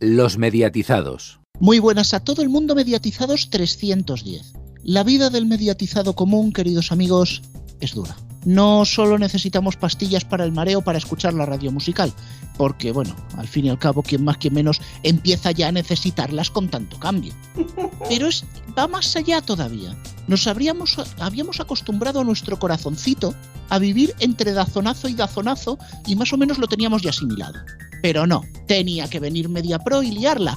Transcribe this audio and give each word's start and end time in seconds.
Los 0.00 0.38
mediatizados. 0.38 1.40
Muy 1.60 1.78
buenas 1.78 2.14
a 2.14 2.20
todo 2.20 2.42
el 2.42 2.48
mundo 2.48 2.74
mediatizados 2.74 3.48
310. 3.50 4.52
La 4.82 5.04
vida 5.04 5.30
del 5.30 5.46
mediatizado 5.46 6.14
común, 6.14 6.52
queridos 6.52 6.90
amigos, 6.90 7.42
es 7.80 7.94
dura. 7.94 8.16
No 8.44 8.84
solo 8.84 9.18
necesitamos 9.18 9.76
pastillas 9.76 10.24
para 10.24 10.44
el 10.44 10.52
mareo 10.52 10.82
para 10.82 10.98
escuchar 10.98 11.34
la 11.34 11.46
radio 11.46 11.72
musical, 11.72 12.12
porque 12.56 12.92
bueno, 12.92 13.16
al 13.36 13.48
fin 13.48 13.66
y 13.66 13.70
al 13.70 13.78
cabo, 13.78 14.02
quien 14.02 14.24
más, 14.24 14.36
quien 14.36 14.54
menos, 14.54 14.80
empieza 15.02 15.50
ya 15.50 15.68
a 15.68 15.72
necesitarlas 15.72 16.50
con 16.50 16.68
tanto 16.68 16.98
cambio. 16.98 17.32
Pero 18.08 18.28
es, 18.28 18.44
va 18.78 18.86
más 18.86 19.16
allá 19.16 19.40
todavía. 19.40 19.96
Nos 20.26 20.46
habríamos, 20.46 20.96
habíamos 21.18 21.60
acostumbrado 21.60 22.20
a 22.20 22.24
nuestro 22.24 22.58
corazoncito 22.58 23.34
a 23.70 23.78
vivir 23.78 24.14
entre 24.20 24.52
dazonazo 24.52 25.08
y 25.08 25.14
dazonazo 25.14 25.78
y 26.06 26.16
más 26.16 26.32
o 26.32 26.36
menos 26.36 26.58
lo 26.58 26.66
teníamos 26.66 27.02
ya 27.02 27.10
asimilado. 27.10 27.60
Pero 28.02 28.26
no, 28.26 28.42
tenía 28.66 29.08
que 29.08 29.20
venir 29.20 29.48
Media 29.48 29.78
Pro 29.78 30.02
y 30.02 30.10
liarla. 30.10 30.56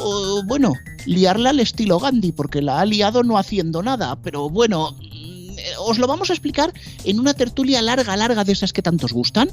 O 0.00 0.42
bueno, 0.44 0.74
liarla 1.06 1.50
al 1.50 1.60
estilo 1.60 1.98
Gandhi, 1.98 2.32
porque 2.32 2.62
la 2.62 2.80
ha 2.80 2.84
liado 2.84 3.22
no 3.22 3.38
haciendo 3.38 3.82
nada. 3.82 4.16
Pero 4.22 4.48
bueno, 4.48 4.96
os 5.78 5.98
lo 5.98 6.06
vamos 6.06 6.30
a 6.30 6.32
explicar 6.32 6.72
en 7.04 7.20
una 7.20 7.34
tertulia 7.34 7.82
larga, 7.82 8.16
larga 8.16 8.44
de 8.44 8.52
esas 8.52 8.72
que 8.72 8.82
tantos 8.82 9.12
gustan. 9.12 9.50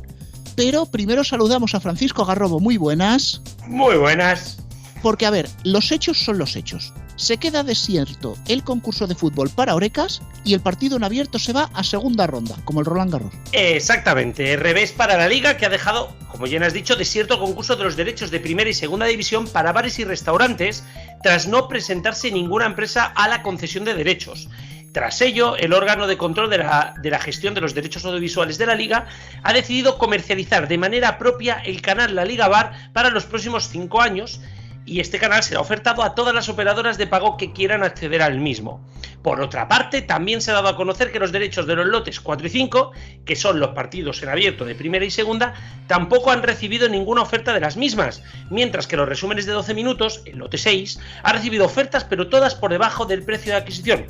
Pero 0.56 0.86
primero 0.86 1.24
saludamos 1.24 1.76
a 1.76 1.80
Francisco 1.80 2.26
Garrobo. 2.26 2.60
Muy 2.60 2.78
buenas. 2.78 3.42
Muy 3.68 3.98
buenas. 3.98 4.58
Porque, 5.02 5.26
a 5.26 5.30
ver, 5.30 5.50
los 5.64 5.92
hechos 5.92 6.18
son 6.18 6.38
los 6.38 6.56
hechos. 6.56 6.94
Se 7.16 7.38
queda 7.38 7.64
desierto 7.64 8.36
el 8.48 8.64
concurso 8.64 9.08
de 9.08 9.16
fútbol 9.16 9.50
para 9.50 9.76
Orecas 9.76 10.22
y 10.44 10.54
el 10.54 10.60
partido 10.60 10.98
en 10.98 11.04
abierto 11.04 11.40
se 11.40 11.54
va 11.54 11.70
a 11.74 11.84
segunda 11.84 12.28
ronda, 12.28 12.56
como 12.66 12.80
el 12.80 12.86
Roland 12.86 13.12
Garros. 13.12 13.34
Exactamente, 13.54 14.58
revés 14.58 14.92
para 14.92 15.16
la 15.16 15.30
liga 15.30 15.56
que 15.58 15.66
ha 15.66 15.70
dejado, 15.70 16.14
como 16.30 16.48
ya 16.48 16.66
has 16.66 16.74
dicho, 16.74 16.96
desierto 16.96 17.36
el 17.36 17.40
concurso 17.40 17.76
de 17.76 17.84
los 17.86 17.96
derechos 17.96 18.32
de 18.32 18.40
primera 18.40 18.70
y 18.70 18.74
segunda 18.74 19.06
división 19.06 19.48
para 19.48 19.72
bares 19.72 20.00
y 20.00 20.04
restaurantes 20.04 20.84
tras 21.24 21.48
no 21.48 21.68
presentarse 21.68 22.32
ninguna 22.32 22.66
empresa 22.66 23.06
a 23.06 23.30
la 23.30 23.44
concesión 23.44 23.86
de 23.86 23.94
derechos. 23.94 24.50
Tras 24.96 25.20
ello, 25.20 25.58
el 25.58 25.74
órgano 25.74 26.08
de 26.08 26.16
control 26.16 26.50
de 26.50 26.60
la, 26.60 26.94
de 26.98 27.10
la, 27.10 27.20
gestión 27.20 27.54
de 27.54 27.60
los 27.60 27.74
derechos 27.76 28.06
audiovisuales 28.06 28.58
de 28.58 28.66
la 28.66 28.76
liga 28.76 29.08
ha 29.44 29.52
decidido 29.52 29.98
comercializar 29.98 30.70
de 30.70 30.78
manera 30.78 31.18
propia 31.18 31.56
el 31.66 31.82
canal 31.82 32.16
La 32.16 32.24
Liga 32.24 32.48
Bar 32.48 32.72
para 32.94 33.10
los 33.10 33.26
próximos 33.26 33.68
cinco 33.68 34.00
años 34.00 34.40
y 34.86 35.02
este 35.02 35.20
canal 35.20 35.44
será 35.44 35.60
ofertado 35.60 36.02
a 36.02 36.16
todas 36.16 36.34
las 36.34 36.48
operadoras 36.48 36.98
de 36.98 37.08
pago 37.08 37.36
que 37.36 37.52
quieran 37.52 37.84
acceder 37.84 38.22
al 38.22 38.40
mismo. 38.40 38.80
Por 39.26 39.42
otra 39.42 39.68
parte, 39.68 40.04
también 40.04 40.40
se 40.40 40.52
ha 40.52 40.54
dado 40.54 40.68
a 40.68 40.76
conocer 40.76 41.12
que 41.12 41.18
los 41.18 41.32
derechos 41.32 41.66
de 41.66 41.76
los 41.76 41.88
lotes 41.88 42.20
4 42.20 42.46
y 42.46 42.50
5, 42.52 42.92
que 43.26 43.36
son 43.36 43.60
los 43.60 43.70
partidos 43.70 44.22
en 44.22 44.30
abierto 44.30 44.66
de 44.66 44.76
primera 44.76 45.04
y 45.04 45.10
segunda, 45.10 45.56
tampoco 45.88 46.30
han 46.30 46.44
recibido 46.44 46.88
ninguna 46.90 47.24
oferta 47.24 47.52
de 47.52 47.60
las 47.60 47.76
mismas, 47.76 48.22
mientras 48.52 48.86
que 48.86 48.98
los 48.98 49.10
resúmenes 49.10 49.48
de 49.48 49.54
12 49.54 49.74
minutos, 49.74 50.22
el 50.26 50.38
lote 50.38 50.60
6, 50.60 51.00
ha 51.24 51.34
recibido 51.34 51.66
ofertas 51.66 52.04
pero 52.04 52.28
todas 52.30 52.54
por 52.54 52.70
debajo 52.70 53.08
del 53.08 53.24
precio 53.24 53.52
de 53.52 53.58
adquisición. 53.58 54.06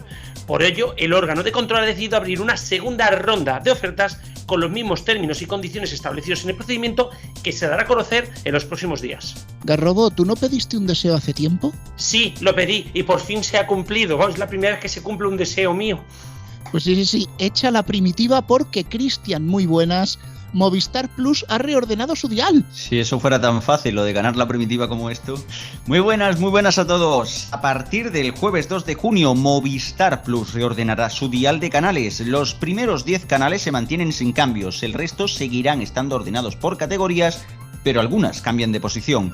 Por 0.48 0.62
ello, 0.62 0.94
el 0.98 1.14
órgano 1.14 1.44
de 1.44 1.54
control 1.54 1.84
ha 1.84 1.86
decidido 1.86 2.18
abrir 2.18 2.42
una 2.42 2.58
segunda 2.58 3.10
ronda 3.10 3.62
de 3.62 3.72
ofertas 3.72 4.20
con 4.46 4.60
los 4.60 4.72
mismos 4.72 5.06
términos 5.06 5.42
y 5.42 5.46
condiciones 5.46 5.92
establecidos 5.94 6.44
en 6.44 6.52
el 6.52 6.56
procedimiento 6.56 7.10
que 7.44 7.52
se 7.52 7.68
dará 7.68 7.84
a 7.84 7.88
conocer 7.88 8.30
en 8.44 8.54
los 8.54 8.66
próximos 8.66 9.02
días. 9.02 9.46
Garrobo, 9.64 10.12
¿tú 10.12 10.26
no 10.26 10.36
pediste 10.36 10.78
un 10.78 10.86
deseo 10.86 11.16
hace 11.16 11.34
tiempo? 11.34 11.74
Sí, 11.96 12.34
lo 12.42 12.54
pedí 12.54 12.90
y 12.94 13.04
por 13.04 13.20
fin 13.20 13.44
se 13.44 13.58
ha 13.58 13.66
cumplido. 13.66 14.18
Vamos, 14.18 14.36
es 14.36 14.40
la 14.40 14.48
primera 14.48 14.74
vez 14.74 14.82
que 14.82 14.90
se 14.90 15.02
cumple 15.06 15.30
un 15.30 15.38
deseo 15.38 15.74
mío. 15.74 16.02
Pues 16.72 16.84
sí, 16.84 16.96
sí, 16.96 17.06
sí, 17.06 17.30
echa 17.38 17.72
la 17.72 17.84
primitiva 17.84 18.42
porque 18.42 18.84
Cristian, 18.84 19.46
muy 19.48 19.66
buenas, 19.66 20.20
Movistar 20.56 21.10
Plus 21.10 21.46
ha 21.50 21.58
reordenado 21.58 22.16
su 22.16 22.30
dial. 22.30 22.66
Si 22.72 22.98
eso 22.98 23.20
fuera 23.20 23.42
tan 23.42 23.62
fácil, 23.62 23.96
lo 23.96 24.04
de 24.04 24.14
ganar 24.14 24.38
la 24.38 24.48
primitiva 24.48 24.88
como 24.88 25.10
esto. 25.10 25.36
Muy 25.86 26.00
buenas, 26.00 26.40
muy 26.40 26.50
buenas 26.50 26.78
a 26.78 26.88
todos. 26.88 27.50
A 27.52 27.62
partir 27.62 28.12
del 28.12 28.32
jueves 28.32 28.70
2 28.70 28.86
de 28.86 28.96
junio, 28.96 29.36
Movistar 29.36 30.24
Plus 30.24 30.54
reordenará 30.54 31.10
su 31.10 31.30
dial 31.30 31.60
de 31.60 31.70
canales. 31.70 32.22
Los 32.22 32.54
primeros 32.54 33.04
10 33.04 33.26
canales 33.26 33.62
se 33.62 33.72
mantienen 33.72 34.14
sin 34.14 34.32
cambios, 34.32 34.82
el 34.84 34.94
resto 34.94 35.28
seguirán 35.28 35.82
estando 35.82 36.16
ordenados 36.16 36.56
por 36.56 36.78
categorías, 36.78 37.46
pero 37.84 38.00
algunas 38.00 38.42
cambian 38.42 38.72
de 38.72 38.80
posición. 38.80 39.34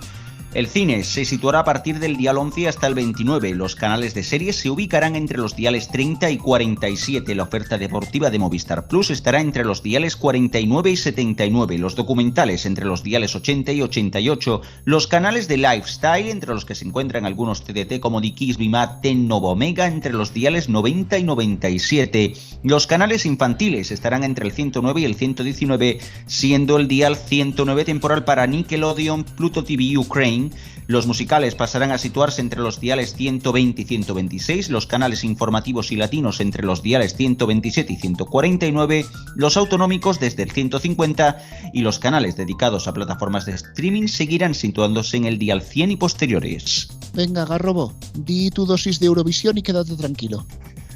El 0.53 0.67
cine 0.67 1.05
se 1.05 1.23
situará 1.23 1.59
a 1.59 1.63
partir 1.63 1.99
del 1.99 2.17
dial 2.17 2.37
11 2.37 2.67
hasta 2.67 2.85
el 2.85 2.93
29. 2.93 3.55
Los 3.55 3.77
canales 3.77 4.13
de 4.13 4.21
series 4.21 4.57
se 4.57 4.69
ubicarán 4.69 5.15
entre 5.15 5.37
los 5.37 5.55
diales 5.55 5.87
30 5.87 6.29
y 6.29 6.37
47. 6.37 7.35
La 7.35 7.43
oferta 7.43 7.77
deportiva 7.77 8.29
de 8.29 8.37
Movistar 8.37 8.85
Plus 8.89 9.11
estará 9.11 9.39
entre 9.39 9.63
los 9.63 9.81
diales 9.81 10.17
49 10.17 10.91
y 10.91 10.97
79. 10.97 11.77
Los 11.77 11.95
documentales 11.95 12.65
entre 12.65 12.83
los 12.83 13.01
diales 13.01 13.33
80 13.33 13.71
y 13.71 13.81
88. 13.81 14.61
Los 14.83 15.07
canales 15.07 15.47
de 15.47 15.55
lifestyle 15.55 16.27
entre 16.27 16.53
los 16.53 16.65
que 16.65 16.75
se 16.75 16.83
encuentran 16.83 17.25
algunos 17.25 17.63
TDT 17.63 18.01
como 18.01 18.19
Dikis, 18.19 18.57
Bimat, 18.57 19.01
Ten, 19.01 19.29
Nova 19.29 19.51
Omega 19.51 19.87
entre 19.87 20.11
los 20.11 20.33
diales 20.33 20.67
90 20.67 21.17
y 21.17 21.23
97. 21.23 22.33
Los 22.63 22.87
canales 22.87 23.25
infantiles 23.25 23.89
estarán 23.89 24.25
entre 24.25 24.47
el 24.47 24.51
109 24.51 24.99
y 24.99 25.05
el 25.05 25.15
119, 25.15 25.99
siendo 26.25 26.75
el 26.75 26.89
dial 26.89 27.15
109 27.15 27.85
temporal 27.85 28.25
para 28.25 28.47
Nickelodeon, 28.47 29.23
Pluto 29.23 29.63
TV 29.63 29.97
Ukraine 29.97 30.40
los 30.87 31.07
musicales 31.07 31.55
pasarán 31.55 31.91
a 31.91 31.97
situarse 31.97 32.41
entre 32.41 32.61
los 32.61 32.79
diales 32.79 33.15
120 33.15 33.81
y 33.81 33.85
126, 33.85 34.69
los 34.69 34.87
canales 34.87 35.23
informativos 35.23 35.91
y 35.91 35.95
latinos 35.95 36.39
entre 36.39 36.63
los 36.63 36.81
diales 36.81 37.15
127 37.15 37.93
y 37.93 37.95
149, 37.97 39.05
los 39.35 39.57
autonómicos 39.57 40.19
desde 40.19 40.43
el 40.43 40.51
150 40.51 41.71
y 41.73 41.81
los 41.81 41.99
canales 41.99 42.35
dedicados 42.35 42.87
a 42.87 42.93
plataformas 42.93 43.45
de 43.45 43.53
streaming 43.53 44.07
seguirán 44.07 44.55
situándose 44.55 45.17
en 45.17 45.25
el 45.25 45.37
dial 45.37 45.61
100 45.61 45.91
y 45.91 45.95
posteriores. 45.95 46.89
Venga, 47.13 47.45
Garrobo, 47.45 47.93
di 48.13 48.49
tu 48.49 48.65
dosis 48.65 48.99
de 48.99 49.07
Eurovisión 49.07 49.57
y 49.57 49.61
quédate 49.61 49.95
tranquilo. 49.95 50.45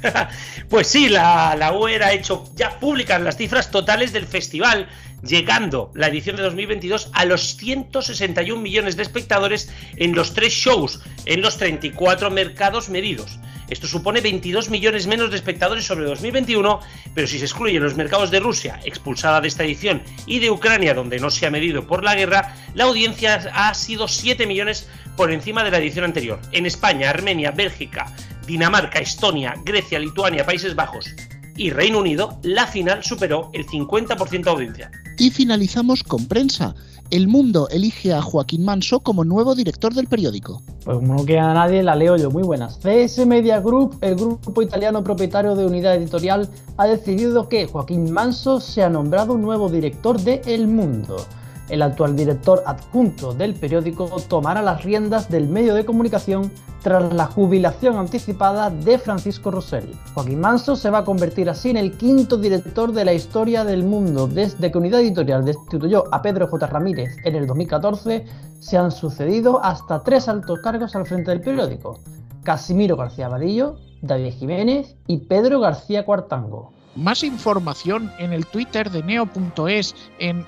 pues 0.68 0.86
sí, 0.86 1.08
la, 1.08 1.56
la 1.56 1.72
UER 1.72 2.02
ha 2.02 2.12
hecho 2.12 2.44
ya 2.54 2.78
públicas 2.78 3.20
las 3.20 3.36
cifras 3.36 3.70
totales 3.70 4.12
del 4.12 4.26
festival, 4.26 4.88
llegando 5.22 5.90
la 5.94 6.08
edición 6.08 6.36
de 6.36 6.42
2022 6.42 7.10
a 7.12 7.24
los 7.24 7.56
161 7.56 8.60
millones 8.60 8.96
de 8.96 9.02
espectadores 9.02 9.70
en 9.96 10.14
los 10.14 10.34
tres 10.34 10.52
shows, 10.52 11.00
en 11.24 11.42
los 11.42 11.56
34 11.58 12.30
mercados 12.30 12.88
medidos. 12.88 13.38
Esto 13.68 13.88
supone 13.88 14.20
22 14.20 14.70
millones 14.70 15.08
menos 15.08 15.30
de 15.30 15.36
espectadores 15.36 15.84
sobre 15.84 16.04
2021, 16.04 16.80
pero 17.14 17.26
si 17.26 17.38
se 17.38 17.46
excluyen 17.46 17.82
los 17.82 17.96
mercados 17.96 18.30
de 18.30 18.38
Rusia, 18.38 18.78
expulsada 18.84 19.40
de 19.40 19.48
esta 19.48 19.64
edición, 19.64 20.02
y 20.24 20.38
de 20.38 20.50
Ucrania, 20.50 20.94
donde 20.94 21.18
no 21.18 21.30
se 21.30 21.46
ha 21.46 21.50
medido 21.50 21.86
por 21.86 22.04
la 22.04 22.14
guerra, 22.14 22.54
la 22.74 22.84
audiencia 22.84 23.34
ha 23.52 23.74
sido 23.74 24.06
7 24.06 24.46
millones 24.46 24.88
por 25.16 25.32
encima 25.32 25.64
de 25.64 25.72
la 25.72 25.78
edición 25.78 26.04
anterior. 26.04 26.40
En 26.52 26.66
España, 26.66 27.10
Armenia, 27.10 27.50
Bélgica, 27.50 28.14
Dinamarca, 28.46 29.00
Estonia, 29.00 29.56
Grecia, 29.64 29.98
Lituania, 29.98 30.46
Países 30.46 30.76
Bajos 30.76 31.06
y 31.56 31.70
Reino 31.70 32.00
Unido, 32.00 32.38
la 32.42 32.66
final 32.66 33.02
superó 33.02 33.50
el 33.52 33.66
50% 33.66 34.44
de 34.44 34.50
audiencia. 34.50 34.90
Y 35.18 35.30
finalizamos 35.30 36.02
con 36.02 36.26
prensa. 36.26 36.74
El 37.10 37.28
Mundo 37.28 37.68
elige 37.70 38.12
a 38.12 38.20
Joaquín 38.20 38.64
Manso 38.64 39.00
como 39.00 39.24
nuevo 39.24 39.54
director 39.54 39.94
del 39.94 40.08
periódico. 40.08 40.60
Pues 40.84 40.96
como 40.96 41.14
no 41.14 41.24
queda 41.24 41.54
nadie, 41.54 41.82
la 41.82 41.94
leo 41.94 42.16
yo. 42.16 42.30
Muy 42.30 42.42
buenas. 42.42 42.78
CS 42.82 43.24
Media 43.26 43.60
Group, 43.60 43.96
el 44.00 44.16
grupo 44.16 44.60
italiano 44.60 45.04
propietario 45.04 45.54
de 45.54 45.66
Unidad 45.66 45.94
Editorial, 45.94 46.48
ha 46.76 46.86
decidido 46.86 47.48
que 47.48 47.66
Joaquín 47.66 48.10
Manso 48.10 48.60
sea 48.60 48.88
nombrado 48.88 49.38
nuevo 49.38 49.68
director 49.68 50.20
de 50.20 50.42
El 50.46 50.66
Mundo. 50.66 51.24
El 51.68 51.82
actual 51.82 52.14
director 52.14 52.62
adjunto 52.64 53.34
del 53.34 53.54
periódico 53.54 54.08
tomará 54.28 54.62
las 54.62 54.84
riendas 54.84 55.28
del 55.28 55.48
medio 55.48 55.74
de 55.74 55.84
comunicación 55.84 56.52
tras 56.82 57.12
la 57.12 57.26
jubilación 57.26 57.96
anticipada 57.96 58.70
de 58.70 58.98
Francisco 58.98 59.50
Rosell. 59.50 59.92
Joaquín 60.14 60.38
Manso 60.38 60.76
se 60.76 60.90
va 60.90 60.98
a 60.98 61.04
convertir 61.04 61.50
así 61.50 61.70
en 61.70 61.76
el 61.76 61.96
quinto 61.96 62.36
director 62.36 62.92
de 62.92 63.04
la 63.04 63.12
historia 63.12 63.64
del 63.64 63.82
mundo. 63.82 64.28
Desde 64.28 64.70
que 64.70 64.78
Unidad 64.78 65.00
Editorial 65.00 65.44
destituyó 65.44 66.04
a 66.12 66.22
Pedro 66.22 66.46
J. 66.46 66.66
Ramírez 66.68 67.16
en 67.24 67.34
el 67.34 67.48
2014, 67.48 68.24
se 68.60 68.78
han 68.78 68.92
sucedido 68.92 69.60
hasta 69.64 70.04
tres 70.04 70.28
altos 70.28 70.60
cargos 70.60 70.94
al 70.94 71.06
frente 71.06 71.32
del 71.32 71.40
periódico. 71.40 71.98
Casimiro 72.44 72.96
García 72.96 73.28
Vadillo, 73.28 73.78
David 74.02 74.34
Jiménez 74.34 74.94
y 75.08 75.18
Pedro 75.26 75.58
García 75.58 76.04
Cuartango. 76.04 76.75
Más 76.96 77.22
información 77.22 78.10
en 78.18 78.32
el 78.32 78.46
Twitter 78.46 78.90
de 78.90 79.02
neo.es. 79.02 79.94
En, 80.18 80.46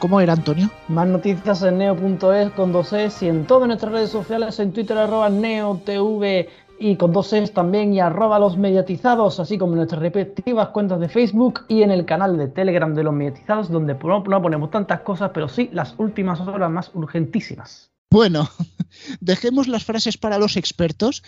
¿Cómo 0.00 0.20
era, 0.20 0.32
Antonio? 0.32 0.68
Más 0.88 1.06
noticias 1.06 1.62
en 1.62 1.78
neo.es 1.78 2.50
con 2.50 2.72
dos 2.72 2.92
es 2.92 3.22
y 3.22 3.28
en 3.28 3.46
todas 3.46 3.68
nuestras 3.68 3.92
redes 3.92 4.10
sociales, 4.10 4.58
en 4.58 4.72
Twitter 4.72 4.98
arroba 4.98 5.30
neotv 5.30 6.48
y 6.80 6.96
con 6.96 7.12
dos 7.12 7.32
es 7.32 7.52
también 7.52 7.94
y 7.94 8.00
arroba 8.00 8.40
los 8.40 8.56
mediatizados, 8.56 9.38
así 9.38 9.56
como 9.56 9.74
en 9.74 9.78
nuestras 9.78 10.02
respectivas 10.02 10.68
cuentas 10.70 10.98
de 10.98 11.08
Facebook 11.08 11.60
y 11.68 11.82
en 11.82 11.92
el 11.92 12.04
canal 12.04 12.36
de 12.36 12.48
Telegram 12.48 12.92
de 12.92 13.04
los 13.04 13.14
mediatizados, 13.14 13.70
donde 13.70 13.94
no, 13.94 14.24
no 14.24 14.42
ponemos 14.42 14.72
tantas 14.72 15.00
cosas, 15.02 15.30
pero 15.32 15.48
sí 15.48 15.70
las 15.72 15.94
últimas 15.98 16.40
horas 16.40 16.70
más 16.72 16.90
urgentísimas. 16.94 17.92
Bueno, 18.10 18.48
dejemos 19.20 19.68
las 19.68 19.84
frases 19.84 20.18
para 20.18 20.38
los 20.38 20.56
expertos 20.56 21.22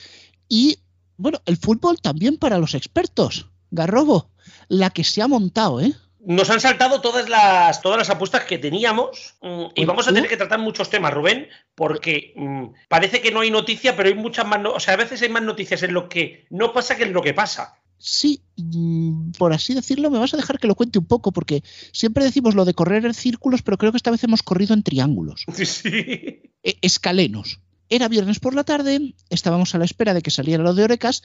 y, 0.48 0.78
bueno, 1.16 1.38
el 1.46 1.56
fútbol 1.56 2.00
también 2.00 2.36
para 2.36 2.58
los 2.58 2.74
expertos. 2.74 3.48
Garrobo, 3.70 4.30
la 4.68 4.90
que 4.90 5.04
se 5.04 5.22
ha 5.22 5.28
montado, 5.28 5.80
¿eh? 5.80 5.92
nos 6.28 6.50
han 6.50 6.60
saltado 6.60 7.00
todas 7.00 7.28
las, 7.28 7.80
todas 7.82 7.98
las 7.98 8.10
apuestas 8.10 8.42
que 8.46 8.58
teníamos 8.58 9.34
mm, 9.42 9.66
y 9.76 9.84
vamos 9.84 10.08
a 10.08 10.12
tener 10.12 10.28
que 10.28 10.36
tratar 10.36 10.58
muchos 10.58 10.90
temas, 10.90 11.14
Rubén, 11.14 11.46
porque 11.76 12.32
mm, 12.34 12.64
parece 12.88 13.20
que 13.20 13.30
no 13.30 13.40
hay 13.40 13.52
noticia, 13.52 13.94
pero 13.96 14.08
hay 14.08 14.16
muchas 14.16 14.44
más, 14.44 14.60
no- 14.60 14.72
o 14.72 14.80
sea, 14.80 14.94
a 14.94 14.96
veces 14.96 15.22
hay 15.22 15.28
más 15.28 15.44
noticias 15.44 15.84
en 15.84 15.94
lo 15.94 16.08
que 16.08 16.44
no 16.50 16.72
pasa 16.72 16.96
que 16.96 17.04
en 17.04 17.12
lo 17.12 17.22
que 17.22 17.32
pasa. 17.32 17.74
Sí, 17.98 18.42
mm, 18.56 19.30
por 19.38 19.52
así 19.52 19.72
decirlo, 19.72 20.10
me 20.10 20.18
vas 20.18 20.34
a 20.34 20.36
dejar 20.36 20.58
que 20.58 20.66
lo 20.66 20.74
cuente 20.74 20.98
un 20.98 21.06
poco, 21.06 21.30
porque 21.32 21.62
siempre 21.92 22.24
decimos 22.24 22.56
lo 22.56 22.64
de 22.64 22.74
correr 22.74 23.06
en 23.06 23.14
círculos, 23.14 23.62
pero 23.62 23.78
creo 23.78 23.92
que 23.92 23.98
esta 23.98 24.10
vez 24.10 24.24
hemos 24.24 24.42
corrido 24.42 24.74
en 24.74 24.82
triángulos. 24.82 25.44
Sí. 25.64 26.42
E- 26.64 26.78
escalenos. 26.82 27.60
Era 27.88 28.08
viernes 28.08 28.40
por 28.40 28.56
la 28.56 28.64
tarde, 28.64 29.14
estábamos 29.30 29.76
a 29.76 29.78
la 29.78 29.84
espera 29.84 30.12
de 30.12 30.20
que 30.22 30.32
saliera 30.32 30.64
lo 30.64 30.74
de 30.74 30.82
Orecas, 30.82 31.22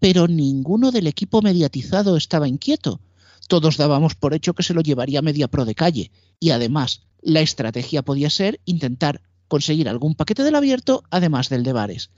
pero 0.00 0.28
ninguno 0.28 0.90
del 0.90 1.06
equipo 1.06 1.42
mediatizado 1.42 2.16
estaba 2.16 2.48
inquieto. 2.48 3.00
Todos 3.48 3.76
dábamos 3.76 4.14
por 4.14 4.34
hecho 4.34 4.54
que 4.54 4.62
se 4.62 4.74
lo 4.74 4.82
llevaría 4.82 5.22
Media 5.22 5.48
Pro 5.48 5.64
de 5.64 5.74
calle. 5.74 6.10
Y 6.38 6.50
además, 6.50 7.02
la 7.22 7.40
estrategia 7.40 8.02
podía 8.02 8.30
ser 8.30 8.60
intentar 8.64 9.22
conseguir 9.48 9.88
algún 9.88 10.14
paquete 10.14 10.44
del 10.44 10.54
abierto, 10.54 11.02
además 11.10 11.48
del 11.48 11.64
de 11.64 11.72
bares, 11.72 12.10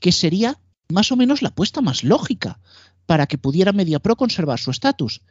que 0.00 0.12
sería 0.12 0.60
más 0.88 1.10
o 1.10 1.16
menos 1.16 1.42
la 1.42 1.48
apuesta 1.48 1.80
más 1.80 2.04
lógica 2.04 2.60
para 3.06 3.26
que 3.26 3.38
pudiera 3.38 3.72
MediaPro 3.72 4.16
conservar 4.16 4.58
su 4.58 4.70
estatus. 4.70 5.22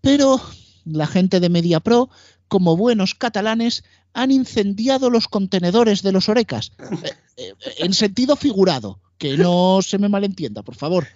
Pero 0.00 0.40
la 0.84 1.06
gente 1.06 1.40
de 1.40 1.50
MediaPro, 1.50 2.08
como 2.50 2.76
buenos 2.76 3.14
catalanes, 3.14 3.84
han 4.12 4.32
incendiado 4.32 5.08
los 5.08 5.28
contenedores 5.28 6.02
de 6.02 6.10
los 6.10 6.28
orecas. 6.28 6.72
Eh, 7.36 7.54
eh, 7.64 7.74
en 7.78 7.94
sentido 7.94 8.34
figurado, 8.34 9.00
que 9.16 9.38
no 9.38 9.80
se 9.82 9.98
me 9.98 10.08
malentienda, 10.08 10.62
por 10.62 10.74
favor. 10.74 11.06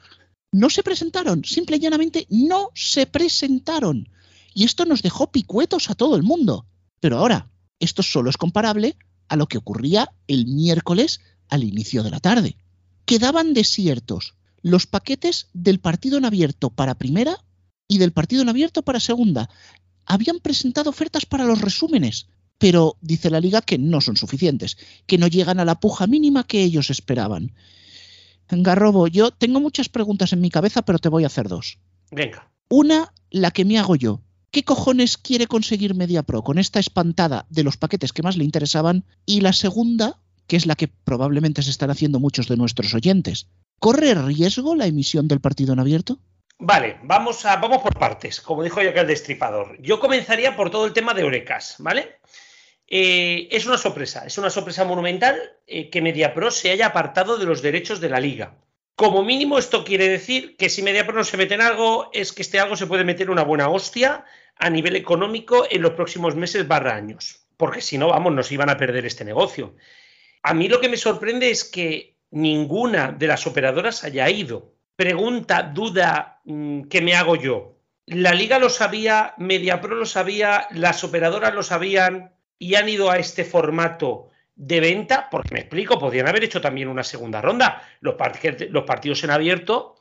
No 0.52 0.70
se 0.70 0.84
presentaron, 0.84 1.44
simple 1.44 1.76
y 1.76 1.80
llanamente 1.80 2.28
no 2.30 2.70
se 2.74 3.06
presentaron. 3.06 4.08
Y 4.54 4.62
esto 4.62 4.84
nos 4.84 5.02
dejó 5.02 5.32
picuetos 5.32 5.90
a 5.90 5.96
todo 5.96 6.14
el 6.14 6.22
mundo. 6.22 6.66
Pero 7.00 7.18
ahora, 7.18 7.50
esto 7.80 8.04
solo 8.04 8.30
es 8.30 8.36
comparable 8.36 8.96
a 9.26 9.34
lo 9.34 9.48
que 9.48 9.58
ocurría 9.58 10.12
el 10.28 10.46
miércoles 10.46 11.20
al 11.48 11.64
inicio 11.64 12.04
de 12.04 12.10
la 12.10 12.20
tarde. 12.20 12.56
Quedaban 13.06 13.54
desiertos 13.54 14.34
los 14.62 14.86
paquetes 14.86 15.48
del 15.52 15.80
partido 15.80 16.16
en 16.16 16.26
abierto 16.26 16.70
para 16.70 16.94
primera 16.94 17.44
y 17.88 17.98
del 17.98 18.12
partido 18.12 18.42
en 18.42 18.48
abierto 18.48 18.82
para 18.82 19.00
segunda. 19.00 19.50
Habían 20.06 20.38
presentado 20.40 20.90
ofertas 20.90 21.26
para 21.26 21.44
los 21.44 21.60
resúmenes, 21.60 22.28
pero 22.58 22.96
dice 23.00 23.30
la 23.30 23.40
liga 23.40 23.62
que 23.62 23.78
no 23.78 24.00
son 24.00 24.16
suficientes, 24.16 24.76
que 25.06 25.18
no 25.18 25.26
llegan 25.26 25.60
a 25.60 25.64
la 25.64 25.80
puja 25.80 26.06
mínima 26.06 26.44
que 26.44 26.62
ellos 26.62 26.90
esperaban. 26.90 27.52
Garrobo, 28.48 29.08
yo 29.08 29.30
tengo 29.30 29.60
muchas 29.60 29.88
preguntas 29.88 30.32
en 30.32 30.40
mi 30.40 30.50
cabeza, 30.50 30.82
pero 30.82 30.98
te 30.98 31.08
voy 31.08 31.24
a 31.24 31.28
hacer 31.28 31.48
dos. 31.48 31.78
Venga. 32.10 32.50
Una, 32.68 33.12
la 33.30 33.50
que 33.50 33.64
me 33.64 33.78
hago 33.78 33.96
yo. 33.96 34.20
¿Qué 34.50 34.62
cojones 34.62 35.16
quiere 35.16 35.48
conseguir 35.48 35.94
MediaPro 35.94 36.42
con 36.42 36.58
esta 36.58 36.78
espantada 36.78 37.46
de 37.50 37.64
los 37.64 37.76
paquetes 37.76 38.12
que 38.12 38.22
más 38.22 38.36
le 38.36 38.44
interesaban? 38.44 39.04
Y 39.26 39.40
la 39.40 39.52
segunda, 39.52 40.20
que 40.46 40.56
es 40.56 40.66
la 40.66 40.76
que 40.76 40.86
probablemente 40.88 41.62
se 41.62 41.70
están 41.70 41.90
haciendo 41.90 42.20
muchos 42.20 42.46
de 42.46 42.56
nuestros 42.56 42.94
oyentes. 42.94 43.48
¿Corre 43.80 44.14
riesgo 44.14 44.76
la 44.76 44.86
emisión 44.86 45.26
del 45.26 45.40
partido 45.40 45.72
en 45.72 45.80
abierto? 45.80 46.20
Vale, 46.58 46.98
vamos, 47.02 47.44
a, 47.44 47.56
vamos 47.56 47.82
por 47.82 47.98
partes, 47.98 48.40
como 48.40 48.62
dijo 48.62 48.80
yo 48.80 48.94
que 48.94 49.00
el 49.00 49.06
destripador. 49.06 49.76
Yo 49.80 49.98
comenzaría 49.98 50.56
por 50.56 50.70
todo 50.70 50.86
el 50.86 50.92
tema 50.92 51.12
de 51.12 51.24
Orecas, 51.24 51.76
¿vale? 51.78 52.20
Eh, 52.86 53.48
es 53.50 53.66
una 53.66 53.78
sorpresa, 53.78 54.24
es 54.26 54.38
una 54.38 54.50
sorpresa 54.50 54.84
monumental 54.84 55.40
eh, 55.66 55.90
que 55.90 56.02
MediaPro 56.02 56.50
se 56.50 56.70
haya 56.70 56.86
apartado 56.86 57.38
de 57.38 57.46
los 57.46 57.62
derechos 57.62 58.00
de 58.00 58.08
la 58.08 58.20
liga. 58.20 58.56
Como 58.94 59.24
mínimo, 59.24 59.58
esto 59.58 59.84
quiere 59.84 60.08
decir 60.08 60.56
que 60.56 60.68
si 60.68 60.82
MediaPro 60.82 61.14
no 61.14 61.24
se 61.24 61.36
mete 61.36 61.54
en 61.54 61.62
algo, 61.62 62.10
es 62.12 62.32
que 62.32 62.42
este 62.42 62.60
algo 62.60 62.76
se 62.76 62.86
puede 62.86 63.04
meter 63.04 63.30
una 63.30 63.42
buena 63.42 63.68
hostia 63.68 64.24
a 64.56 64.70
nivel 64.70 64.94
económico 64.94 65.66
en 65.68 65.82
los 65.82 65.94
próximos 65.94 66.36
meses 66.36 66.68
barra 66.68 66.94
años. 66.94 67.46
Porque 67.56 67.80
si 67.80 67.98
no, 67.98 68.08
vamos, 68.08 68.32
nos 68.32 68.52
iban 68.52 68.70
a 68.70 68.76
perder 68.76 69.06
este 69.06 69.24
negocio. 69.24 69.74
A 70.42 70.54
mí 70.54 70.68
lo 70.68 70.80
que 70.80 70.88
me 70.88 70.96
sorprende 70.96 71.50
es 71.50 71.64
que 71.64 72.18
ninguna 72.30 73.10
de 73.12 73.26
las 73.26 73.46
operadoras 73.46 74.04
haya 74.04 74.28
ido. 74.30 74.73
Pregunta, 74.96 75.62
duda, 75.62 76.40
mm, 76.44 76.82
¿qué 76.82 77.00
me 77.00 77.14
hago 77.14 77.36
yo? 77.36 77.72
La 78.06 78.32
liga 78.32 78.58
lo 78.58 78.68
sabía, 78.68 79.34
MediaPro 79.38 79.96
lo 79.96 80.06
sabía, 80.06 80.66
las 80.72 81.02
operadoras 81.02 81.54
lo 81.54 81.62
sabían 81.62 82.32
y 82.58 82.74
han 82.76 82.88
ido 82.88 83.10
a 83.10 83.16
este 83.18 83.44
formato 83.44 84.28
de 84.54 84.78
venta, 84.80 85.28
porque 85.30 85.52
me 85.54 85.60
explico, 85.60 85.98
podrían 85.98 86.28
haber 86.28 86.44
hecho 86.44 86.60
también 86.60 86.88
una 86.88 87.02
segunda 87.02 87.40
ronda. 87.40 87.82
Los, 88.00 88.14
part 88.14 88.36
los 88.70 88.84
partidos 88.84 89.24
en 89.24 89.30
abierto 89.30 89.96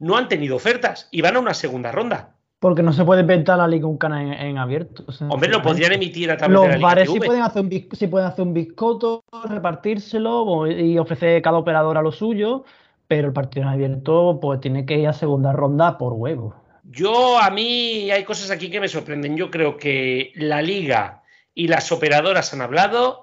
no 0.00 0.16
han 0.16 0.28
tenido 0.28 0.56
ofertas 0.56 1.08
y 1.10 1.22
van 1.22 1.36
a 1.36 1.38
una 1.38 1.54
segunda 1.54 1.90
ronda. 1.90 2.34
Porque 2.58 2.82
no 2.82 2.92
se 2.92 3.04
puede 3.04 3.22
inventar 3.22 3.58
la 3.58 3.68
liga 3.68 3.86
un 3.86 3.98
canal 3.98 4.26
en, 4.26 4.32
en 4.32 4.58
abierto. 4.58 5.04
Hombre, 5.28 5.48
lo 5.50 5.62
podrían 5.62 5.92
emitir 5.92 6.30
a 6.30 6.36
través 6.36 6.52
Los 6.54 6.62
de 6.62 6.68
la 6.68 6.76
Liga 6.76 6.88
bares 6.88 7.10
sí 7.10 7.18
pueden, 7.20 7.42
hacer 7.42 7.62
un, 7.62 7.70
sí 7.70 8.06
pueden 8.08 8.26
hacer 8.28 8.44
un 8.44 8.54
bizcocho, 8.54 9.24
repartírselo 9.48 10.42
o- 10.42 10.66
y 10.66 10.98
ofrecer 10.98 11.40
cada 11.42 11.58
operador 11.58 11.96
a 11.98 12.02
lo 12.02 12.10
suyo, 12.12 12.64
pero 13.06 13.28
el 13.28 13.32
partido 13.32 13.66
en 13.66 13.72
abierto 13.72 14.38
pues 14.40 14.60
tiene 14.60 14.86
que 14.86 14.98
ir 14.98 15.08
a 15.08 15.12
segunda 15.12 15.52
ronda 15.52 15.98
por 15.98 16.12
huevo. 16.14 16.54
Yo, 16.84 17.38
a 17.38 17.50
mí, 17.50 18.10
hay 18.10 18.24
cosas 18.24 18.50
aquí 18.50 18.70
que 18.70 18.80
me 18.80 18.88
sorprenden. 18.88 19.36
Yo 19.36 19.50
creo 19.50 19.76
que 19.76 20.32
la 20.34 20.60
liga 20.62 21.22
y 21.54 21.68
las 21.68 21.90
operadoras 21.92 22.52
han 22.52 22.60
hablado. 22.60 23.22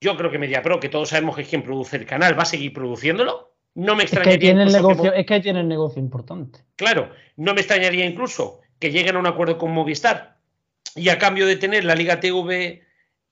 Yo 0.00 0.16
creo 0.16 0.30
que 0.30 0.38
MediaPro, 0.38 0.80
que 0.80 0.88
todos 0.88 1.10
sabemos 1.10 1.36
que 1.36 1.42
es 1.42 1.48
quien 1.48 1.62
produce 1.62 1.96
el 1.96 2.06
canal, 2.06 2.38
va 2.38 2.42
a 2.42 2.46
seguir 2.46 2.72
produciéndolo. 2.72 3.52
No 3.74 3.94
me 3.96 4.04
Es 4.04 4.10
que 4.10 4.16
extrañaría 4.16 4.52
incluso 4.52 4.76
que 4.76 4.82
negocio, 4.82 5.04
Mo- 5.10 5.16
es 5.16 5.26
que 5.26 5.40
tiene 5.40 5.60
el 5.60 5.68
negocio 5.68 6.00
importante. 6.00 6.60
Claro, 6.76 7.10
no 7.36 7.54
me 7.54 7.60
extrañaría 7.60 8.06
incluso 8.06 8.60
que 8.78 8.90
lleguen 8.90 9.16
a 9.16 9.18
un 9.18 9.26
acuerdo 9.26 9.58
con 9.58 9.72
Movistar 9.72 10.36
y 10.94 11.08
a 11.08 11.18
cambio 11.18 11.46
de 11.46 11.56
tener 11.56 11.84
la 11.84 11.94
Liga 11.94 12.20
TV 12.20 12.82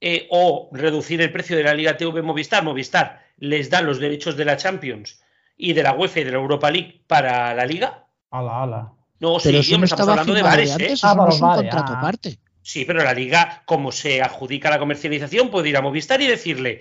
eh, 0.01 0.27
o 0.31 0.69
reducir 0.73 1.21
el 1.21 1.31
precio 1.33 1.57
de 1.57 1.63
la 1.63 1.75
Liga 1.75 1.97
TV 1.97 2.23
Movistar, 2.23 2.65
Movistar 2.65 3.23
les 3.39 3.71
da 3.71 3.83
los 3.83 4.01
derechos 4.01 4.37
de 4.37 4.45
la 4.45 4.57
Champions 4.57 5.22
y 5.57 5.73
de 5.73 5.83
la 5.83 5.95
UEFA 5.95 6.21
y 6.21 6.25
de 6.25 6.31
la 6.33 6.39
Europa 6.39 6.71
League 6.71 7.05
para 7.07 7.55
la 7.55 7.67
Liga. 7.67 8.07
Ala, 8.31 8.63
ala. 8.63 8.93
No, 9.21 9.37
Pero 9.43 9.63
sí, 9.63 9.71
eso 9.71 9.79
no 9.79 9.85
estamos 9.85 9.91
estaba 9.91 10.13
hablando 10.13 10.35
de 10.35 10.43
bares, 10.43 10.71
¿eh? 10.71 10.73
antes, 10.73 10.93
eso 10.93 11.07
Ah, 11.07 11.15
no 11.15 11.29
es 11.29 11.35
un 11.37 11.41
bares, 11.41 11.63
contrato 11.63 11.93
ah. 11.93 11.99
aparte. 11.99 12.39
Sí, 12.63 12.85
pero 12.85 13.03
la 13.03 13.13
liga, 13.13 13.63
como 13.67 13.93
se 13.93 14.23
adjudica 14.23 14.71
la 14.71 14.79
comercialización, 14.79 15.51
puede 15.51 15.69
ir 15.69 15.77
a 15.77 15.83
Movistar 15.83 16.21
y 16.23 16.27
decirle, 16.27 16.81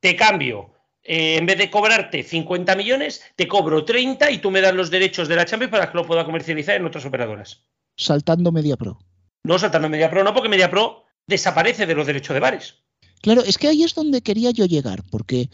te 0.00 0.16
cambio, 0.16 0.72
eh, 1.02 1.36
en 1.36 1.46
vez 1.46 1.56
de 1.58 1.70
cobrarte 1.70 2.22
50 2.22 2.76
millones, 2.76 3.22
te 3.36 3.46
cobro 3.48 3.84
30 3.84 4.30
y 4.30 4.38
tú 4.38 4.50
me 4.50 4.60
das 4.60 4.74
los 4.74 4.90
derechos 4.90 5.28
de 5.28 5.36
la 5.36 5.44
Champions 5.44 5.70
para 5.70 5.90
que 5.90 5.96
lo 5.96 6.06
pueda 6.06 6.24
comercializar 6.24 6.76
en 6.76 6.86
otras 6.86 7.04
operadoras. 7.04 7.62
Saltando 7.96 8.52
MediaPro. 8.52 8.98
No 9.44 9.58
saltando 9.58 9.88
MediaPro, 9.88 10.24
no, 10.24 10.34
porque 10.34 10.48
MediaPro 10.48 11.04
desaparece 11.26 11.86
de 11.86 11.94
los 11.94 12.06
derechos 12.06 12.34
de 12.34 12.40
bares. 12.40 12.74
Claro, 13.22 13.42
es 13.42 13.58
que 13.58 13.68
ahí 13.68 13.82
es 13.82 13.94
donde 13.94 14.22
quería 14.22 14.50
yo 14.50 14.66
llegar, 14.66 15.02
porque 15.10 15.48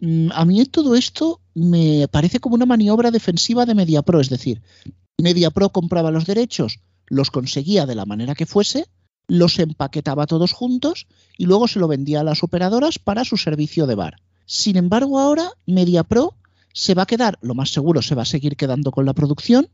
a 0.00 0.44
mí 0.44 0.64
todo 0.66 0.94
esto 0.94 1.40
me 1.54 2.06
parece 2.08 2.40
como 2.40 2.54
una 2.54 2.66
maniobra 2.66 3.10
defensiva 3.10 3.66
de 3.66 3.74
MediaPro, 3.74 4.20
es 4.20 4.28
decir, 4.28 4.62
MediaPro 5.18 5.70
compraba 5.70 6.10
los 6.10 6.26
derechos, 6.26 6.80
los 7.06 7.30
conseguía 7.30 7.86
de 7.86 7.94
la 7.94 8.06
manera 8.06 8.34
que 8.34 8.46
fuese, 8.46 8.86
los 9.26 9.58
empaquetaba 9.58 10.26
todos 10.26 10.52
juntos 10.52 11.06
y 11.36 11.46
luego 11.46 11.68
se 11.68 11.78
lo 11.78 11.88
vendía 11.88 12.20
a 12.20 12.24
las 12.24 12.42
operadoras 12.42 12.98
para 12.98 13.24
su 13.24 13.36
servicio 13.36 13.86
de 13.86 13.94
bar. 13.94 14.22
Sin 14.46 14.76
embargo, 14.76 15.18
ahora 15.18 15.52
MediaPro 15.66 16.34
se 16.72 16.94
va 16.94 17.02
a 17.02 17.06
quedar, 17.06 17.38
lo 17.42 17.54
más 17.54 17.70
seguro 17.70 18.00
se 18.02 18.14
va 18.14 18.22
a 18.22 18.26
seguir 18.26 18.56
quedando 18.56 18.92
con 18.92 19.04
la 19.04 19.14
producción 19.14 19.68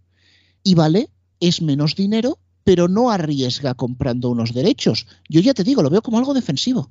y 0.62 0.74
vale, 0.74 1.10
es 1.38 1.60
menos 1.60 1.94
dinero, 1.94 2.38
pero 2.64 2.88
no 2.88 3.10
arriesga 3.10 3.74
comprando 3.74 4.30
unos 4.30 4.54
derechos. 4.54 5.06
Yo 5.28 5.40
ya 5.40 5.52
te 5.52 5.64
digo, 5.64 5.82
lo 5.82 5.90
veo 5.90 6.02
como 6.02 6.18
algo 6.18 6.32
defensivo. 6.32 6.90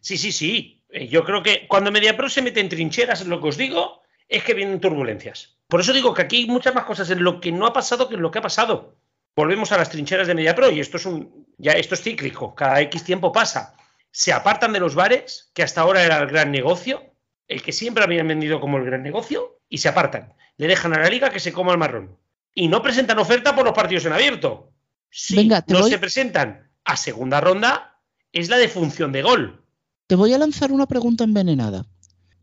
Sí, 0.00 0.18
sí, 0.18 0.32
sí. 0.32 0.81
Eh, 0.92 1.08
Yo 1.08 1.24
creo 1.24 1.42
que 1.42 1.66
cuando 1.66 1.90
MediaPro 1.90 2.28
se 2.28 2.42
mete 2.42 2.60
en 2.60 2.68
trincheras, 2.68 3.26
lo 3.26 3.40
que 3.40 3.48
os 3.48 3.56
digo, 3.56 4.02
es 4.28 4.44
que 4.44 4.54
vienen 4.54 4.80
turbulencias. 4.80 5.56
Por 5.68 5.80
eso 5.80 5.92
digo 5.92 6.14
que 6.14 6.22
aquí 6.22 6.36
hay 6.42 6.46
muchas 6.46 6.74
más 6.74 6.84
cosas 6.84 7.10
en 7.10 7.24
lo 7.24 7.40
que 7.40 7.50
no 7.52 7.66
ha 7.66 7.72
pasado 7.72 8.08
que 8.08 8.14
en 8.14 8.22
lo 8.22 8.30
que 8.30 8.38
ha 8.38 8.42
pasado. 8.42 8.96
Volvemos 9.34 9.72
a 9.72 9.78
las 9.78 9.90
trincheras 9.90 10.26
de 10.26 10.34
MediaPro 10.34 10.70
y 10.70 10.80
esto 10.80 10.98
es 10.98 11.06
un 11.06 11.46
ya 11.58 11.72
esto 11.72 11.94
es 11.94 12.02
cíclico, 12.02 12.54
cada 12.54 12.80
X 12.82 13.04
tiempo 13.04 13.32
pasa. 13.32 13.74
Se 14.10 14.32
apartan 14.32 14.72
de 14.72 14.80
los 14.80 14.94
bares, 14.94 15.50
que 15.54 15.62
hasta 15.62 15.80
ahora 15.80 16.02
era 16.02 16.18
el 16.18 16.26
gran 16.26 16.50
negocio, 16.50 17.02
el 17.48 17.62
que 17.62 17.72
siempre 17.72 18.04
habían 18.04 18.28
vendido 18.28 18.60
como 18.60 18.76
el 18.78 18.84
gran 18.84 19.02
negocio, 19.02 19.58
y 19.68 19.78
se 19.78 19.88
apartan. 19.88 20.34
Le 20.58 20.66
dejan 20.66 20.94
a 20.94 21.00
la 21.00 21.08
liga 21.08 21.30
que 21.30 21.40
se 21.40 21.52
coma 21.52 21.72
el 21.72 21.78
marrón. 21.78 22.18
Y 22.54 22.68
no 22.68 22.82
presentan 22.82 23.18
oferta 23.18 23.54
por 23.54 23.64
los 23.64 23.72
partidos 23.74 24.04
en 24.04 24.12
abierto. 24.12 24.70
Si 25.08 25.36
Venga, 25.36 25.64
no 25.68 25.80
voy- 25.80 25.90
se 25.90 25.98
presentan 25.98 26.70
a 26.84 26.96
segunda 26.96 27.40
ronda, 27.40 27.98
es 28.32 28.50
la 28.50 28.58
defunción 28.58 29.12
de 29.12 29.22
gol. 29.22 29.61
Te 30.12 30.16
voy 30.16 30.34
a 30.34 30.38
lanzar 30.38 30.72
una 30.72 30.84
pregunta 30.84 31.24
envenenada. 31.24 31.86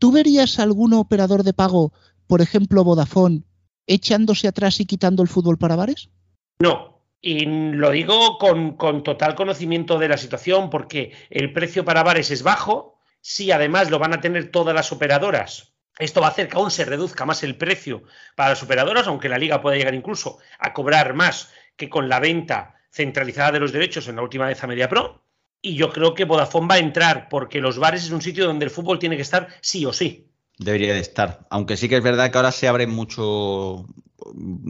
¿Tú 0.00 0.10
verías 0.10 0.58
algún 0.58 0.92
operador 0.92 1.44
de 1.44 1.52
pago, 1.52 1.92
por 2.26 2.40
ejemplo 2.40 2.82
Vodafone, 2.82 3.44
echándose 3.86 4.48
atrás 4.48 4.80
y 4.80 4.86
quitando 4.86 5.22
el 5.22 5.28
fútbol 5.28 5.56
para 5.56 5.76
bares? 5.76 6.10
No, 6.58 7.04
y 7.20 7.46
lo 7.46 7.92
digo 7.92 8.38
con, 8.38 9.04
total 9.04 9.36
conocimiento 9.36 10.00
de 10.00 10.08
la 10.08 10.16
situación 10.16 10.68
porque 10.68 11.12
el 11.30 11.52
precio 11.52 11.84
para 11.84 12.02
bares 12.02 12.32
es 12.32 12.42
bajo. 12.42 12.98
Si 13.20 13.52
además 13.52 13.88
lo 13.88 14.00
van 14.00 14.14
a 14.14 14.20
tener 14.20 14.50
todas 14.50 14.74
las 14.74 14.90
operadoras, 14.90 15.72
esto 15.96 16.20
va 16.20 16.26
a 16.26 16.30
hacer 16.30 16.48
que 16.48 16.56
aún 16.56 16.72
se 16.72 16.84
reduzca 16.84 17.24
más 17.24 17.44
el 17.44 17.56
precio 17.56 18.02
para 18.34 18.48
las 18.48 18.64
operadoras, 18.64 19.06
aunque 19.06 19.28
la 19.28 19.38
liga 19.38 19.62
pueda 19.62 19.76
llegar 19.76 19.94
incluso 19.94 20.38
a 20.58 20.72
cobrar 20.72 21.14
más 21.14 21.52
que 21.76 21.88
con 21.88 22.08
la 22.08 22.18
venta 22.18 22.80
centralizada 22.90 23.52
de 23.52 23.60
los 23.60 23.70
derechos 23.70 24.08
en 24.08 24.16
la 24.16 24.22
última 24.22 24.46
vez 24.48 24.60
a 24.60 24.66
MediaPro. 24.66 25.29
Y 25.62 25.74
yo 25.74 25.92
creo 25.92 26.14
que 26.14 26.24
Vodafone 26.24 26.68
va 26.68 26.74
a 26.76 26.78
entrar 26.78 27.28
porque 27.28 27.60
los 27.60 27.78
bares 27.78 28.04
es 28.04 28.10
un 28.10 28.22
sitio 28.22 28.46
donde 28.46 28.64
el 28.64 28.70
fútbol 28.70 28.98
tiene 28.98 29.16
que 29.16 29.22
estar 29.22 29.48
sí 29.60 29.84
o 29.84 29.92
sí. 29.92 30.26
Debería 30.58 30.94
de 30.94 31.00
estar. 31.00 31.46
Aunque 31.50 31.76
sí 31.76 31.88
que 31.88 31.96
es 31.96 32.02
verdad 32.02 32.30
que 32.30 32.38
ahora 32.38 32.52
se 32.52 32.68
abren 32.68 32.90
mucho. 32.90 33.86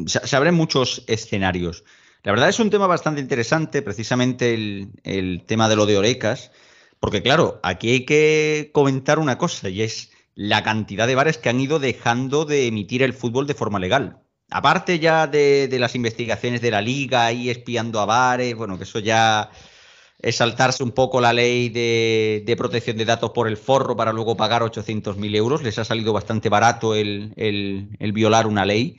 Se, 0.06 0.36
abren 0.36 0.54
muchos 0.54 1.04
escenarios. 1.06 1.84
La 2.22 2.32
verdad 2.32 2.48
es 2.48 2.60
un 2.60 2.70
tema 2.70 2.86
bastante 2.86 3.20
interesante, 3.20 3.82
precisamente 3.82 4.54
el, 4.54 5.42
tema 5.46 5.68
de 5.68 5.76
lo 5.76 5.86
de 5.86 5.98
Orecas. 5.98 6.52
Porque, 7.00 7.22
claro, 7.22 7.60
aquí 7.62 7.90
hay 7.90 8.04
que 8.04 8.70
comentar 8.72 9.18
una 9.18 9.38
cosa, 9.38 9.68
y 9.70 9.82
es 9.82 10.10
la 10.34 10.62
cantidad 10.62 11.06
de 11.06 11.14
bares 11.14 11.38
que 11.38 11.48
han 11.48 11.60
ido 11.60 11.78
dejando 11.78 12.44
de 12.44 12.66
emitir 12.66 13.02
el 13.02 13.14
fútbol 13.14 13.46
de 13.46 13.54
forma 13.54 13.78
legal. 13.78 14.20
Aparte 14.50 14.98
ya 14.98 15.26
de, 15.26 15.68
las 15.78 15.94
investigaciones 15.94 16.60
de 16.60 16.70
la 16.70 16.82
liga 16.82 17.32
y 17.32 17.50
espiando 17.50 18.00
a 18.00 18.06
bares, 18.06 18.54
bueno, 18.54 18.76
que 18.76 18.84
eso 18.84 18.98
ya 18.98 19.50
es 20.22 20.36
saltarse 20.36 20.82
un 20.82 20.92
poco 20.92 21.20
la 21.20 21.32
ley 21.32 21.70
de, 21.70 22.54
protección 22.56 22.96
de 22.96 23.04
datos 23.04 23.30
por 23.30 23.48
el 23.48 23.56
forro 23.56 23.96
para 23.96 24.12
luego 24.12 24.36
pagar 24.36 24.62
800.000 24.62 25.36
euros. 25.36 25.62
Les 25.62 25.78
ha 25.78 25.84
salido 25.84 26.12
bastante 26.12 26.48
barato 26.48 26.94
el, 26.94 27.34
violar 28.12 28.46
una 28.46 28.66
ley. 28.66 28.98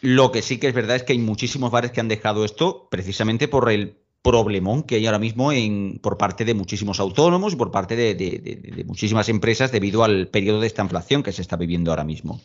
Lo 0.00 0.30
que 0.30 0.42
sí 0.42 0.58
que 0.58 0.68
es 0.68 0.74
verdad 0.74 0.96
es 0.96 1.02
que 1.02 1.12
hay 1.12 1.18
muchísimos 1.18 1.72
bares 1.72 1.90
que 1.90 2.00
han 2.00 2.08
dejado 2.08 2.44
esto 2.44 2.88
precisamente 2.88 3.48
por 3.48 3.70
el 3.70 3.98
problemón 4.22 4.82
que 4.82 4.96
hay 4.96 5.06
ahora 5.06 5.18
mismo 5.18 5.52
en, 5.52 5.98
por 6.02 6.18
parte 6.18 6.44
de 6.44 6.54
muchísimos 6.54 7.00
autónomos 7.00 7.52
y 7.52 7.56
por 7.56 7.70
parte 7.70 7.96
de, 7.96 8.84
muchísimas 8.86 9.28
empresas 9.28 9.72
debido 9.72 10.04
al 10.04 10.28
periodo 10.28 10.60
de 10.60 10.68
esta 10.68 10.82
inflación 10.82 11.22
que 11.22 11.32
se 11.32 11.42
está 11.42 11.56
viviendo 11.56 11.90
ahora 11.90 12.04
mismo. 12.04 12.40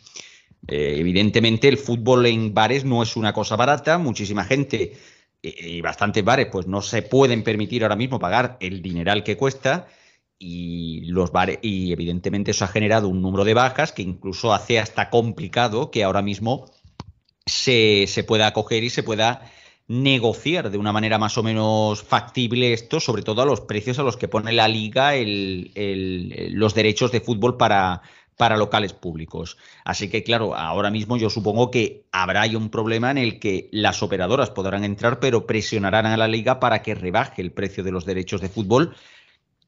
Eh, 0.66 0.96
evidentemente 0.98 1.68
el 1.68 1.76
fútbol 1.76 2.26
en 2.26 2.54
bares 2.54 2.84
no 2.84 3.02
es 3.02 3.16
una 3.16 3.34
cosa 3.34 3.54
barata, 3.54 3.98
muchísima 3.98 4.44
gente 4.44 4.94
y 5.44 5.80
bastantes 5.80 6.24
bares 6.24 6.48
pues 6.50 6.66
no 6.66 6.80
se 6.80 7.02
pueden 7.02 7.42
permitir 7.42 7.82
ahora 7.82 7.96
mismo 7.96 8.18
pagar 8.18 8.56
el 8.60 8.82
dineral 8.82 9.22
que 9.22 9.36
cuesta 9.36 9.86
y 10.38 11.02
los 11.06 11.32
bares 11.32 11.58
y 11.62 11.92
evidentemente 11.92 12.52
eso 12.52 12.64
ha 12.64 12.68
generado 12.68 13.08
un 13.08 13.22
número 13.22 13.44
de 13.44 13.54
bajas 13.54 13.92
que 13.92 14.02
incluso 14.02 14.52
hace 14.52 14.78
hasta 14.78 15.10
complicado 15.10 15.90
que 15.90 16.04
ahora 16.04 16.22
mismo 16.22 16.70
se, 17.46 18.06
se 18.08 18.24
pueda 18.24 18.46
acoger 18.46 18.84
y 18.84 18.90
se 18.90 19.02
pueda 19.02 19.50
negociar 19.86 20.70
de 20.70 20.78
una 20.78 20.92
manera 20.92 21.18
más 21.18 21.36
o 21.36 21.42
menos 21.42 22.02
factible 22.02 22.72
esto, 22.72 23.00
sobre 23.00 23.22
todo 23.22 23.42
a 23.42 23.46
los 23.46 23.60
precios 23.60 23.98
a 23.98 24.02
los 24.02 24.16
que 24.16 24.28
pone 24.28 24.52
la 24.52 24.66
liga 24.66 25.12
los 25.14 26.74
derechos 26.74 27.12
de 27.12 27.20
fútbol 27.20 27.58
para, 27.58 28.00
para 28.36 28.56
locales 28.56 28.92
públicos. 28.92 29.56
Así 29.84 30.08
que, 30.08 30.22
claro, 30.22 30.54
ahora 30.54 30.90
mismo 30.90 31.16
yo 31.16 31.30
supongo 31.30 31.70
que 31.70 32.04
habrá 32.12 32.44
un 32.56 32.68
problema 32.68 33.10
en 33.10 33.18
el 33.18 33.38
que 33.38 33.68
las 33.72 34.02
operadoras 34.02 34.50
podrán 34.50 34.84
entrar, 34.84 35.20
pero 35.20 35.46
presionarán 35.46 36.06
a 36.06 36.16
la 36.16 36.28
liga 36.28 36.60
para 36.60 36.82
que 36.82 36.94
rebaje 36.94 37.42
el 37.42 37.52
precio 37.52 37.84
de 37.84 37.92
los 37.92 38.04
derechos 38.04 38.40
de 38.40 38.48
fútbol, 38.48 38.96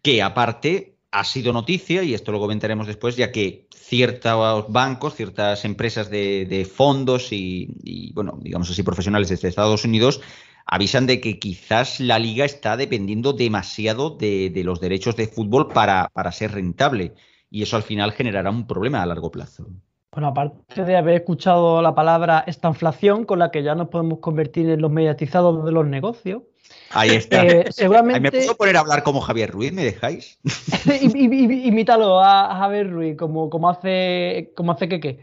que 0.03 0.23
aparte 0.23 0.97
ha 1.11 1.25
sido 1.25 1.53
noticia, 1.53 2.03
y 2.03 2.15
esto 2.15 2.33
lo 2.33 2.41
comentaremos 2.41 2.87
después, 2.87 3.17
ya 3.17 3.33
que 3.33 3.69
ciertos 3.75 4.71
bancos, 4.71 5.15
ciertas 5.15 5.65
empresas 5.65 6.11
de, 6.11 6.71
fondos 6.71 7.29
y, 7.31 8.13
bueno, 8.15 8.39
digamos 8.43 8.71
así, 8.71 8.83
profesionales 8.83 9.29
desde 9.29 9.49
Estados 9.49 9.85
Unidos 9.85 10.21
avisan 10.67 11.07
de 11.07 11.21
que 11.21 11.39
quizás 11.39 12.01
la 12.01 12.19
liga 12.19 12.45
está 12.45 12.77
dependiendo 12.77 13.33
demasiado 13.33 14.11
de, 14.11 14.51
los 14.65 14.81
derechos 14.81 15.15
de 15.15 15.29
fútbol 15.29 15.69
para, 15.69 16.11
para 16.13 16.33
ser 16.33 16.53
rentable. 16.53 17.15
Y 17.51 17.63
eso 17.63 17.77
al 17.77 17.83
final 17.83 18.13
generará 18.13 18.51
un 18.51 18.67
problema 18.67 19.03
a 19.03 19.07
largo 19.07 19.31
plazo. 19.31 19.69
Bueno, 20.13 20.29
aparte 20.29 20.85
de 20.85 20.97
haber 20.97 21.17
escuchado 21.17 21.83
la 21.83 21.95
palabra 21.95 22.45
esta 22.47 22.69
inflación 22.69 23.25
con 23.25 23.39
la 23.39 23.51
que 23.51 23.63
ya 23.63 23.75
nos 23.75 23.89
podemos 23.89 24.21
convertir 24.21 24.71
en 24.71 24.81
los 24.81 24.91
mediatizados 24.91 25.65
de 25.65 25.73
los 25.73 25.87
negocios, 25.87 26.43
Ahí 26.91 27.11
está. 27.11 27.45
Eh, 27.45 27.67
seguramente... 27.71 28.21
¿Me 28.21 28.31
puedo 28.31 28.57
poner 28.57 28.77
a 28.77 28.81
hablar 28.81 29.03
como 29.03 29.21
Javier 29.21 29.51
Ruiz? 29.51 29.73
¿Me 29.73 29.85
dejáis? 29.85 30.39
Imítalo 31.15 32.21
a 32.23 32.57
Javier 32.59 32.91
Ruiz, 32.91 33.17
como, 33.17 33.51
como 33.51 33.69
hace 33.69 34.53
como 34.57 34.73
hace 34.73 34.89
que 34.89 35.01
qué. 35.01 35.21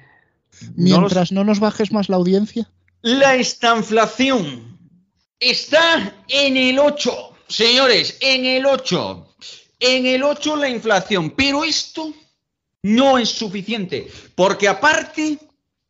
Mientras 0.75 1.31
no, 1.31 1.43
nos 1.43 1.59
bajes 1.59 1.91
más 1.91 2.09
la 2.09 2.17
audiencia. 2.17 2.69
La 3.01 3.35
estanflación 3.35 4.77
está 5.39 6.13
en 6.27 6.57
el 6.57 6.79
8, 6.79 7.11
señores, 7.47 8.17
en 8.21 8.45
el 8.45 8.65
8. 8.65 9.32
En 9.85 10.05
el 10.05 10.23
8 10.23 10.55
la 10.55 10.69
inflación, 10.69 11.31
pero 11.31 11.65
esto 11.65 12.13
no 12.83 13.17
es 13.17 13.29
suficiente, 13.29 14.07
porque 14.33 14.69
aparte 14.69 15.37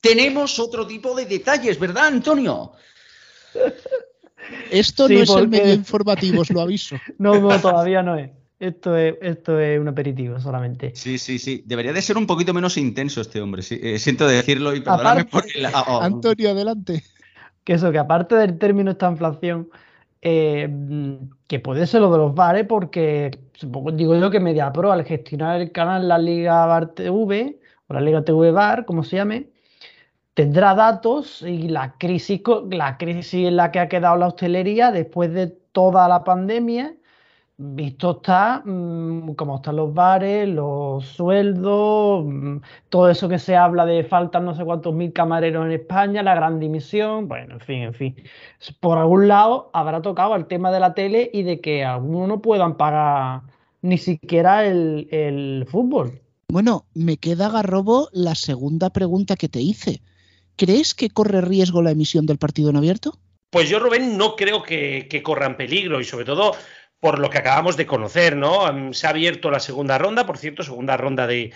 tenemos 0.02 0.58
otro 0.58 0.88
tipo 0.88 1.16
de 1.16 1.26
detalles, 1.26 1.80
¿verdad, 1.80 2.08
Antonio? 2.08 2.72
Esto 4.72 5.08
no 5.08 5.22
es 5.22 5.30
el 5.30 5.48
medio 5.48 5.74
informativo, 5.74 6.42
os 6.42 6.50
lo 6.50 6.62
aviso. 6.62 6.98
No, 7.18 7.40
no, 7.40 7.62
todavía 7.62 8.02
no 8.02 8.18
es. 8.18 8.32
Esto 8.60 8.98
es, 8.98 9.16
esto 9.22 9.60
es 9.60 9.80
un 9.80 9.88
aperitivo 9.88 10.40
solamente. 10.40 10.92
Sí, 10.96 11.18
sí, 11.18 11.38
sí. 11.38 11.64
Debería 11.66 11.94
de 11.94 12.02
ser 12.02 12.18
un 12.18 12.26
poquito 12.26 12.54
menos 12.54 12.78
intenso 12.78 13.22
este 13.22 13.42
hombre. 13.42 13.62
Eh, 13.70 14.00
siento 14.00 14.28
decirlo 14.28 14.74
y 14.74 14.82
perdóname 14.82 15.26
por 15.26 15.44
el... 15.54 15.68
Oh. 15.68 16.00
Antonio, 16.02 16.52
adelante. 16.52 17.04
Que 17.64 17.74
eso, 17.74 17.92
que 17.92 18.00
aparte 18.00 18.36
del 18.36 18.58
término 18.58 18.92
esta 18.92 19.10
inflación, 19.10 19.70
eh, 20.24 20.70
que 21.48 21.60
puede 21.60 21.86
ser 21.86 22.02
lo 22.02 22.12
de 22.12 22.18
los 22.18 22.34
bares, 22.34 22.66
porque 22.66 23.32
digo 23.94 24.16
yo 24.16 24.32
que 24.32 24.40
MediaPro 24.40 24.92
al 24.92 25.04
gestionar 25.04 25.60
el 25.60 25.72
canal 25.72 26.08
La 26.08 26.18
Liga 26.18 26.66
Bar 26.66 26.94
TV, 26.94 27.60
o 27.88 27.94
la 27.94 28.02
Liga 28.02 28.24
TV 28.24 28.52
Bar, 28.52 28.86
como 28.86 29.04
se 29.04 29.18
llame, 29.18 29.50
tendrá 30.34 30.76
datos 30.76 31.42
y 31.42 31.68
la 31.68 31.98
crisis, 31.98 32.42
la 32.72 32.98
crisis 32.98 33.48
en 33.48 33.58
la 33.58 33.72
que 33.72 33.80
ha 33.80 33.90
quedado 33.90 34.16
la 34.16 34.28
hostelería 34.28 34.92
después 34.92 35.34
de 35.34 35.48
toda 35.48 36.08
la 36.08 36.24
pandemia, 36.24 36.96
visto 37.58 38.18
está 38.18 38.62
mm, 38.66 39.34
cómo 39.36 39.58
están 39.58 39.76
los 39.76 39.94
bares, 39.94 40.48
los 40.50 41.06
sueldos, 41.06 42.26
mm, 42.26 42.58
todo 42.90 43.10
eso 43.10 43.30
que 43.30 43.40
se 43.40 43.56
habla 43.56 43.86
de 43.86 44.04
faltan 44.04 44.46
no 44.46 44.56
sé 44.56 44.64
cuántos 44.64 44.94
mil 44.94 45.14
camareros 45.14 45.66
en 45.66 45.72
España, 45.74 46.24
la 46.24 46.36
gran 46.36 46.60
dimisión, 46.60 47.28
bueno, 47.28 47.56
en 47.56 47.60
fin, 47.60 47.82
en 47.84 47.94
fin. 47.94 48.16
Por 48.80 48.98
algún 48.98 49.28
lado 49.28 49.70
habrá 49.74 50.02
tocado 50.02 50.36
el 50.36 50.46
tema 50.48 50.72
de 50.72 50.80
la 50.80 50.94
tele 50.94 51.30
y 51.34 51.44
de 51.44 51.62
que 51.62 51.84
algunos 51.84 52.28
no 52.28 52.42
puedan 52.42 52.78
pagar 52.78 53.42
ni 53.82 53.98
siquiera 53.98 54.66
el, 54.66 55.08
el 55.12 55.66
fútbol. 55.70 56.22
Bueno, 56.48 56.86
me 56.94 57.18
queda 57.18 57.50
garrobo 57.50 58.10
la 58.14 58.36
segunda 58.36 58.92
pregunta 58.92 59.36
que 59.36 59.50
te 59.50 59.60
hice. 59.60 60.02
¿Crees 60.56 60.94
que 60.94 61.10
corre 61.10 61.42
riesgo 61.42 61.82
la 61.82 61.92
emisión 61.92 62.26
del 62.26 62.38
partido 62.38 62.70
en 62.70 62.78
abierto? 62.78 63.18
Pues 63.54 63.70
yo, 63.70 63.78
Rubén, 63.78 64.18
no 64.18 64.36
creo 64.36 64.64
que, 64.64 65.22
corran 65.24 65.58
peligro 65.58 66.02
y 66.02 66.04
sobre 66.04 66.26
todo 66.26 66.56
por 67.04 67.20
lo 67.20 67.30
que 67.30 67.38
acabamos 67.38 67.76
de 67.76 67.86
conocer, 67.86 68.38
¿no? 68.38 68.94
Se 68.94 69.08
ha 69.08 69.10
abierto 69.10 69.52
la 69.52 69.60
segunda 69.60 69.98
ronda, 69.98 70.26
por 70.26 70.38
cierto, 70.38 70.64
segunda 70.64 70.96
ronda 70.96 71.28
de, 71.28 71.52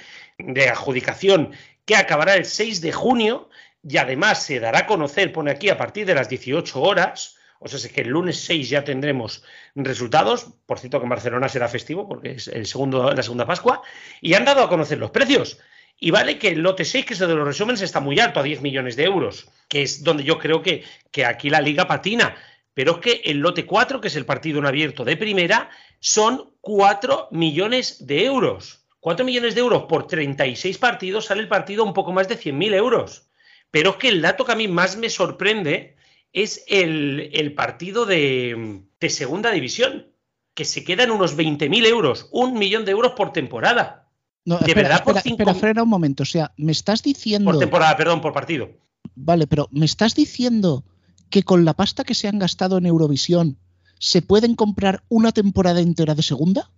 adjudicación 0.70 1.54
que 1.86 1.96
acabará 1.96 2.36
el 2.36 2.44
6 2.44 2.82
de 2.82 2.92
junio 2.92 3.50
y 3.82 3.96
además 3.96 4.44
se 4.44 4.60
dará 4.60 4.80
a 4.80 4.86
conocer, 4.86 5.32
pone 5.32 5.52
aquí, 5.52 5.70
a 5.70 5.78
partir 5.78 6.06
de 6.06 6.16
las 6.16 6.28
18 6.28 6.82
horas, 6.82 7.38
o 7.60 7.70
sea, 7.70 7.78
es 7.78 7.88
que 7.88 8.02
el 8.02 8.10
lunes 8.10 8.42
6 8.42 8.68
ya 8.68 8.84
tendremos 8.84 9.42
resultados, 9.74 10.50
por 10.66 10.80
cierto 10.80 11.00
que 11.00 11.06
en 11.06 11.12
Barcelona 11.12 11.48
será 11.48 11.70
festivo 11.70 12.10
porque 12.10 12.32
es 12.32 12.50
el 12.50 12.66
segundo, 12.66 13.14
la 13.14 13.24
segunda 13.24 13.46
Pascua, 13.46 13.82
y 14.20 14.34
han 14.34 14.44
dado 14.44 14.64
a 14.64 14.68
conocer 14.68 14.98
los 14.98 15.12
precios. 15.12 15.60
Y 15.98 16.12
vale 16.12 16.38
que 16.38 16.50
el 16.50 16.60
lote 16.60 16.84
6, 16.84 17.06
que 17.06 17.14
es 17.14 17.22
el 17.22 17.30
de 17.30 17.36
los 17.36 17.48
resúmenes, 17.48 17.82
está 17.82 18.02
muy 18.02 18.20
alto, 18.20 18.42
a 18.42 18.44
10 18.44 18.60
millones 18.60 18.98
de 18.98 19.06
euros, 19.06 19.48
que 19.70 19.82
es 19.82 20.04
donde 20.04 20.26
yo 20.26 20.40
creo 20.40 20.62
que, 20.62 20.84
que 21.10 21.24
aquí 21.24 21.50
la 21.50 21.62
liga 21.62 21.88
patina. 21.88 22.36
Pero 22.78 22.92
es 22.92 22.98
que 23.00 23.22
el 23.26 23.40
lote 23.40 23.66
4, 23.66 24.00
que 24.00 24.08
es 24.08 24.16
el 24.18 24.28
partido 24.28 24.60
en 24.60 24.68
abierto 24.68 25.04
de 25.04 25.18
primera, 25.18 25.72
son 26.00 26.52
4 26.62 27.30
millones 27.32 28.06
de 28.06 28.24
euros. 28.24 28.86
4 29.00 29.26
millones 29.26 29.56
de 29.56 29.62
euros 29.62 29.86
por 29.86 30.06
36 30.06 30.78
partidos 30.78 31.26
sale 31.26 31.42
el 31.42 31.48
partido 31.48 31.84
un 31.84 31.96
poco 31.96 32.14
más 32.14 32.28
de 32.28 32.38
100.000 32.38 32.76
euros. 32.76 33.32
Pero 33.72 33.90
es 33.90 33.96
que 33.96 34.10
el 34.10 34.22
dato 34.22 34.46
que 34.46 34.52
a 34.52 34.56
mí 34.56 34.68
más 34.68 34.96
me 34.96 35.10
sorprende 35.10 35.96
es 36.34 36.66
el, 36.68 37.52
partido 37.56 38.06
de, 38.06 38.84
de, 39.00 39.10
segunda 39.10 39.50
división, 39.50 40.12
que 40.54 40.64
se 40.64 40.84
quedan 40.84 41.10
unos 41.10 41.36
20.000 41.36 41.84
euros, 41.88 42.30
un 42.32 42.60
millón 42.60 42.86
de 42.86 42.92
euros 42.92 43.14
por 43.14 43.34
temporada. 43.34 44.08
No, 44.46 44.60
de 44.60 44.68
espera, 44.68 44.90
verdad, 44.90 45.04
por 45.04 45.18
espera, 45.18 45.56
frena 45.56 45.82
un 45.82 45.90
momento. 45.90 46.22
O 46.22 46.28
sea, 46.28 46.54
me 46.58 46.74
estás 46.74 47.02
diciendo. 47.02 47.50
Por 47.50 47.60
temporada, 47.60 47.98
perdón, 47.98 48.22
por 48.22 48.34
partido. 48.34 48.70
Vale, 49.16 49.48
pero 49.48 49.68
me 49.72 49.88
estás 49.88 50.14
diciendo 50.14 50.84
que 51.30 51.44
con 51.44 51.66
la 51.66 51.74
pasta 51.74 52.04
que 52.04 52.14
se 52.14 52.28
han 52.28 52.40
gastado 52.40 52.78
en 52.78 52.86
Eurovisión 52.86 53.58
se 54.00 54.22
pueden 54.22 54.56
comprar 54.56 55.04
una 55.10 55.32
temporada 55.32 55.82
entera 55.82 56.16
de 56.16 56.24
segunda? 56.24 56.70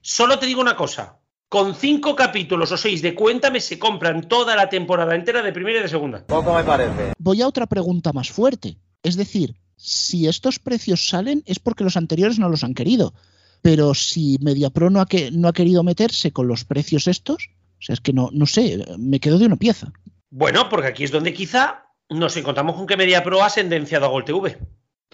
Solo 0.00 0.38
te 0.38 0.46
digo 0.46 0.60
una 0.60 0.76
cosa. 0.76 1.18
Con 1.48 1.74
cinco 1.74 2.16
capítulos 2.16 2.72
o 2.72 2.76
seis 2.76 3.02
de 3.02 3.14
Cuéntame 3.14 3.60
se 3.60 3.78
compran 3.78 4.26
toda 4.26 4.56
la 4.56 4.68
temporada 4.68 5.14
entera 5.14 5.42
de 5.42 5.52
primera 5.52 5.80
y 5.80 5.82
de 5.82 5.88
segunda. 5.88 6.24
Poco 6.26 6.54
me 6.54 6.64
parece. 6.64 7.12
Voy 7.18 7.42
a 7.42 7.48
otra 7.48 7.66
pregunta 7.66 8.12
más 8.12 8.30
fuerte. 8.30 8.78
Es 9.02 9.16
decir, 9.16 9.54
si 9.76 10.26
estos 10.28 10.58
precios 10.58 11.08
salen 11.08 11.42
es 11.44 11.58
porque 11.58 11.84
los 11.84 11.96
anteriores 11.96 12.38
no 12.38 12.48
los 12.48 12.64
han 12.64 12.72
querido 12.72 13.12
pero 13.62 13.94
si 13.94 14.38
MediaPro 14.40 14.90
no 14.90 15.00
ha, 15.00 15.06
que, 15.06 15.30
no 15.30 15.48
ha 15.48 15.52
querido 15.52 15.84
meterse 15.84 16.32
con 16.32 16.48
los 16.48 16.64
precios 16.64 17.06
estos, 17.06 17.48
o 17.78 17.82
sea, 17.82 17.94
es 17.94 18.00
que 18.00 18.12
no, 18.12 18.28
no 18.32 18.44
sé, 18.44 18.84
me 18.98 19.20
quedo 19.20 19.38
de 19.38 19.46
una 19.46 19.56
pieza. 19.56 19.92
Bueno, 20.30 20.68
porque 20.68 20.88
aquí 20.88 21.04
es 21.04 21.12
donde 21.12 21.32
quizá 21.32 21.86
nos 22.14 22.36
encontramos 22.36 22.76
con 22.76 22.86
que 22.86 22.96
MediaPro 22.96 23.42
ha 23.42 23.50
sentenciado 23.50 24.06
a 24.06 24.08
GolTV. 24.08 24.56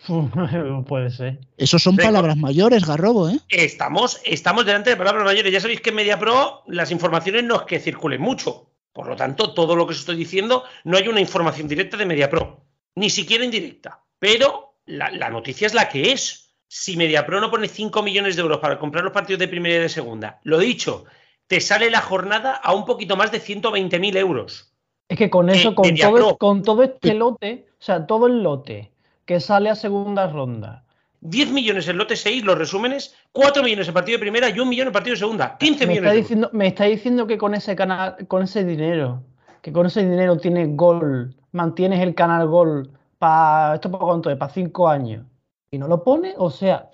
Puede 0.87 1.11
ser. 1.11 1.41
Eso 1.57 1.79
son 1.79 1.97
palabras 1.97 2.37
mayores, 2.37 2.87
Garrobo, 2.87 3.29
¿eh? 3.29 3.39
Estamos, 3.49 4.21
estamos 4.25 4.65
delante 4.65 4.91
de 4.91 4.97
palabras 4.97 5.25
mayores. 5.25 5.53
Ya 5.53 5.61
sabéis 5.61 5.81
que 5.81 5.91
en 5.91 5.97
MediaPro 5.97 6.63
las 6.67 6.91
informaciones 6.91 7.45
no 7.45 7.57
es 7.57 7.63
que 7.63 7.81
circulen 7.81 8.21
mucho. 8.21 8.71
Por 8.93 9.07
lo 9.07 9.17
tanto, 9.17 9.55
todo 9.55 9.77
lo 9.77 9.87
que 9.87 9.93
os 9.93 10.01
estoy 10.01 10.17
diciendo 10.17 10.65
no 10.85 10.97
hay 10.97 11.09
una 11.09 11.21
información 11.21 11.69
directa 11.69 11.97
de 11.97 12.07
MediaPro, 12.07 12.65
ni 12.95 13.11
siquiera 13.11 13.45
indirecta. 13.45 14.05
Pero 14.19 14.77
la, 14.87 15.11
la 15.11 15.31
noticia 15.31 15.67
es 15.67 15.75
la 15.75 15.89
que 15.89 16.13
es. 16.13 16.55
Si 16.67 16.97
MediaPro 16.97 17.41
no 17.41 17.51
pone 17.51 17.69
5 17.69 18.03
millones 18.03 18.37
de 18.37 18.43
euros 18.43 18.59
para 18.59 18.79
comprar 18.79 19.05
los 19.05 19.13
partidos 19.13 19.39
de 19.41 19.49
primera 19.49 19.77
y 19.77 19.81
de 19.81 19.89
segunda, 19.89 20.41
lo 20.43 20.59
dicho, 20.59 21.07
te 21.47 21.61
sale 21.61 21.91
la 21.91 22.03
jornada 22.03 22.53
a 22.53 22.75
un 22.75 22.85
poquito 22.85 23.17
más 23.17 23.33
de 23.33 23.41
120.000 23.41 24.17
euros. 24.17 24.75
Es 25.09 25.17
que 25.17 25.31
con 25.31 25.49
eso, 25.49 25.71
Eh, 25.71 25.75
con, 25.75 25.95
todo, 25.95 26.37
con 26.37 26.63
todo 26.63 26.83
este 26.83 27.15
lote, 27.15 27.67
o 27.73 27.83
sea, 27.83 28.07
todo 28.07 28.27
el 28.27 28.43
lote 28.43 28.91
que 29.25 29.41
sale 29.41 29.71
a 29.71 29.75
segunda 29.75 30.27
ronda, 30.27 30.85
10 31.21 31.51
millones 31.51 31.89
en 31.89 31.97
lote 31.99 32.15
6, 32.15 32.45
los 32.45 32.57
resúmenes, 32.57 33.15
4 33.33 33.63
millones 33.63 33.89
en 33.89 33.95
partido 33.95 34.19
de 34.19 34.21
primera 34.21 34.49
y 34.51 34.53
1 34.53 34.67
millón 34.67 34.87
en 34.89 34.93
partido 34.93 35.15
de 35.15 35.19
segunda. 35.19 35.57
15 35.59 35.87
me 35.87 35.93
millones. 35.93 36.11
está, 36.11 36.17
diciendo, 36.17 36.51
me 36.53 36.67
está 36.69 36.85
diciendo 36.85 37.27
que 37.27 37.39
con 37.39 37.55
ese 37.55 37.75
canal, 37.75 38.17
con 38.29 38.43
ese 38.43 38.65
dinero, 38.65 39.23
que 39.63 39.73
con 39.73 39.87
ese 39.87 40.03
dinero 40.09 40.37
tienes 40.39 40.77
gol, 40.77 41.35
mantienes 41.53 42.01
el 42.01 42.15
canal 42.15 42.47
gol 42.47 42.91
para 43.19 43.75
esto 43.75 43.91
para 43.91 44.05
cuánto 44.05 44.31
es, 44.31 44.37
para 44.37 44.53
cinco 44.53 44.89
años. 44.89 45.27
Y 45.71 45.79
no 45.79 45.89
lo 45.89 46.05
pone, 46.05 46.35
o 46.37 46.51
sea, 46.51 46.89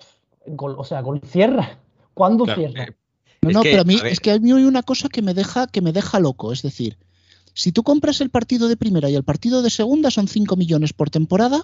gol, 0.47 0.75
o 0.77 0.83
sea, 0.83 1.01
gol 1.01 1.21
cierra. 1.21 1.77
¿Cuándo 2.13 2.45
Claro, 2.45 2.61
cierra? 2.61 2.83
eh, 2.85 2.95
No, 3.41 3.51
no, 3.51 3.61
que, 3.61 3.71
pero 3.71 3.81
a 3.81 3.85
mí 3.85 3.99
a 4.01 4.07
es 4.07 4.19
que 4.19 4.31
a 4.31 4.39
mí 4.39 4.51
hay 4.51 4.63
una 4.65 4.81
cosa 4.81 5.07
que 5.09 5.21
me 5.21 5.33
deja 5.33 5.67
que 5.67 5.81
me 5.81 5.91
deja 5.91 6.19
loco, 6.19 6.51
es 6.51 6.61
decir, 6.63 6.97
si 7.55 7.71
tú 7.71 7.83
compras 7.83 8.19
el 8.21 8.29
partido 8.29 8.67
de 8.67 8.75
primera 8.75 9.09
y 9.09 9.15
el 9.15 9.23
partido 9.23 9.61
de 9.61 9.69
segunda 9.69 10.11
son 10.11 10.27
5 10.27 10.55
millones 10.57 10.91
por 10.91 11.09
temporada 11.09 11.63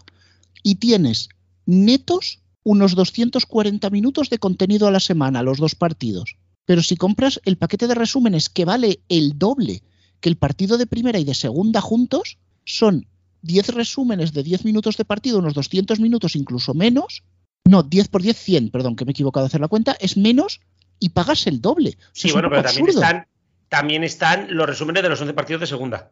y 0.63 0.75
tienes 0.75 1.27
netos 1.65 2.39
unos 2.63 2.95
240 2.95 3.89
minutos 3.89 4.29
de 4.29 4.39
contenido 4.39 4.87
a 4.87 4.91
la 4.91 5.01
semana 5.01 5.43
los 5.43 5.57
dos 5.57 5.75
partidos. 5.75 6.37
Pero 6.65 6.81
si 6.81 6.95
compras 6.95 7.41
el 7.43 7.57
paquete 7.57 7.87
de 7.87 7.95
resúmenes 7.95 8.47
que 8.49 8.63
vale 8.65 9.01
el 9.09 9.37
doble 9.37 9.83
que 10.21 10.29
el 10.29 10.37
partido 10.37 10.77
de 10.77 10.87
primera 10.87 11.19
y 11.19 11.25
de 11.25 11.33
segunda 11.33 11.81
juntos, 11.81 12.37
son 12.63 13.07
10 13.41 13.69
resúmenes 13.69 14.31
de 14.33 14.43
10 14.43 14.63
minutos 14.65 14.95
de 14.95 15.03
partido, 15.03 15.39
unos 15.39 15.55
200 15.55 15.99
minutos, 15.99 16.35
incluso 16.35 16.73
menos. 16.73 17.23
No, 17.65 17.83
10 17.83 18.07
por 18.07 18.21
10, 18.21 18.37
100, 18.37 18.69
perdón, 18.69 18.95
que 18.95 19.03
me 19.03 19.09
he 19.11 19.13
equivocado 19.13 19.45
de 19.45 19.47
hacer 19.47 19.61
la 19.61 19.67
cuenta, 19.67 19.97
es 19.99 20.15
menos 20.15 20.61
y 20.99 21.09
pagas 21.09 21.47
el 21.47 21.59
doble. 21.59 21.97
O 21.97 22.01
sea, 22.13 22.29
Sí, 22.29 22.31
bueno, 22.31 22.49
pero 22.49 22.61
poco 22.61 22.73
también 22.73 22.95
absurdo. 22.95 23.07
están, 23.07 23.27
también 23.71 24.03
están 24.03 24.47
los 24.49 24.67
resúmenes 24.67 25.01
de 25.01 25.07
los 25.07 25.21
11 25.21 25.33
partidos 25.33 25.61
de 25.61 25.67
segunda. 25.67 26.11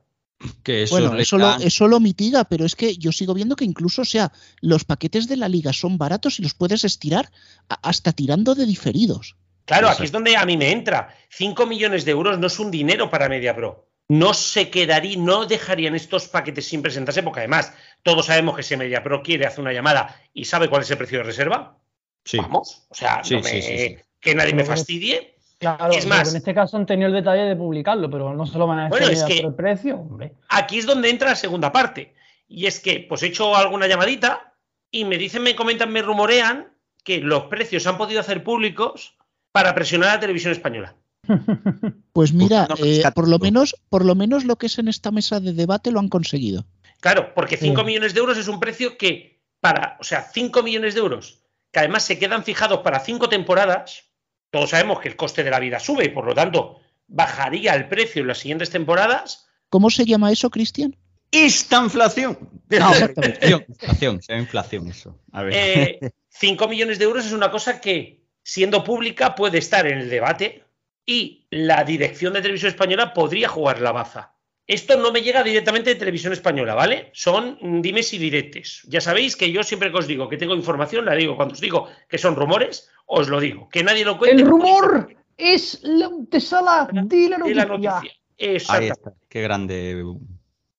que 0.63 0.83
eso 0.83 0.95
Bueno, 0.95 1.17
eso 1.17 1.37
lo, 1.37 1.57
eso 1.57 1.89
lo 1.89 1.99
mitiga, 1.99 2.45
pero 2.45 2.65
es 2.65 2.73
que 2.77 2.95
yo 2.95 3.11
sigo 3.11 3.33
viendo 3.33 3.57
que 3.57 3.65
incluso, 3.65 4.03
o 4.03 4.05
sea, 4.05 4.31
los 4.61 4.85
paquetes 4.85 5.27
de 5.27 5.35
la 5.35 5.49
liga 5.49 5.73
son 5.73 5.97
baratos 5.97 6.39
y 6.39 6.43
los 6.43 6.53
puedes 6.53 6.85
estirar 6.85 7.29
hasta 7.67 8.13
tirando 8.13 8.55
de 8.55 8.65
diferidos. 8.65 9.35
Claro, 9.65 9.87
Exacto. 9.87 10.01
aquí 10.03 10.05
es 10.05 10.11
donde 10.13 10.37
a 10.37 10.45
mí 10.45 10.55
me 10.55 10.71
entra. 10.71 11.13
5 11.31 11.65
millones 11.65 12.05
de 12.05 12.11
euros 12.11 12.39
no 12.39 12.47
es 12.47 12.57
un 12.59 12.71
dinero 12.71 13.09
para 13.09 13.27
MediaPro. 13.27 13.85
No 14.07 14.33
se 14.33 14.69
quedaría, 14.69 15.17
no 15.17 15.45
dejarían 15.45 15.93
estos 15.95 16.29
paquetes 16.29 16.65
sin 16.65 16.81
presentarse, 16.81 17.21
porque 17.21 17.41
además 17.41 17.73
todos 18.01 18.27
sabemos 18.27 18.55
que 18.55 18.63
si 18.63 18.77
MediaPro 18.77 19.21
quiere 19.21 19.45
hacer 19.45 19.59
una 19.59 19.73
llamada 19.73 20.15
y 20.33 20.45
sabe 20.45 20.69
cuál 20.69 20.83
es 20.83 20.89
el 20.91 20.97
precio 20.97 21.17
de 21.17 21.25
reserva, 21.25 21.77
Sí. 22.23 22.37
vamos. 22.37 22.85
O 22.89 22.95
sea, 22.95 23.21
Sí, 23.25 23.35
no 23.35 23.41
me- 23.41 23.49
sí, 23.49 23.61
sí, 23.61 23.77
sí. 23.77 23.97
que 24.21 24.33
nadie 24.35 24.53
me 24.53 24.63
fastidie. 24.63 25.35
Claro, 25.59 25.91
Es 25.91 26.05
pero 26.05 26.09
más- 26.15 26.29
en 26.31 26.37
este 26.37 26.53
caso 26.53 26.77
han 26.77 26.85
tenido 26.85 27.07
el 27.07 27.13
detalle 27.13 27.43
de 27.43 27.55
publicarlo, 27.55 28.09
pero 28.09 28.33
no 28.33 28.45
se 28.45 28.57
lo 28.57 28.65
van 28.65 28.79
a 28.79 28.87
Bueno, 28.89 29.07
decir 29.09 29.23
es 29.27 29.35
que- 29.35 29.41
por 29.41 29.49
el 29.51 29.55
precio, 29.55 29.95
hombre. 29.97 30.33
Aquí 30.47 30.79
es 30.79 30.85
donde 30.85 31.09
entra 31.09 31.29
la 31.29 31.35
segunda 31.35 31.71
parte. 31.71 32.13
Y 32.47 32.65
es 32.65 32.79
que, 32.79 33.05
pues 33.07 33.21
he 33.23 33.27
hecho 33.27 33.55
alguna 33.55 33.85
llamadita 33.87 34.53
y 34.89 35.03
me 35.05 35.17
dicen, 35.17 35.43
me 35.43 35.55
comentan, 35.55 35.91
me 35.91 36.01
rumorean 36.01 36.69
que 37.03 37.19
los 37.19 37.43
precios 37.43 37.83
se 37.83 37.89
han 37.89 37.97
podido 37.97 38.21
hacer 38.21 38.43
públicos 38.43 39.15
para 39.51 39.75
presionar 39.75 40.09
a 40.09 40.13
la 40.15 40.19
televisión 40.19 40.51
española. 40.53 40.95
Pues 42.13 42.33
mira, 42.33 42.67
eh, 42.83 43.03
por 43.15 43.27
lo 43.29 43.39
menos, 43.39 43.75
por 43.89 44.03
lo 44.03 44.13
menos 44.15 44.43
lo 44.43 44.57
que 44.57 44.65
es 44.65 44.77
en 44.79 44.87
esta 44.89 45.09
mesa 45.11 45.39
de 45.39 45.53
debate 45.53 45.91
lo 45.91 45.99
han 45.99 46.09
conseguido. 46.09 46.65
Claro, 46.99 47.33
porque 47.33 47.55
5 47.55 47.81
Sí. 47.81 47.85
millones 47.87 48.13
de 48.13 48.19
euros 48.19 48.37
es 48.37 48.47
un 48.49 48.59
precio 48.59 48.97
que 48.97 49.39
para, 49.61 49.97
o 50.01 50.03
sea, 50.03 50.23
5 50.33 50.63
millones 50.63 50.95
de 50.95 50.99
euros, 51.01 51.39
que 51.71 51.79
además 51.79 52.03
se 52.03 52.19
quedan 52.19 52.43
fijados 52.43 52.79
para 52.79 52.99
5 52.99 53.29
temporadas, 53.29 54.08
todos 54.51 54.71
sabemos 54.71 54.99
que 54.99 55.09
el 55.09 55.15
coste 55.15 55.43
de 55.43 55.51
la 55.51 55.59
vida 55.59 55.79
sube 55.79 56.05
y 56.05 56.09
por 56.09 56.25
lo 56.25 56.33
tanto 56.33 56.79
bajaría 57.07 57.73
el 57.75 57.87
precio 57.87 58.21
en 58.21 58.27
las 58.27 58.39
siguientes 58.39 58.69
temporadas. 58.69 59.47
¿Cómo 59.69 59.89
se 59.89 60.05
llama 60.05 60.31
eso, 60.31 60.49
Cristian? 60.49 60.95
¡Esta 61.31 61.81
inflación! 61.83 62.37
Ah, 62.79 62.91
exactamente. 62.93 63.49
Inflación, 63.49 64.21
se 64.21 64.37
inflación 64.37 64.87
eso. 64.87 65.19
A 65.31 65.43
ver. 65.43 65.53
Eh, 65.55 66.11
5 66.29 66.67
millones 66.67 66.99
de 66.99 67.05
euros 67.05 67.25
es 67.25 67.33
una 67.33 67.51
cosa 67.51 67.81
que, 67.81 68.23
siendo 68.43 68.83
pública, 68.83 69.35
puede 69.35 69.57
estar 69.57 69.85
en 69.85 69.99
el 69.99 70.09
debate 70.09 70.63
y 71.05 71.47
la 71.49 71.83
dirección 71.83 72.33
de 72.33 72.41
televisión 72.41 72.69
española 72.69 73.13
podría 73.13 73.49
jugar 73.49 73.81
la 73.81 73.91
baza. 73.91 74.33
Esto 74.69 74.97
no 74.97 75.11
me 75.11 75.23
llega 75.23 75.41
directamente 75.43 75.89
de 75.89 75.95
televisión 75.95 76.31
española, 76.31 76.75
¿vale? 76.75 77.09
Son 77.11 77.57
dimes 77.81 78.13
y 78.13 78.19
diretes. 78.19 78.83
Ya 78.87 79.01
sabéis 79.01 79.35
que 79.35 79.51
yo 79.51 79.63
siempre 79.63 79.91
que 79.91 79.97
os 79.97 80.05
digo 80.05 80.29
que 80.29 80.37
tengo 80.37 80.53
información, 80.53 81.05
la 81.05 81.15
digo. 81.15 81.35
Cuando 81.35 81.53
os 81.55 81.59
digo 81.59 81.87
que 82.07 82.19
son 82.19 82.35
rumores, 82.35 82.87
os 83.07 83.29
lo 83.29 83.39
digo. 83.39 83.67
Que 83.69 83.83
nadie 83.83 84.05
lo 84.05 84.19
cuente. 84.19 84.43
El 84.43 84.47
rumor 84.47 85.09
es 85.35 85.79
la 85.81 86.05
antesala 86.05 86.87
de 86.91 87.29
la 87.29 87.37
de 87.39 87.55
la 87.55 87.65
noticia. 87.65 87.93
noticia. 87.95 88.11
Ahí 88.37 88.47
Exacto. 88.53 88.93
está. 88.93 89.13
Qué 89.27 89.41
grande. 89.41 90.03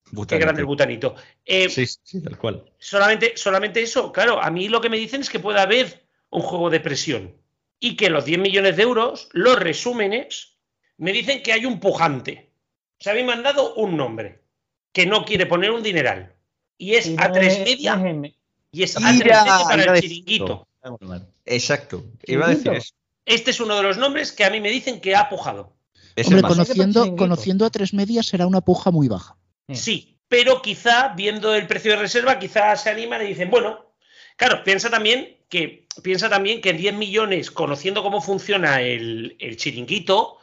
Qué 0.04 0.10
butanito. 0.12 0.44
grande 0.44 0.60
el 0.60 0.66
butanito. 0.66 1.14
Eh, 1.44 1.68
Sí, 1.68 1.84
sí, 1.86 1.98
sí, 2.04 2.22
tal 2.22 2.38
cual. 2.38 2.64
solamente, 2.78 3.32
solamente 3.36 3.82
eso, 3.82 4.12
claro, 4.12 4.40
a 4.40 4.50
mí 4.52 4.68
lo 4.68 4.80
que 4.80 4.88
me 4.88 4.98
dicen 4.98 5.22
es 5.22 5.30
que 5.30 5.40
puede 5.40 5.58
haber 5.60 6.06
un 6.30 6.42
juego 6.42 6.70
de 6.70 6.78
presión 6.78 7.34
y 7.80 7.96
que 7.96 8.08
los 8.08 8.24
10 8.24 8.38
millones 8.38 8.76
de 8.76 8.82
euros, 8.84 9.28
los 9.32 9.58
resúmenes, 9.58 10.58
me 10.96 11.12
dicen 11.12 11.42
que 11.42 11.52
hay 11.52 11.66
un 11.66 11.80
pujante. 11.80 12.49
O 13.00 13.02
sea, 13.02 13.14
a 13.14 13.16
mí 13.16 13.22
me 13.22 13.32
han 13.32 13.42
dado 13.42 13.74
un 13.76 13.96
nombre 13.96 14.42
que 14.92 15.06
no 15.06 15.24
quiere 15.24 15.46
poner 15.46 15.70
un 15.70 15.82
dineral. 15.82 16.34
Y 16.76 16.94
es 16.94 17.10
a 17.16 17.32
tres 17.32 17.54
es- 17.54 17.64
media 17.64 17.98
y 18.72 18.82
es 18.82 18.96
a 18.96 19.00
tres 19.00 19.18
media 19.18 19.44
para 19.64 19.96
el 19.96 20.00
chiringuito. 20.02 20.68
Exacto. 21.46 22.04
Iba 22.26 22.46
a 22.46 22.50
decir 22.50 22.72
eso. 22.72 22.94
Este 23.24 23.52
es 23.52 23.60
uno 23.60 23.76
de 23.76 23.82
los 23.82 23.96
nombres 23.96 24.32
que 24.32 24.44
a 24.44 24.50
mí 24.50 24.60
me 24.60 24.70
dicen 24.70 25.00
que 25.00 25.16
ha 25.16 25.28
pujado. 25.28 25.72
Hombre, 26.26 26.42
conociendo, 27.16 27.64
a 27.64 27.70
tres 27.70 27.94
medias 27.94 28.26
será 28.26 28.46
una 28.46 28.60
puja 28.60 28.90
muy 28.90 29.08
baja. 29.08 29.36
Sí. 29.68 29.76
Sí, 29.76 30.18
pero 30.28 30.60
quizá, 30.60 31.14
viendo 31.16 31.54
el 31.54 31.66
precio 31.66 31.92
de 31.92 31.98
reserva, 31.98 32.38
quizá 32.38 32.76
se 32.76 32.90
animan 32.90 33.22
y 33.22 33.28
dicen, 33.28 33.50
bueno, 33.50 33.94
claro, 34.36 34.62
piensa 34.64 34.90
también 34.90 35.38
que, 35.48 35.86
piensa 36.02 36.28
también 36.28 36.60
que 36.60 36.72
10 36.72 36.94
millones, 36.94 37.50
conociendo 37.50 38.02
cómo 38.02 38.20
funciona 38.20 38.82
el, 38.82 39.36
el 39.38 39.56
chiringuito, 39.56 40.38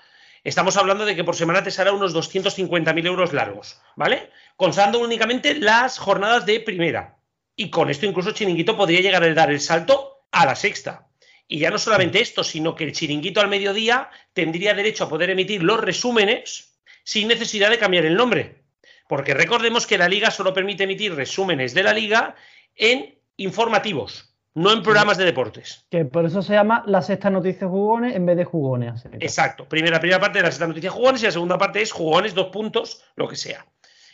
estamos 0.49 0.77
hablando 0.77 1.05
de 1.05 1.15
que 1.15 1.23
por 1.23 1.36
semana 1.36 1.63
te 1.63 1.71
saldrá 1.71 1.93
unos 1.93 2.15
250.000 2.15 3.05
euros 3.05 3.33
largos, 3.33 3.81
¿vale? 3.95 4.29
Contando 4.55 4.99
únicamente 4.99 5.55
las 5.55 5.97
jornadas 5.97 6.45
de 6.45 6.60
primera. 6.62 7.17
Y 7.55 7.69
con 7.69 7.89
esto 7.89 8.05
incluso 8.05 8.31
chiringuito 8.31 8.77
podría 8.77 9.01
llegar 9.01 9.23
a 9.23 9.33
dar 9.33 9.51
el 9.51 9.60
salto 9.60 10.25
a 10.31 10.45
la 10.45 10.55
sexta. 10.55 11.10
Y 11.47 11.60
ya 11.60 11.69
no 11.69 11.77
solamente 11.77 12.21
esto, 12.21 12.43
sino 12.43 12.75
que 12.75 12.86
el 12.86 12.93
chiringuito 12.93 13.41
al 13.41 13.49
mediodía 13.49 14.10
tendría 14.33 14.73
derecho 14.73 15.05
a 15.05 15.10
poder 15.10 15.29
emitir 15.29 15.63
los 15.63 15.79
resúmenes 15.79 16.79
sin 17.03 17.27
necesidad 17.27 17.69
de 17.69 17.79
cambiar 17.79 18.05
el 18.05 18.15
nombre. 18.15 18.63
Porque 19.07 19.33
recordemos 19.33 19.88
que 19.88 19.97
la 19.97 20.10
liga 20.10 20.31
solo 20.31 20.53
permite 20.53 20.83
emitir 20.83 21.13
resúmenes 21.15 21.73
de 21.73 21.83
la 21.83 21.93
liga 21.93 22.36
en 22.75 23.19
informativos, 23.38 24.26
no 24.58 24.74
en 24.74 24.82
programas 24.82 25.20
de 25.20 25.26
deportes. 25.26 25.86
Que 25.91 26.04
por 26.04 26.26
eso 26.26 26.41
se 26.41 26.54
llama 26.54 26.82
la 26.88 27.04
sexta 27.04 27.30
noticia 27.30 27.67
jugones 27.67 28.15
en 28.15 28.26
vez 28.26 28.38
de 28.38 28.43
jugones. 28.43 29.04
Exacto. 29.20 29.70
Primera, 29.70 30.00
primera 30.00 30.20
parte 30.20 30.39
de 30.39 30.46
la 30.46 30.50
sexta 30.50 30.65
noticia 30.65 30.89
jugones 30.89 31.22
y 31.22 31.26
la 31.26 31.32
segunda 31.32 31.60
parte 31.60 31.80
es 31.80 31.91
jugones, 31.91 32.34
dos 32.34 32.48
puntos, 32.48 33.04
lo 33.15 33.28
que 33.28 33.36
sea. 33.36 33.67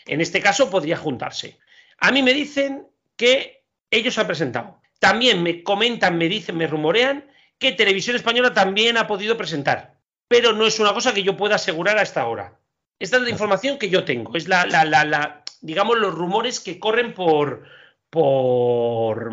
En 0.05 0.19
este 0.19 0.41
caso 0.41 0.69
podría 0.69 0.97
juntarse. 0.97 1.59
A 1.97 2.11
mí 2.11 2.21
me 2.21 2.33
dicen 2.33 2.85
que 3.15 3.63
ellos 3.89 4.17
han 4.17 4.27
presentado. 4.27 4.81
También 4.99 5.41
me 5.41 5.63
comentan, 5.63 6.17
me 6.17 6.27
dicen, 6.27 6.57
me 6.57 6.67
rumorean 6.67 7.23
que 7.57 7.71
Televisión 7.71 8.17
Española 8.17 8.53
también 8.53 8.97
ha 8.97 9.07
podido 9.07 9.37
presentar. 9.37 9.95
Pero 10.27 10.51
no 10.51 10.67
es 10.67 10.77
una 10.77 10.93
cosa 10.93 11.13
que 11.13 11.23
yo 11.23 11.37
pueda 11.37 11.55
asegurar 11.55 11.97
a 11.97 12.01
esta 12.01 12.27
hora. 12.27 12.59
Esta 12.99 13.15
es 13.15 13.23
la 13.23 13.29
información 13.29 13.77
que 13.77 13.89
yo 13.89 14.03
tengo. 14.03 14.35
Es 14.35 14.49
la, 14.49 14.65
la, 14.65 14.83
la, 14.83 15.05
la 15.05 15.43
digamos, 15.61 15.97
los 15.97 16.13
rumores 16.13 16.59
que 16.59 16.79
corren 16.79 17.13
por, 17.13 17.63
por, 18.09 19.31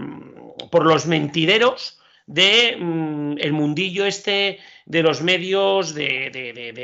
por 0.71 0.85
los 0.87 1.07
mentideros 1.07 2.01
de 2.27 2.77
mm, 2.79 3.39
el 3.39 3.53
mundillo 3.53 4.07
este 4.07 4.59
de 4.87 5.03
los 5.03 5.23
medios 5.23 5.95
de, 5.95 6.31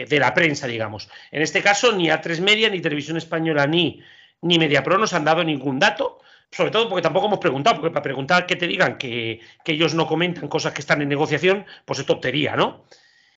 de- 0.09 0.19
la 0.19 0.35
prensa, 0.35 0.67
digamos. 0.67 1.09
En 1.31 1.43
este 1.43 1.63
caso, 1.63 1.93
ni 1.93 2.09
A3 2.09 2.41
Media, 2.41 2.69
ni 2.69 2.81
Televisión 2.81 3.17
Española, 3.17 3.67
ni, 3.67 4.01
ni 4.43 4.59
Mediapro 4.59 4.99
nos 4.99 5.13
han 5.13 5.25
dado 5.25 5.45
ningún 5.45 5.79
dato, 5.79 6.21
sobre 6.51 6.71
todo 6.71 6.89
porque 6.89 7.03
tampoco 7.03 7.27
hemos 7.27 7.39
preguntado, 7.39 7.77
porque 7.77 7.93
para 7.93 8.03
preguntar 8.03 8.47
que 8.47 8.57
te 8.57 8.67
digan 8.67 8.99
que, 8.99 9.41
que 9.65 9.73
ellos 9.73 9.95
no 9.95 10.07
comentan 10.07 10.49
cosas 10.49 10.73
que 10.73 10.81
están 10.81 11.03
en 11.03 11.09
negociación, 11.09 11.65
pues 11.85 11.99
es 12.01 12.07
tontería, 12.07 12.57
¿no? 12.57 12.85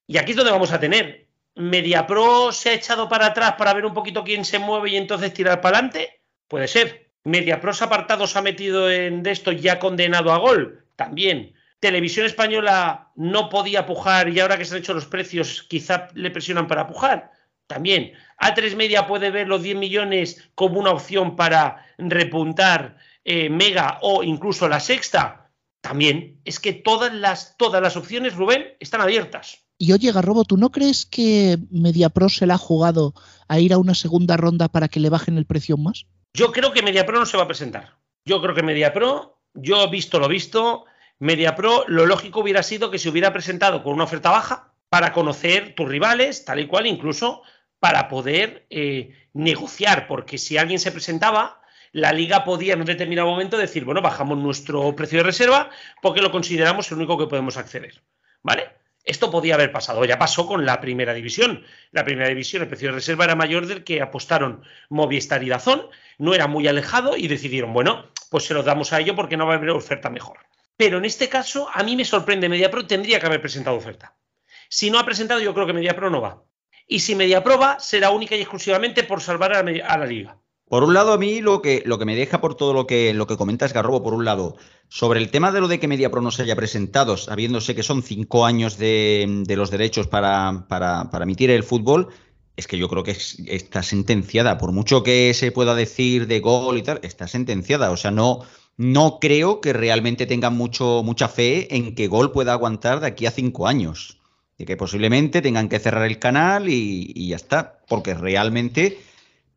Y 0.06 0.18
aquí 0.18 0.30
es 0.32 0.36
donde 0.36 0.52
vamos 0.52 0.72
a 0.72 0.80
tener. 0.80 1.26
¿Mediapro 1.54 2.52
se 2.52 2.70
ha 2.70 2.74
echado 2.74 3.08
para 3.08 3.26
atrás 3.26 3.54
para 3.58 3.74
ver 3.74 3.84
un 3.84 3.94
poquito 3.94 4.24
quién 4.24 4.44
se 4.44 4.58
mueve 4.58 4.90
y 4.90 4.96
entonces 4.96 5.32
tirar 5.34 5.60
para 5.60 5.78
adelante? 5.78 6.20
Puede 6.48 6.68
ser. 6.68 7.09
Mediapros 7.24 7.82
apartados 7.82 8.36
ha 8.36 8.42
metido 8.42 8.90
en 8.90 9.22
de 9.22 9.30
esto 9.30 9.52
ya 9.52 9.78
condenado 9.78 10.32
a 10.32 10.38
gol. 10.38 10.84
También. 10.96 11.54
Televisión 11.78 12.26
Española 12.26 13.10
no 13.16 13.48
podía 13.48 13.86
pujar 13.86 14.28
y 14.28 14.40
ahora 14.40 14.58
que 14.58 14.64
se 14.64 14.74
han 14.74 14.80
hecho 14.80 14.94
los 14.94 15.06
precios 15.06 15.62
quizá 15.62 16.08
le 16.14 16.30
presionan 16.30 16.66
para 16.66 16.86
pujar. 16.86 17.32
También. 17.66 18.12
A3 18.38 18.74
Media 18.76 19.06
puede 19.06 19.30
ver 19.30 19.48
los 19.48 19.62
10 19.62 19.76
millones 19.76 20.50
como 20.54 20.80
una 20.80 20.90
opción 20.90 21.36
para 21.36 21.86
repuntar 21.98 22.96
eh, 23.24 23.48
Mega 23.48 23.98
o 24.02 24.22
incluso 24.22 24.68
la 24.68 24.80
sexta. 24.80 25.50
También. 25.80 26.40
Es 26.44 26.60
que 26.60 26.72
todas 26.72 27.14
las, 27.14 27.56
todas 27.56 27.80
las 27.80 27.96
opciones, 27.96 28.34
Rubén, 28.34 28.64
están 28.80 29.00
abiertas. 29.00 29.58
Y 29.78 29.92
oye, 29.92 30.12
Garrobo, 30.12 30.44
¿tú 30.44 30.58
no 30.58 30.70
crees 30.70 31.06
que 31.06 31.58
MediaPro 31.70 32.28
se 32.28 32.46
la 32.46 32.54
ha 32.54 32.58
jugado 32.58 33.14
a 33.48 33.58
ir 33.60 33.72
a 33.72 33.78
una 33.78 33.94
segunda 33.94 34.36
ronda 34.36 34.68
para 34.68 34.88
que 34.88 35.00
le 35.00 35.08
bajen 35.08 35.38
el 35.38 35.46
precio 35.46 35.78
más? 35.78 36.06
Yo 36.32 36.52
creo 36.52 36.72
que 36.72 36.82
MediaPro 36.82 37.18
no 37.18 37.26
se 37.26 37.36
va 37.36 37.44
a 37.44 37.48
presentar. 37.48 37.96
Yo 38.24 38.40
creo 38.40 38.54
que 38.54 38.62
MediaPro, 38.62 39.38
yo 39.54 39.82
he 39.84 39.90
visto 39.90 40.18
lo 40.18 40.28
visto, 40.28 40.84
MediaPro, 41.18 41.84
lo 41.88 42.06
lógico 42.06 42.40
hubiera 42.40 42.62
sido 42.62 42.90
que 42.90 42.98
se 42.98 43.08
hubiera 43.08 43.32
presentado 43.32 43.82
con 43.82 43.94
una 43.94 44.04
oferta 44.04 44.30
baja 44.30 44.72
para 44.88 45.12
conocer 45.12 45.74
tus 45.74 45.88
rivales, 45.88 46.44
tal 46.44 46.60
y 46.60 46.66
cual, 46.66 46.86
incluso 46.86 47.42
para 47.78 48.08
poder 48.08 48.66
eh, 48.70 49.14
negociar, 49.32 50.06
porque 50.06 50.38
si 50.38 50.58
alguien 50.58 50.78
se 50.78 50.92
presentaba, 50.92 51.62
la 51.92 52.12
liga 52.12 52.44
podía 52.44 52.74
en 52.74 52.80
un 52.80 52.86
determinado 52.86 53.28
momento 53.28 53.56
decir, 53.56 53.84
bueno, 53.84 54.02
bajamos 54.02 54.38
nuestro 54.38 54.94
precio 54.94 55.18
de 55.18 55.24
reserva 55.24 55.70
porque 56.02 56.22
lo 56.22 56.30
consideramos 56.30 56.90
el 56.90 56.98
único 56.98 57.18
que 57.18 57.26
podemos 57.26 57.56
acceder. 57.56 58.02
¿Vale? 58.42 58.79
Esto 59.04 59.30
podía 59.30 59.54
haber 59.54 59.72
pasado, 59.72 60.04
ya 60.04 60.18
pasó 60.18 60.46
con 60.46 60.66
la 60.66 60.80
primera 60.80 61.14
división. 61.14 61.64
La 61.90 62.04
primera 62.04 62.28
división, 62.28 62.62
el 62.62 62.68
precio 62.68 62.88
de 62.88 62.94
reserva 62.94 63.24
era 63.24 63.34
mayor 63.34 63.66
del 63.66 63.82
que 63.82 64.02
apostaron 64.02 64.62
Movistar 64.88 65.42
y 65.42 65.48
Dazón, 65.48 65.88
no 66.18 66.34
era 66.34 66.46
muy 66.46 66.68
alejado 66.68 67.16
y 67.16 67.26
decidieron, 67.26 67.72
bueno, 67.72 68.10
pues 68.30 68.44
se 68.44 68.54
lo 68.54 68.62
damos 68.62 68.92
a 68.92 69.00
ello 69.00 69.16
porque 69.16 69.36
no 69.36 69.46
va 69.46 69.54
a 69.54 69.56
haber 69.56 69.70
oferta 69.70 70.10
mejor. 70.10 70.38
Pero 70.76 70.98
en 70.98 71.04
este 71.04 71.28
caso, 71.28 71.68
a 71.72 71.82
mí 71.82 71.96
me 71.96 72.04
sorprende, 72.04 72.48
MediaPro 72.48 72.86
tendría 72.86 73.20
que 73.20 73.26
haber 73.26 73.40
presentado 73.40 73.76
oferta. 73.76 74.16
Si 74.68 74.90
no 74.90 74.98
ha 74.98 75.04
presentado, 75.04 75.40
yo 75.40 75.52
creo 75.52 75.66
que 75.66 75.72
MediaPro 75.72 76.08
no 76.10 76.20
va. 76.20 76.42
Y 76.86 77.00
si 77.00 77.14
MediaPro 77.14 77.58
va, 77.58 77.78
será 77.78 78.10
única 78.10 78.34
y 78.34 78.40
exclusivamente 78.40 79.04
por 79.04 79.20
salvar 79.20 79.52
a 79.52 79.62
la, 79.62 80.06
liga. 80.06 80.39
Por 80.70 80.84
un 80.84 80.94
lado, 80.94 81.12
a 81.12 81.18
mí 81.18 81.40
lo 81.40 81.60
que, 81.60 81.82
lo 81.84 81.98
que 81.98 82.04
me 82.06 82.14
deja 82.14 82.40
por 82.40 82.54
todo 82.54 82.72
lo 82.72 82.86
que, 82.86 83.12
lo 83.12 83.26
que 83.26 83.36
comentas, 83.36 83.72
Garrobo, 83.72 84.02
por 84.02 84.14
un 84.14 84.24
lado, 84.24 84.56
sobre 84.88 85.18
el 85.18 85.30
tema 85.30 85.50
de 85.50 85.60
lo 85.60 85.68
de 85.68 85.80
que 85.80 85.88
MediaPro 85.88 86.22
no 86.22 86.30
se 86.30 86.42
haya 86.42 86.54
presentado, 86.54 87.16
sabiéndose 87.16 87.74
que 87.74 87.82
son 87.82 88.02
cinco 88.02 88.46
años 88.46 88.78
de, 88.78 89.44
los 89.48 89.70
derechos 89.70 90.06
para, 90.06 90.66
para, 90.68 91.10
para, 91.10 91.24
emitir 91.24 91.50
el 91.50 91.64
fútbol, 91.64 92.08
es 92.56 92.68
que 92.68 92.78
yo 92.78 92.88
creo 92.88 93.02
que 93.02 93.16
está 93.48 93.82
sentenciada. 93.82 94.58
Por 94.58 94.70
mucho 94.70 95.02
que 95.02 95.34
se 95.34 95.50
pueda 95.50 95.74
decir 95.74 96.28
de 96.28 96.38
gol 96.38 96.78
y 96.78 96.82
tal, 96.82 97.00
está 97.02 97.26
sentenciada. 97.26 97.90
O 97.90 97.96
sea, 97.96 98.12
no, 98.12 98.44
no 98.80 99.18
creo 99.20 99.60
que 99.60 99.74
realmente 99.74 100.24
tengan 100.24 100.56
mucho, 100.56 101.02
mucha 101.04 101.28
fe 101.28 101.76
en 101.76 101.94
que 101.94 102.08
Gol 102.08 102.32
pueda 102.32 102.54
aguantar 102.54 103.00
de 103.00 103.08
aquí 103.08 103.26
a 103.26 103.30
cinco 103.30 103.66
años. 103.66 104.20
De 104.56 104.64
que 104.64 104.78
posiblemente 104.78 105.42
tengan 105.42 105.68
que 105.68 105.78
cerrar 105.78 106.06
el 106.06 106.18
canal 106.18 106.68
y, 106.68 107.28
ya 107.28 107.36
está. 107.36 107.80
Porque 107.88 108.14
realmente, 108.14 108.98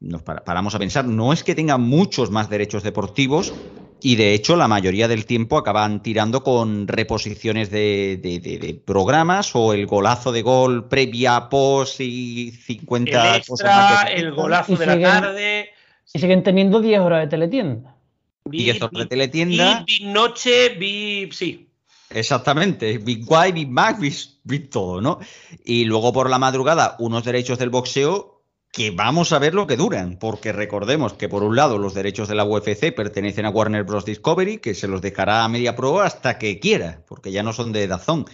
nos 0.04 0.22
paramos 0.22 0.76
a 0.76 0.80
pensar, 0.80 1.06
no 1.06 1.34
es 1.34 1.44
que 1.44 1.56
tengan 1.56 1.82
muchos 1.82 2.30
más 2.30 2.50
derechos 2.50 2.84
deportivos 2.84 3.54
y 4.02 4.18
de 4.18 4.34
hecho 4.34 4.58
la 4.58 4.68
mayoría 4.68 5.08
del 5.08 5.26
tiempo 5.26 5.58
acaban 5.58 6.04
tirando 6.04 6.44
con 6.44 6.90
reposiciones 6.90 7.72
de, 7.72 8.82
programas 8.86 9.56
o 9.56 9.74
el 9.74 9.88
golazo 9.88 10.34
de 10.34 10.42
gol 10.42 10.90
previa, 10.90 11.48
post 11.50 12.02
y 12.02 12.52
50 12.52 13.30
el 13.30 13.38
extra, 13.38 14.04
El 14.04 14.34
golazo 14.34 14.76
de 14.76 14.86
la 14.86 15.00
tarde. 15.00 15.70
Y 16.14 16.20
siguen 16.20 16.44
teniendo 16.44 16.82
10 16.82 17.00
horas 17.00 17.22
de 17.22 17.28
teletienda. 17.28 17.96
Vi, 18.44 18.70
y 18.70 18.74
de 18.74 19.06
teletienda. 19.06 19.86
Vi, 19.88 20.06
Noche, 20.06 20.70
vi. 20.78 21.30
Sí. 21.32 21.70
Exactamente, 22.10 22.98
Big 23.00 23.26
Guy, 23.26 23.54
Big 23.54 23.70
Mac, 23.70 23.98
Big, 24.00 24.70
todo, 24.70 25.02
¿no? 25.02 25.20
Y 25.64 25.86
luego 25.86 26.14
por 26.14 26.30
la 26.30 26.38
madrugada, 26.38 26.96
unos 27.00 27.24
derechos 27.24 27.58
del 27.58 27.70
boxeo 27.70 28.33
que 28.74 28.90
vamos 28.90 29.32
a 29.32 29.40
ver 29.40 29.54
lo 29.54 29.68
que 29.68 29.78
duran, 29.78 30.18
porque 30.18 30.52
recordemos 30.52 31.14
que 31.14 31.30
por 31.30 31.44
un 31.44 31.56
lado 31.56 31.78
los 31.78 31.94
derechos 31.94 32.28
de 32.28 32.34
la 32.34 32.44
UFC 32.44 32.92
pertenecen 32.92 33.46
a 33.46 33.52
Warner 33.52 33.84
Bros. 33.84 34.04
Discovery, 34.04 34.58
que 34.58 34.74
se 34.74 34.88
los 34.88 35.00
dejará 35.00 35.44
a 35.44 35.48
Media 35.48 35.76
Pro 35.76 36.02
hasta 36.02 36.40
que 36.40 36.60
quiera, 36.60 37.04
porque 37.08 37.32
ya 37.32 37.44
no 37.44 37.54
son 37.54 37.72
de 37.72 37.86
Dazón. 37.86 38.26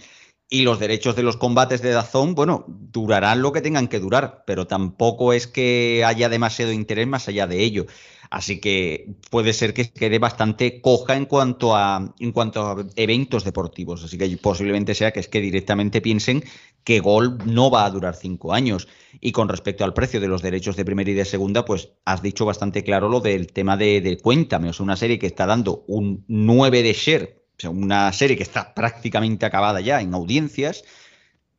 Y 0.48 0.62
los 0.62 0.80
derechos 0.80 1.14
de 1.14 1.24
los 1.24 1.36
combates 1.36 1.82
de 1.82 1.90
Dazón, 1.90 2.34
bueno, 2.34 2.64
durarán 2.66 3.42
lo 3.42 3.52
que 3.52 3.60
tengan 3.60 3.86
que 3.86 4.00
durar, 4.00 4.42
pero 4.46 4.66
tampoco 4.66 5.34
es 5.34 5.46
que 5.46 6.04
haya 6.06 6.30
demasiado 6.30 6.72
interés 6.72 7.06
más 7.06 7.28
allá 7.28 7.46
de 7.46 7.62
ello. 7.62 7.84
Así 8.30 8.60
que 8.60 9.16
puede 9.28 9.52
ser 9.52 9.74
que 9.74 9.90
quede 9.90 10.20
bastante 10.20 10.80
coja 10.80 11.16
en 11.16 11.26
cuanto 11.26 11.74
a, 11.74 12.14
en 12.20 12.30
cuanto 12.30 12.64
a 12.64 12.86
eventos 12.94 13.42
deportivos. 13.42 14.04
Así 14.04 14.16
que 14.16 14.36
posiblemente 14.36 14.94
sea 14.94 15.10
que 15.10 15.18
es 15.18 15.26
que 15.26 15.40
directamente 15.40 16.00
piensen 16.00 16.44
que 16.84 17.00
Gol 17.00 17.38
no 17.44 17.72
va 17.72 17.84
a 17.84 17.90
durar 17.90 18.14
cinco 18.14 18.52
años. 18.52 18.86
Y 19.20 19.32
con 19.32 19.48
respecto 19.48 19.84
al 19.84 19.94
precio 19.94 20.20
de 20.20 20.28
los 20.28 20.42
derechos 20.42 20.76
de 20.76 20.84
primera 20.84 21.10
y 21.10 21.14
de 21.14 21.24
segunda, 21.24 21.64
pues 21.64 21.90
has 22.04 22.22
dicho 22.22 22.44
bastante 22.44 22.84
claro 22.84 23.08
lo 23.08 23.18
del 23.18 23.48
tema 23.48 23.76
de, 23.76 24.00
de 24.00 24.16
Cuéntame. 24.18 24.68
O 24.68 24.72
sea, 24.72 24.84
una 24.84 24.96
serie 24.96 25.18
que 25.18 25.26
está 25.26 25.44
dando 25.44 25.84
un 25.88 26.24
9 26.28 26.84
de 26.84 26.92
share, 26.92 27.44
o 27.58 27.60
sea, 27.60 27.70
una 27.70 28.12
serie 28.12 28.36
que 28.36 28.44
está 28.44 28.74
prácticamente 28.74 29.44
acabada 29.44 29.80
ya 29.80 30.00
en 30.00 30.14
audiencias, 30.14 30.84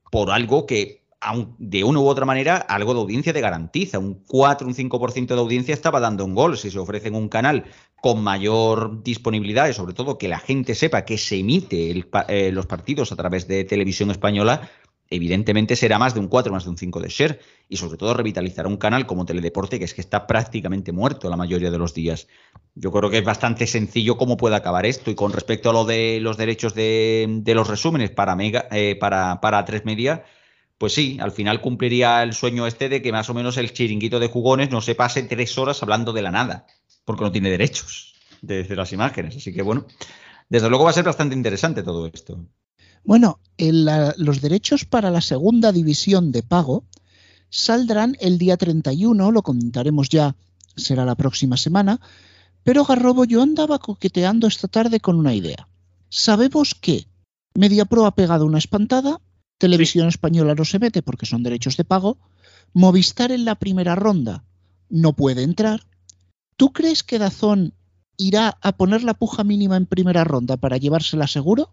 por 0.10 0.32
algo 0.32 0.66
que 0.66 1.01
de 1.60 1.84
una 1.84 2.00
u 2.00 2.08
otra 2.08 2.26
manera, 2.26 2.58
algo 2.58 2.94
de 2.94 3.00
audiencia 3.02 3.34
te 3.34 3.42
garantiza. 3.42 4.00
Un 4.00 4.24
4, 4.28 4.68
un 4.68 4.74
5% 4.74 5.28
de 5.28 5.40
audiencia 5.40 5.74
estaba 5.74 6.00
dando 6.00 6.26
un 6.26 6.34
gol. 6.34 6.58
Si 6.58 6.72
se 6.72 6.80
ofrece 6.80 7.12
un 7.12 7.30
canal 7.30 7.66
con 8.02 8.24
mayor 8.24 9.04
disponibilidad 9.04 9.68
y 9.68 9.74
sobre 9.74 9.94
todo 9.94 10.18
que 10.18 10.28
la 10.28 10.40
gente 10.40 10.74
sepa 10.74 11.06
que 11.06 11.18
se 11.18 11.38
emite 11.38 12.04
eh, 12.28 12.52
los 12.52 12.66
partidos 12.66 13.12
a 13.12 13.16
través 13.16 13.48
de 13.48 13.64
televisión 13.64 14.10
española, 14.10 14.70
evidentemente 15.12 15.76
será 15.76 16.00
más 16.00 16.16
de 16.16 16.22
un 16.22 16.28
4, 16.28 16.52
más 16.52 16.64
de 16.64 16.72
un 16.72 16.78
5 16.78 17.00
de 17.00 17.10
share. 17.10 17.40
Y 17.70 17.78
sobre 17.78 17.98
todo 17.98 18.16
revitalizará 18.16 18.68
un 18.68 18.78
canal 18.78 19.06
como 19.06 19.26
Teledeporte, 19.26 19.78
que 19.78 19.86
es 19.86 19.94
que 19.94 20.02
está 20.02 20.26
prácticamente 20.26 20.92
muerto 20.92 21.30
la 21.30 21.38
mayoría 21.38 21.70
de 21.70 21.78
los 21.78 21.94
días. 21.94 22.28
Yo 22.74 22.92
creo 22.92 23.12
que 23.12 23.20
es 23.20 23.24
bastante 23.24 23.68
sencillo 23.68 24.18
cómo 24.18 24.38
puede 24.38 24.56
acabar 24.56 24.88
esto. 24.88 25.12
Y 25.12 25.16
con 25.16 25.34
respecto 25.34 25.70
a 25.70 25.74
lo 25.74 25.86
de 25.86 26.20
los 26.20 26.38
derechos 26.38 26.74
de, 26.74 27.44
los 27.46 27.68
resúmenes 27.68 28.10
para, 28.10 28.36
Mega, 28.36 28.68
eh, 28.72 28.98
para, 29.00 29.40
para 29.40 29.64
3 29.64 29.86
Media 29.86 30.24
pues 30.82 30.96
sí, 30.96 31.20
al 31.22 31.32
final 31.32 31.62
cumpliría 31.62 32.24
el 32.24 32.34
sueño 32.34 32.66
este 32.66 32.90
de 32.90 33.04
que 33.04 33.12
más 33.12 33.30
o 33.30 33.36
menos 33.36 33.56
el 33.58 33.72
chiringuito 33.72 34.20
de 34.20 34.30
jugones 34.30 34.72
no 34.72 34.82
se 34.82 34.96
pase 34.96 35.22
tres 35.22 35.56
horas 35.60 35.84
hablando 35.84 36.12
de 36.12 36.24
la 36.24 36.32
nada, 36.32 36.66
porque 37.06 37.24
no 37.24 37.32
tiene 37.32 37.52
derechos 37.52 38.16
desde 38.42 38.76
las 38.76 38.92
imágenes. 38.92 39.36
Así 39.36 39.54
que 39.54 39.62
bueno, 39.62 39.86
desde 40.50 40.70
luego 40.70 40.86
va 40.86 40.90
a 40.90 40.94
ser 40.94 41.04
bastante 41.04 41.36
interesante 41.36 41.84
todo 41.84 42.08
esto. 42.08 42.48
Bueno, 43.04 43.40
los 43.60 44.42
derechos 44.42 44.86
para 44.86 45.12
la 45.12 45.22
segunda 45.22 45.72
división 45.72 46.32
de 46.32 46.42
pago 46.42 46.84
saldrán 47.52 48.18
el 48.20 48.40
día 48.40 48.58
31, 48.58 49.32
lo 49.32 49.44
comentaremos 49.44 50.10
ya, 50.10 50.36
será 50.76 51.06
la 51.06 51.14
próxima 51.14 51.58
semana, 51.58 52.02
pero 52.64 52.86
Garrobo 52.86 53.26
yo 53.26 53.44
andaba 53.44 53.78
coqueteando 53.78 54.48
esta 54.48 54.68
tarde 54.68 55.00
con 55.00 55.16
una 55.20 55.36
idea. 55.36 55.68
Sabemos 56.10 56.74
que 56.74 57.06
MediaPro 57.54 58.08
ha 58.08 58.16
pegado 58.16 58.48
una 58.48 58.58
espantada, 58.58 59.22
Televisión 59.62 60.08
Española 60.08 60.56
no 60.56 60.66
se 60.66 60.80
mete 60.80 61.04
porque 61.04 61.28
son 61.28 61.44
derechos 61.44 61.78
de 61.78 61.84
pago. 61.84 62.18
Movistar 62.74 63.32
en 63.32 63.46
la 63.46 63.54
primera 63.54 63.94
ronda 63.94 64.44
no 64.90 65.14
puede 65.14 65.44
entrar. 65.44 65.86
¿Tú 66.58 66.74
crees 66.74 67.04
que 67.04 67.20
Dazón 67.20 67.76
irá 68.18 68.58
a 68.64 68.72
poner 68.72 69.04
la 69.04 69.14
puja 69.14 69.44
mínima 69.44 69.78
en 69.78 69.86
primera 69.86 70.24
ronda 70.24 70.58
para 70.58 70.78
llevársela 70.78 71.28
seguro? 71.28 71.70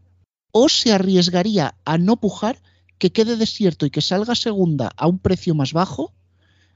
¿O 0.53 0.69
se 0.69 0.93
arriesgaría 0.93 1.77
a 1.87 1.97
no 1.97 2.17
pujar, 2.17 2.59
que 2.99 3.11
quede 3.11 3.37
desierto 3.37 3.87
y 3.87 3.91
que 3.91 4.03
salga 4.03 4.35
segunda 4.35 4.93
a 4.95 5.07
un 5.07 5.19
precio 5.19 5.55
más 5.55 5.73
bajo, 5.73 6.13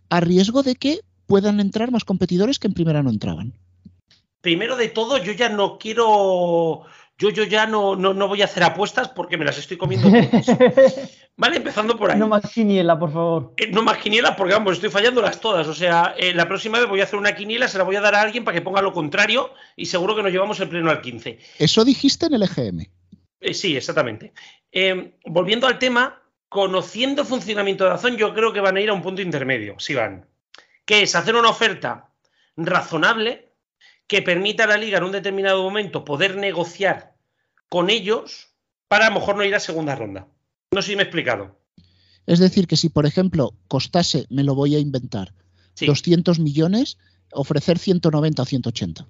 a 0.09 0.21
riesgo 0.21 0.63
de 0.63 0.77
que 0.77 1.01
puedan 1.27 1.61
entrar 1.61 1.91
más 1.91 2.07
competidores 2.07 2.59
que 2.59 2.69
en 2.69 2.73
primera 2.75 3.03
no 3.03 3.11
entraban? 3.11 3.53
Primero 4.41 4.77
de 4.77 4.89
todo, 4.89 5.23
yo 5.23 5.33
ya 5.33 5.51
no 5.51 5.79
quiero 5.79 6.85
yo, 7.19 7.31
yo 7.31 7.45
ya 7.45 7.67
no, 7.67 7.95
no, 7.97 8.29
voy 8.29 8.43
a 8.43 8.47
hacer 8.47 8.63
apuestas 8.63 9.09
porque 9.09 9.37
me 9.37 9.45
las 9.45 9.59
estoy 9.59 9.77
comiendo 9.77 10.09
Vale, 11.37 11.57
empezando 11.57 11.97
por 11.97 12.11
ahí. 12.11 12.19
No 12.19 12.29
más 12.29 12.51
quiniela, 12.53 12.99
por 12.99 13.13
favor. 13.13 13.55
Eh, 13.57 13.69
no 13.69 13.83
más 13.83 13.99
quiniela 13.99 14.37
porque, 14.37 14.55
vamos, 14.55 14.75
estoy 14.75 14.91
fallándolas 14.91 15.41
todas. 15.41 15.67
O 15.67 15.75
sea, 15.75 16.15
eh, 16.19 16.35
la 16.35 16.47
próxima 16.47 16.79
vez 16.79 16.89
voy 16.89 17.01
a 17.01 17.05
hacer 17.05 17.19
una 17.19 17.35
quiniela, 17.35 17.69
se 17.69 17.79
la 17.79 17.85
voy 17.85 17.97
a 17.97 18.01
dar 18.01 18.15
a 18.15 18.21
alguien 18.21 18.45
para 18.45 18.55
que 18.55 18.63
ponga 18.63 18.83
lo 18.83 18.93
contrario 18.93 19.51
y 19.75 19.87
seguro 19.87 20.15
que 20.15 20.23
nos 20.23 20.31
llevamos 20.31 20.61
el 20.61 20.69
pleno 20.69 20.91
al 20.91 21.01
15. 21.01 21.39
Eso 21.59 21.85
dijiste 21.85 22.27
en 22.27 22.35
el 22.35 22.43
EGM. 22.43 22.87
Eh, 23.41 23.55
sí, 23.55 23.77
exactamente. 23.77 24.33
volviendo 25.25 25.67
al 25.67 25.79
tema, 25.79 26.23
conociendo 26.49 27.23
el 27.23 27.29
funcionamiento 27.29 27.85
de 27.85 27.93
Azón, 27.93 28.17
yo 28.17 28.35
creo 28.35 28.53
que 28.53 28.61
van 28.61 28.77
a 28.77 28.81
ir 28.81 28.91
a 28.91 28.95
un 28.95 29.03
punto 29.03 29.23
intermedio, 29.23 29.77
si 29.79 29.95
van. 29.95 30.29
Que 30.85 31.03
es 31.03 31.15
hacer 31.15 31.35
una 31.35 31.49
oferta 31.49 32.11
razonable 32.57 33.52
que 34.13 34.21
permita 34.21 34.65
a 34.65 34.67
la 34.67 34.77
liga 34.77 34.99
en 34.99 35.05
un 35.05 35.13
determinado 35.13 35.63
momento 35.63 36.05
poder 36.05 36.37
negociar 36.37 37.15
con 37.71 37.89
ellos 37.89 38.51
para 38.87 39.07
a 39.07 39.09
lo 39.09 39.19
mejor 39.19 39.37
no 39.39 39.43
ir 39.43 39.55
a 39.55 39.59
segunda 39.59 39.97
ronda. 39.97 40.29
No 40.71 40.83
sé 40.83 40.91
si 40.91 40.97
me 40.97 41.03
he 41.03 41.07
explicado. 41.07 41.59
Es 42.27 42.39
decir, 42.39 42.67
que 42.67 42.77
si 42.77 42.91
por 42.91 43.07
ejemplo 43.07 43.55
costase, 43.69 44.27
me 44.29 44.45
lo 44.45 44.55
voy 44.55 44.75
a 44.75 44.79
inventar, 44.79 45.33
200 45.81 46.41
millones, 46.41 46.99
ofrecer 47.33 47.79
190 47.79 48.43
o 48.43 48.45
180. 48.45 49.07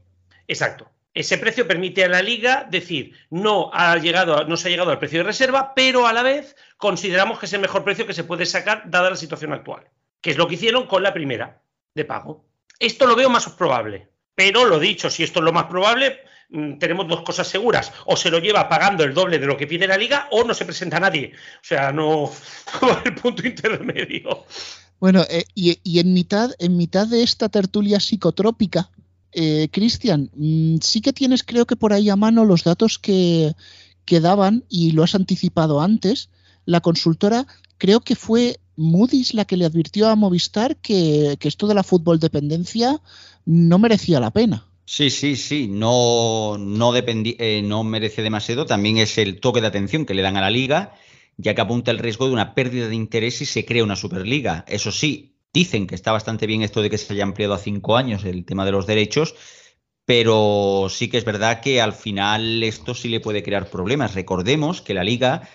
Exacto. 0.46 0.88
Ese 1.14 1.36
precio 1.36 1.66
permite 1.66 2.04
a 2.04 2.08
la 2.08 2.22
liga 2.22 2.68
decir, 2.70 3.16
no, 3.28 3.70
ha 3.72 3.96
llegado, 3.96 4.44
no 4.44 4.56
se 4.56 4.68
ha 4.68 4.70
llegado 4.70 4.92
al 4.92 5.00
precio 5.00 5.18
de 5.18 5.24
reserva, 5.24 5.74
pero 5.74 6.06
a 6.06 6.12
la 6.12 6.22
vez 6.22 6.54
consideramos 6.76 7.40
que 7.40 7.46
es 7.46 7.52
el 7.54 7.60
mejor 7.60 7.82
precio 7.82 8.06
que 8.06 8.14
se 8.14 8.22
puede 8.22 8.46
sacar 8.46 8.88
dada 8.88 9.10
la 9.10 9.16
situación 9.16 9.52
actual, 9.52 9.82
que 10.20 10.30
es 10.30 10.36
lo 10.36 10.46
que 10.46 10.54
hicieron 10.54 10.86
con 10.86 11.02
la 11.02 11.12
primera 11.12 11.60
de 11.92 12.04
pago. 12.04 12.46
Esto 12.78 13.06
lo 13.06 13.16
veo 13.16 13.28
más 13.28 13.48
probable, 13.48 14.11
pero 14.34 14.64
lo 14.64 14.78
dicho, 14.78 15.10
si 15.10 15.22
esto 15.22 15.40
es 15.40 15.44
lo 15.44 15.52
más 15.52 15.64
probable, 15.64 16.20
mm, 16.50 16.78
tenemos 16.78 17.08
dos 17.08 17.22
cosas 17.22 17.46
seguras. 17.46 17.92
O 18.06 18.16
se 18.16 18.30
lo 18.30 18.38
lleva 18.38 18.68
pagando 18.68 19.04
el 19.04 19.14
doble 19.14 19.38
de 19.38 19.46
lo 19.46 19.56
que 19.56 19.66
pide 19.66 19.86
la 19.86 19.96
liga 19.96 20.28
o 20.30 20.44
no 20.44 20.54
se 20.54 20.64
presenta 20.64 21.00
nadie. 21.00 21.32
O 21.56 21.64
sea, 21.64 21.92
no, 21.92 22.30
el 23.04 23.14
punto 23.14 23.46
intermedio. 23.46 24.46
Bueno, 25.00 25.24
eh, 25.28 25.44
y, 25.54 25.98
en, 25.98 26.12
mitad, 26.12 26.52
en 26.58 26.76
mitad 26.76 27.08
de 27.08 27.22
esta 27.22 27.48
tertulia 27.48 27.98
psicotrópica, 27.98 28.90
eh, 29.32 29.68
Cristian, 29.72 30.30
mm, 30.34 30.76
sí 30.80 31.00
que 31.00 31.12
tienes 31.12 31.42
creo 31.42 31.66
que 31.66 31.76
por 31.76 31.92
ahí 31.92 32.08
a 32.08 32.16
mano 32.16 32.44
los 32.44 32.64
datos 32.64 32.98
que, 32.98 33.54
que 34.04 34.20
daban, 34.20 34.64
y 34.68 34.92
lo 34.92 35.02
has 35.02 35.14
anticipado 35.14 35.80
antes, 35.80 36.30
la 36.66 36.80
consultora 36.80 37.46
creo 37.78 38.00
que 38.00 38.14
fue 38.14 38.60
Moody's 38.76 39.34
la 39.34 39.44
que 39.44 39.56
le 39.56 39.64
advirtió 39.64 40.08
a 40.08 40.16
Movistar 40.16 40.76
que, 40.76 41.36
esto 41.40 41.66
de 41.66 41.74
la 41.74 41.82
fútbol 41.82 42.18
dependencia 42.18 43.00
no 43.44 43.78
merecía 43.78 44.20
la 44.20 44.30
pena. 44.30 44.66
Sí, 44.84 45.10
sí, 45.10 45.36
sí, 45.36 45.68
no, 45.68 46.56
no, 46.58 46.92
eh, 46.96 47.62
no 47.64 47.84
merece 47.84 48.22
demasiado. 48.22 48.66
También 48.66 48.98
es 48.98 49.16
el 49.18 49.40
toque 49.40 49.60
de 49.60 49.68
atención 49.68 50.06
que 50.06 50.14
le 50.14 50.22
dan 50.22 50.36
a 50.36 50.40
la 50.40 50.50
liga, 50.50 50.94
ya 51.36 51.54
que 51.54 51.60
apunta 51.60 51.90
el 51.90 51.98
riesgo 51.98 52.26
de 52.26 52.32
una 52.32 52.54
pérdida 52.54 52.88
de 52.88 52.94
interés 52.94 53.38
si 53.38 53.46
se 53.46 53.64
crea 53.64 53.84
una 53.84 53.96
Superliga. 53.96 54.64
Eso 54.68 54.92
sí, 54.92 55.36
dicen 55.52 55.86
que 55.86 55.94
está 55.94 56.12
bastante 56.12 56.46
bien 56.46 56.62
esto 56.62 56.82
de 56.82 56.90
que 56.90 56.98
se 56.98 57.12
haya 57.12 57.24
ampliado 57.24 57.54
a 57.54 57.58
cinco 57.58 57.96
años 57.96 58.24
el 58.24 58.44
tema 58.44 58.64
de 58.64 58.72
los 58.72 58.86
derechos, 58.86 59.34
pero 60.04 60.88
sí 60.90 61.08
que 61.08 61.18
es 61.18 61.24
verdad 61.24 61.60
que 61.60 61.80
al 61.80 61.92
final 61.92 62.62
esto 62.62 62.94
sí 62.94 63.08
le 63.08 63.20
puede 63.20 63.42
crear 63.42 63.70
problemas. 63.70 64.14
Recordemos 64.14 64.82
que 64.82 64.94
la 64.94 65.04
liga 65.04 65.48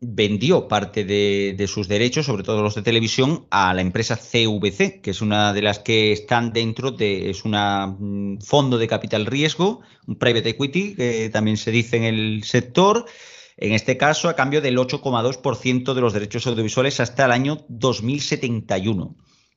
vendió 0.00 0.68
parte 0.68 1.04
de, 1.04 1.66
sus 1.68 1.88
derechos, 1.88 2.26
sobre 2.26 2.42
todo 2.42 2.62
los 2.62 2.74
de 2.74 2.82
televisión, 2.82 3.46
a 3.50 3.72
la 3.74 3.80
empresa 3.80 4.16
CVC, 4.16 5.00
que 5.00 5.10
es 5.10 5.20
una 5.20 5.52
de 5.52 5.62
las 5.62 5.78
que 5.78 6.12
están 6.12 6.52
dentro 6.52 6.90
de, 6.90 7.30
es 7.30 7.44
un 7.44 8.38
fondo 8.44 8.78
de 8.78 8.88
capital 8.88 9.26
riesgo, 9.26 9.80
un 10.06 10.16
private 10.16 10.50
equity, 10.50 10.94
que 10.94 11.30
también 11.30 11.56
se 11.56 11.70
dice 11.70 11.96
en 11.96 12.04
el 12.04 12.44
sector, 12.44 13.06
en 13.56 13.72
este 13.72 13.96
caso 13.96 14.28
a 14.28 14.36
cambio 14.36 14.60
del 14.60 14.76
8,2% 14.76 15.94
de 15.94 16.00
los 16.00 16.12
derechos 16.12 16.46
audiovisuales 16.46 17.00
hasta 17.00 17.24
el 17.24 17.32
año 17.32 17.64
2071. 17.68 19.16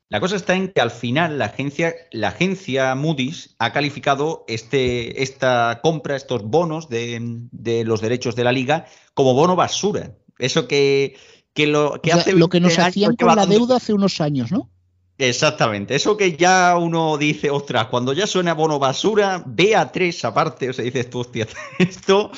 La 0.10 0.22
cosa 0.22 0.38
está 0.38 0.56
en 0.56 0.72
que 0.72 0.80
al 0.80 0.92
final 0.92 1.38
la 1.38 1.46
agencia, 1.46 1.94
la 2.12 2.30
agencia 2.30 2.96
Moody's 2.96 3.56
ha 3.60 3.74
calificado 3.74 4.46
este, 4.48 5.22
esta 5.22 5.82
compra, 5.84 6.16
estos 6.16 6.44
bonos 6.44 6.88
de 6.88 7.84
los 7.86 8.00
derechos 8.00 8.34
de 8.38 8.46
la 8.46 8.54
liga, 8.54 8.86
como 9.14 9.34
bono 9.34 9.58
basura. 9.58 10.16
Eso 10.40 10.68
que, 10.68 11.18
lo 11.56 12.00
que 12.02 12.12
hace. 12.12 12.34
Lo 12.34 12.50
que 12.50 12.60
nos 12.60 12.78
hacían 12.80 13.16
con 13.16 13.36
la 13.36 13.46
deuda 13.46 13.78
hace 13.78 13.94
unos 13.94 14.22
años, 14.22 14.52
¿no? 14.52 14.70
Exactamente, 15.20 15.96
eso 15.96 16.16
que 16.16 16.38
ya 16.38 16.78
uno 16.78 17.18
dice, 17.18 17.50
ostras, 17.50 17.88
cuando 17.88 18.14
ya 18.14 18.28
suena 18.28 18.54
bono 18.54 18.78
basura, 18.78 19.44
ve 19.48 19.76
a 19.76 19.92
tres 19.92 20.24
aparte, 20.24 20.70
o 20.70 20.74
sea, 20.74 20.86
dices 20.86 21.10
tú, 21.10 21.22
hostia, 21.22 21.48
esto, 21.80 22.32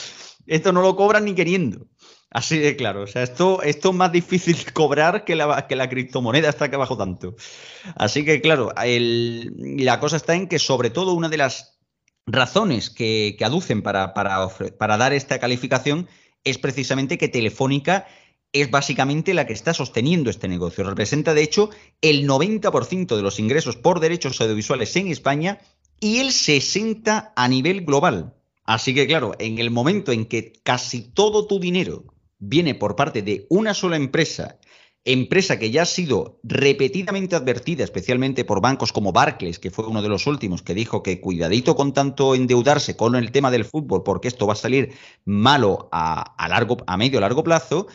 esto 0.48 0.72
no 0.72 0.82
lo 0.82 0.96
cobran 0.96 1.26
ni 1.26 1.34
queriendo. 1.34 1.88
Así 2.32 2.58
de 2.58 2.76
claro, 2.76 3.02
o 3.04 3.08
sea, 3.08 3.24
esto, 3.24 3.64
esto 3.64 3.90
es 3.90 3.96
más 3.96 4.12
difícil 4.12 4.72
cobrar 4.74 5.26
que 5.26 5.36
la, 5.36 5.68
que 5.68 5.76
la 5.76 5.90
criptomoneda 5.90 6.50
hasta 6.50 6.70
que 6.70 6.78
bajó 6.78 6.96
tanto. 6.96 7.36
Así 7.96 8.24
que 8.24 8.40
claro, 8.40 8.72
la 8.76 10.00
cosa 10.00 10.16
está 10.16 10.36
en 10.36 10.48
que 10.48 10.60
sobre 10.60 10.90
todo 10.90 11.14
una 11.14 11.28
de 11.28 11.38
las 11.38 11.80
razones 12.28 12.90
que, 12.90 13.36
aducen 13.42 13.82
para, 13.82 14.14
para, 14.14 14.48
para 14.78 14.98
dar 14.98 15.12
esta 15.12 15.40
calificación 15.40 16.08
es 16.44 16.58
precisamente 16.58 17.18
que 17.18 17.28
Telefónica 17.28 18.08
es 18.52 18.72
básicamente 18.72 19.34
la 19.34 19.46
que 19.46 19.54
está 19.54 19.74
sosteniendo 19.74 20.30
este 20.30 20.48
negocio. 20.48 20.84
Representa, 20.84 21.34
de 21.34 21.44
hecho, 21.44 21.70
el 22.02 22.28
90% 22.28 23.16
de 23.16 23.22
los 23.22 23.40
ingresos 23.40 23.76
por 23.76 24.00
derechos 24.00 24.42
audiovisuales 24.42 24.96
en 24.96 25.08
España 25.08 25.60
y 26.00 26.20
el 26.20 26.28
60% 26.30 27.32
a 27.36 27.48
nivel 27.48 27.86
global. 27.86 28.34
Así 28.64 28.94
que, 28.94 29.08
claro, 29.08 29.34
en 29.40 29.60
el 29.60 29.72
momento 29.72 30.12
en 30.12 30.26
que 30.26 30.54
casi 30.64 31.02
todo 31.02 31.46
tu 31.46 31.60
dinero 31.60 32.06
viene 32.40 32.76
por 32.76 32.96
parte 32.96 33.22
de 33.22 33.46
una 33.50 33.74
sola 33.74 33.98
empresa 33.98 34.60
empresa 35.06 35.58
que 35.58 35.72
ya 35.72 35.84
ha 35.84 35.86
sido 35.86 36.40
repetidamente 36.44 37.36
advertida, 37.36 37.84
especialmente 37.84 38.46
por 38.46 38.62
bancos 38.62 38.92
como 38.92 39.12
Barclays, 39.12 39.60
que 39.60 39.72
fue 39.72 39.88
uno 39.88 40.02
de 40.02 40.10
los 40.10 40.28
últimos, 40.28 40.62
que 40.62 40.74
dijo 40.74 41.04
que 41.04 41.22
cuidadito 41.22 41.76
con 41.76 41.94
tanto 41.94 42.36
endeudarse 42.36 42.96
con 42.96 43.16
el 43.16 43.32
tema 43.32 43.52
del 43.52 43.66
fútbol, 43.66 44.04
porque 44.04 44.28
esto 44.28 44.46
va 44.46 44.54
a 44.54 44.58
salir 44.58 44.94
malo 45.26 45.90
a, 45.92 46.48
largo, 46.50 46.78
a 46.86 46.98
medio 46.98 47.20
largo 47.20 47.44
plazo, 47.44 47.88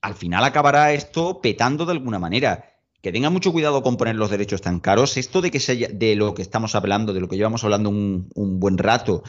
al 0.00 0.14
final 0.14 0.44
acabará 0.44 0.92
esto 0.92 1.40
petando 1.40 1.86
de 1.86 1.92
alguna 1.92 2.18
manera. 2.18 2.70
Que 3.00 3.12
tenga 3.12 3.28
mucho 3.28 3.52
cuidado 3.52 3.82
con 3.82 3.98
poner 3.98 4.16
los 4.16 4.30
derechos 4.30 4.62
tan 4.62 4.80
caros. 4.80 5.18
Esto 5.18 5.42
de 5.42 5.50
que 5.50 5.60
se 5.60 5.76
de 5.76 6.16
lo 6.16 6.32
que 6.32 6.40
estamos 6.40 6.74
hablando, 6.74 7.12
de 7.12 7.20
lo 7.20 7.28
que 7.28 7.36
llevamos 7.36 7.62
hablando 7.62 7.90
un, 7.90 8.30
un 8.34 8.58
buen 8.58 8.78
rato, 8.78 9.22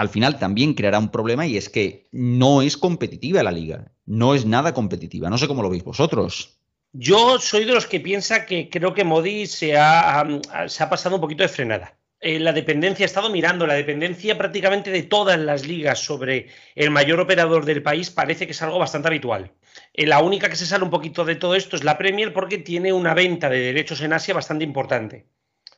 al 0.00 0.08
final 0.08 0.38
también 0.38 0.72
creará 0.72 0.98
un 0.98 1.10
problema 1.10 1.46
y 1.46 1.58
es 1.58 1.68
que 1.68 2.08
no 2.10 2.62
es 2.62 2.78
competitiva 2.78 3.42
la 3.42 3.52
liga, 3.52 3.92
no 4.06 4.34
es 4.34 4.46
nada 4.46 4.72
competitiva. 4.72 5.28
No 5.28 5.36
sé 5.36 5.46
cómo 5.46 5.62
lo 5.62 5.68
veis 5.68 5.84
vosotros. 5.84 6.58
Yo 6.92 7.38
soy 7.38 7.66
de 7.66 7.74
los 7.74 7.86
que 7.86 8.00
piensa 8.00 8.46
que 8.46 8.70
creo 8.70 8.94
que 8.94 9.04
Modi 9.04 9.46
se 9.46 9.76
ha, 9.76 10.26
se 10.68 10.82
ha 10.82 10.88
pasado 10.88 11.16
un 11.16 11.20
poquito 11.20 11.42
de 11.42 11.50
frenada. 11.50 11.98
Eh, 12.18 12.40
la 12.40 12.54
dependencia, 12.54 13.04
he 13.04 13.06
estado 13.06 13.28
mirando, 13.28 13.66
la 13.66 13.74
dependencia 13.74 14.38
prácticamente 14.38 14.90
de 14.90 15.02
todas 15.02 15.38
las 15.38 15.66
ligas 15.66 15.98
sobre 15.98 16.48
el 16.74 16.90
mayor 16.90 17.20
operador 17.20 17.66
del 17.66 17.82
país 17.82 18.10
parece 18.10 18.46
que 18.46 18.52
es 18.52 18.62
algo 18.62 18.78
bastante 18.78 19.08
habitual. 19.08 19.52
Eh, 19.92 20.06
la 20.06 20.22
única 20.22 20.48
que 20.48 20.56
se 20.56 20.66
sale 20.66 20.84
un 20.84 20.90
poquito 20.90 21.26
de 21.26 21.36
todo 21.36 21.54
esto 21.54 21.76
es 21.76 21.84
la 21.84 21.98
Premier 21.98 22.32
porque 22.32 22.56
tiene 22.56 22.94
una 22.94 23.12
venta 23.12 23.50
de 23.50 23.60
derechos 23.60 24.00
en 24.00 24.14
Asia 24.14 24.32
bastante 24.32 24.64
importante. 24.64 25.26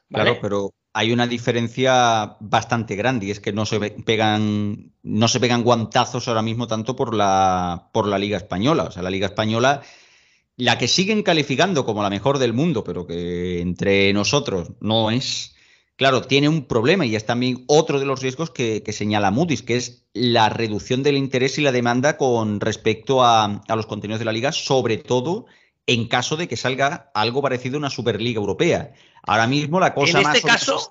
Claro, 0.08 0.38
pero 0.40 0.72
hay 0.94 1.12
una 1.12 1.26
diferencia 1.26 2.36
bastante 2.40 2.96
grande 2.96 3.26
y 3.26 3.30
es 3.30 3.40
que 3.40 3.52
no 3.52 3.64
se 3.66 3.80
pegan 3.80 4.92
no 5.02 5.28
se 5.28 5.40
pegan 5.40 5.62
guantazos 5.62 6.28
ahora 6.28 6.42
mismo 6.42 6.66
tanto 6.66 6.96
por 6.96 7.14
la 7.14 7.88
por 7.92 8.06
la 8.06 8.18
Liga 8.18 8.36
española, 8.36 8.84
o 8.84 8.90
sea, 8.90 9.02
la 9.02 9.10
Liga 9.10 9.26
española 9.26 9.82
la 10.56 10.78
que 10.78 10.88
siguen 10.88 11.22
calificando 11.22 11.84
como 11.84 12.02
la 12.02 12.10
mejor 12.10 12.38
del 12.38 12.52
mundo, 12.52 12.84
pero 12.84 13.06
que 13.06 13.60
entre 13.60 14.12
nosotros 14.12 14.72
no 14.80 15.10
es. 15.10 15.54
Claro, 15.96 16.22
tiene 16.22 16.48
un 16.48 16.66
problema 16.66 17.06
y 17.06 17.16
es 17.16 17.26
también 17.26 17.64
otro 17.68 18.00
de 18.00 18.06
los 18.06 18.22
riesgos 18.22 18.50
que, 18.50 18.82
señala 18.92 19.30
Moody's, 19.30 19.62
que 19.62 19.76
es 19.76 20.04
la 20.14 20.48
reducción 20.48 21.02
del 21.02 21.16
interés 21.16 21.58
y 21.58 21.62
la 21.62 21.72
demanda 21.72 22.16
con 22.16 22.60
respecto 22.60 23.22
a, 23.24 23.62
a 23.66 23.76
los 23.76 23.86
contenidos 23.86 24.18
de 24.18 24.24
la 24.24 24.32
liga, 24.32 24.52
sobre 24.52 24.98
todo 24.98 25.46
en 25.86 26.08
caso 26.08 26.36
de 26.36 26.48
que 26.48 26.56
salga 26.56 27.10
algo 27.14 27.42
parecido 27.42 27.76
a 27.76 27.78
una 27.78 27.90
Superliga 27.90 28.38
Europea. 28.38 28.92
Ahora 29.24 29.46
mismo 29.46 29.80
la 29.80 29.94
cosa 29.94 30.20
en 30.20 30.26
este 30.26 30.42
caso, 30.42 30.90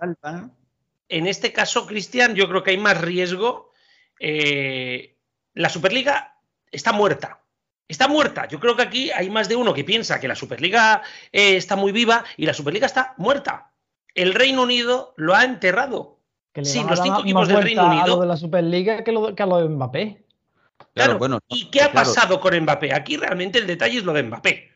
En 1.07 1.27
este 1.27 1.51
caso, 1.53 1.85
Cristian, 1.85 2.35
yo 2.35 2.47
creo 2.47 2.63
que 2.63 2.71
hay 2.71 2.77
más 2.77 2.99
riesgo. 2.99 3.71
Eh, 4.19 5.17
la 5.53 5.69
Superliga 5.69 6.37
está 6.71 6.91
muerta. 6.93 7.41
Está 7.87 8.07
muerta. 8.07 8.47
Yo 8.47 8.59
creo 8.59 8.75
que 8.75 8.83
aquí 8.83 9.11
hay 9.11 9.29
más 9.29 9.49
de 9.49 9.57
uno 9.57 9.73
que 9.73 9.83
piensa 9.83 10.19
que 10.19 10.27
la 10.27 10.35
Superliga 10.35 11.01
eh, 11.31 11.57
está 11.57 11.75
muy 11.75 11.91
viva 11.91 12.23
y 12.37 12.45
la 12.45 12.53
Superliga 12.53 12.85
está 12.85 13.13
muerta. 13.17 13.71
El 14.13 14.33
Reino 14.33 14.63
Unido 14.63 15.13
lo 15.17 15.35
ha 15.35 15.43
enterrado. 15.43 16.19
sí, 16.63 16.83
los 16.87 17.01
cinco 17.01 17.21
equipos 17.21 17.47
del 17.47 17.63
Reino 17.63 17.85
Unido. 17.85 18.03
A 18.03 18.07
lo 18.07 18.21
de 18.21 18.27
la 18.27 18.37
Superliga 18.37 19.03
que, 19.03 19.11
lo, 19.11 19.35
que 19.35 19.43
a 19.43 19.45
lo 19.45 19.57
de 19.57 19.69
Mbappé. 19.69 20.25
Claro, 20.93 21.17
bueno, 21.17 21.39
¿y 21.47 21.69
qué 21.69 21.81
ha 21.81 21.91
pasado 21.91 22.39
con 22.39 22.57
Mbappé? 22.57 22.93
Aquí 22.93 23.17
realmente 23.17 23.59
el 23.59 23.67
detalle 23.67 23.99
es 23.99 24.03
lo 24.03 24.13
de 24.13 24.23
Mbappé. 24.23 24.70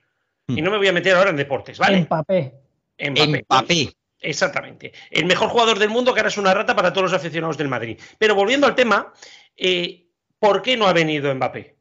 Y 0.47 0.61
no 0.61 0.71
me 0.71 0.77
voy 0.77 0.87
a 0.87 0.93
meter 0.93 1.15
ahora 1.15 1.31
en 1.31 1.37
deportes, 1.37 1.77
¿vale? 1.79 2.01
Mbappé. 2.01 2.53
Mbappé. 2.99 3.93
Exactamente. 4.19 4.93
El 5.09 5.25
mejor 5.25 5.49
jugador 5.49 5.79
del 5.79 5.89
mundo 5.89 6.13
que 6.13 6.19
ahora 6.19 6.29
es 6.29 6.37
una 6.37 6.53
rata 6.53 6.75
para 6.75 6.91
todos 6.91 7.11
los 7.11 7.19
aficionados 7.19 7.57
del 7.57 7.67
Madrid. 7.67 7.99
Pero 8.17 8.35
volviendo 8.35 8.67
al 8.67 8.75
tema, 8.75 9.13
eh, 9.55 10.07
¿por 10.39 10.61
qué 10.61 10.77
no 10.77 10.87
ha 10.87 10.93
venido 10.93 11.33
Mbappé? 11.33 11.75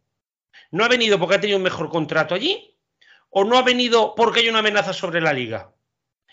¿No 0.71 0.85
ha 0.85 0.89
venido 0.89 1.19
porque 1.19 1.37
ha 1.37 1.41
tenido 1.41 1.59
un 1.59 1.65
mejor 1.65 1.89
contrato 1.89 2.35
allí? 2.35 2.77
¿O 3.31 3.45
no 3.45 3.59
ha 3.59 3.63
venido 3.63 4.15
porque 4.15 4.41
hay 4.41 4.49
una 4.49 4.59
amenaza 4.61 4.93
sobre 4.93 5.21
la 5.21 5.33
liga? 5.33 5.73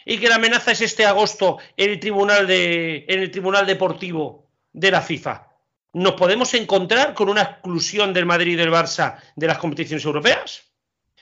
Y 0.06 0.18
que 0.18 0.30
la 0.30 0.36
amenaza 0.36 0.72
es 0.72 0.82
este 0.82 1.06
agosto 1.06 1.60
en 1.78 1.92
el 1.92 2.00
tribunal, 2.00 2.48
de, 2.48 3.06
en 3.08 3.20
el 3.20 3.32
tribunal 3.32 3.66
deportivo 3.66 4.50
de 4.74 4.92
la 4.92 5.02
FIFA. 5.02 5.48
¿Nos 5.94 6.14
podemos 6.14 6.54
encontrar 6.54 7.14
con 7.14 7.30
una 7.30 7.42
exclusión 7.42 8.14
del 8.14 8.26
Madrid 8.26 8.54
y 8.54 8.56
del 8.56 8.72
Barça 8.72 9.18
de 9.36 9.48
las 9.48 9.58
competiciones 9.58 10.06
europeas? 10.06 10.71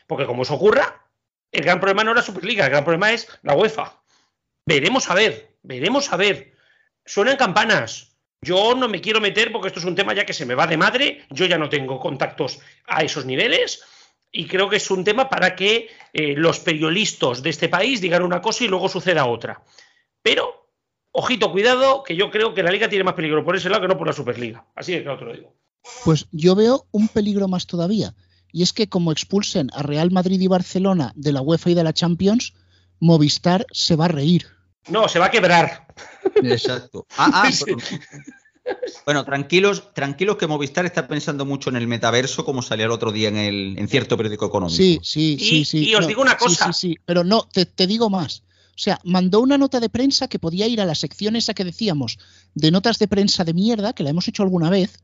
Porque 0.09 0.25
como 0.25 0.41
eso 0.41 0.55
ocurra, 0.55 1.05
el 1.51 1.63
gran 1.63 1.79
problema 1.79 2.03
no 2.03 2.09
es 2.11 2.17
la 2.17 2.23
Superliga, 2.23 2.65
el 2.65 2.71
gran 2.71 2.83
problema 2.83 3.11
es 3.11 3.27
la 3.43 3.53
UEFA. 3.53 4.01
Veremos 4.65 5.07
a 5.11 5.13
ver, 5.13 5.55
veremos 5.61 6.11
a 6.11 6.17
ver. 6.17 6.55
Suenan 7.05 7.37
campanas. 7.37 8.17
Yo 8.41 8.73
no 8.73 8.89
me 8.89 9.01
quiero 9.01 9.21
meter 9.21 9.51
porque 9.51 9.67
esto 9.67 9.79
es 9.79 9.85
un 9.85 9.93
tema 9.93 10.15
ya 10.15 10.25
que 10.25 10.33
se 10.33 10.47
me 10.47 10.55
va 10.55 10.65
de 10.65 10.77
madre. 10.77 11.27
Yo 11.29 11.45
ya 11.45 11.59
no 11.59 11.69
tengo 11.69 11.99
contactos 11.99 12.59
a 12.87 13.03
esos 13.03 13.25
niveles. 13.25 13.83
Y 14.31 14.47
creo 14.47 14.67
que 14.67 14.77
es 14.77 14.89
un 14.89 15.03
tema 15.03 15.29
para 15.29 15.55
que 15.55 15.89
eh, 16.11 16.33
los 16.35 16.59
periodistas 16.59 17.43
de 17.43 17.51
este 17.51 17.69
país 17.69 18.01
digan 18.01 18.23
una 18.23 18.41
cosa 18.41 18.63
y 18.63 18.67
luego 18.67 18.89
suceda 18.89 19.27
otra. 19.27 19.61
Pero 20.23 20.71
ojito, 21.11 21.51
cuidado, 21.51 22.01
que 22.01 22.15
yo 22.15 22.31
creo 22.31 22.55
que 22.55 22.63
la 22.63 22.71
liga 22.71 22.89
tiene 22.89 23.03
más 23.03 23.13
peligro 23.13 23.45
por 23.45 23.55
ese 23.55 23.69
lado 23.69 23.83
que 23.83 23.87
no 23.89 23.97
por 23.97 24.07
la 24.07 24.13
Superliga. 24.13 24.65
Así 24.73 24.91
de 24.91 25.03
claro 25.03 25.19
te 25.19 25.25
lo 25.25 25.33
digo. 25.33 25.53
Pues 26.03 26.25
yo 26.31 26.55
veo 26.55 26.87
un 26.89 27.09
peligro 27.09 27.47
más 27.47 27.67
todavía. 27.67 28.15
Y 28.51 28.63
es 28.63 28.73
que 28.73 28.89
como 28.89 29.11
expulsen 29.11 29.69
a 29.73 29.83
Real 29.83 30.11
Madrid 30.11 30.39
y 30.41 30.47
Barcelona 30.47 31.11
de 31.15 31.31
la 31.31 31.41
UEFA 31.41 31.69
y 31.71 31.73
de 31.75 31.83
la 31.83 31.93
Champions, 31.93 32.53
Movistar 32.99 33.65
se 33.71 33.95
va 33.95 34.05
a 34.05 34.09
reír. 34.09 34.47
No, 34.87 35.07
se 35.07 35.19
va 35.19 35.27
a 35.27 35.31
quebrar. 35.31 35.87
Exacto. 36.43 37.05
Ah, 37.17 37.43
ah, 37.45 37.51
Sí. 37.51 37.63
pero- 37.65 37.77
Bueno, 39.05 39.25
tranquilos, 39.25 39.93
tranquilos 39.93 40.37
que 40.37 40.45
Movistar 40.47 40.85
está 40.85 41.07
pensando 41.07 41.43
mucho 41.45 41.69
en 41.71 41.75
el 41.77 41.87
metaverso, 41.87 42.45
como 42.45 42.61
salía 42.61 42.85
el 42.85 42.91
otro 42.91 43.11
día 43.11 43.29
en, 43.29 43.37
el, 43.37 43.75
en 43.77 43.87
cierto 43.87 44.15
periódico 44.17 44.45
económico. 44.45 44.75
Sí, 44.77 44.99
sí, 45.01 45.37
Y- 45.39 45.39
sí, 45.39 45.65
sí. 45.65 45.89
y 45.89 45.95
os 45.95 46.05
digo 46.07 46.21
una 46.21 46.31
sí, 46.33 46.37
cosa. 46.39 46.71
Sí, 46.73 46.89
sí, 46.89 46.97
pero 47.05 47.23
no, 47.23 47.47
te, 47.51 47.65
te 47.65 47.87
digo 47.87 48.09
más. 48.09 48.43
O 48.75 48.81
sea, 48.81 48.99
mandó 49.03 49.41
una 49.41 49.57
nota 49.57 49.79
de 49.79 49.89
prensa 49.89 50.27
que 50.27 50.39
podía 50.39 50.67
ir 50.67 50.79
a 50.81 50.85
la 50.85 50.95
sección 50.95 51.35
esa 51.35 51.53
que 51.53 51.65
decíamos 51.65 52.17
de 52.53 52.71
notas 52.71 52.97
de 52.99 53.07
prensa 53.07 53.43
de 53.43 53.53
mierda, 53.53 53.93
que 53.93 54.03
la 54.03 54.11
hemos 54.11 54.27
hecho 54.27 54.43
alguna 54.43 54.69
vez, 54.69 54.99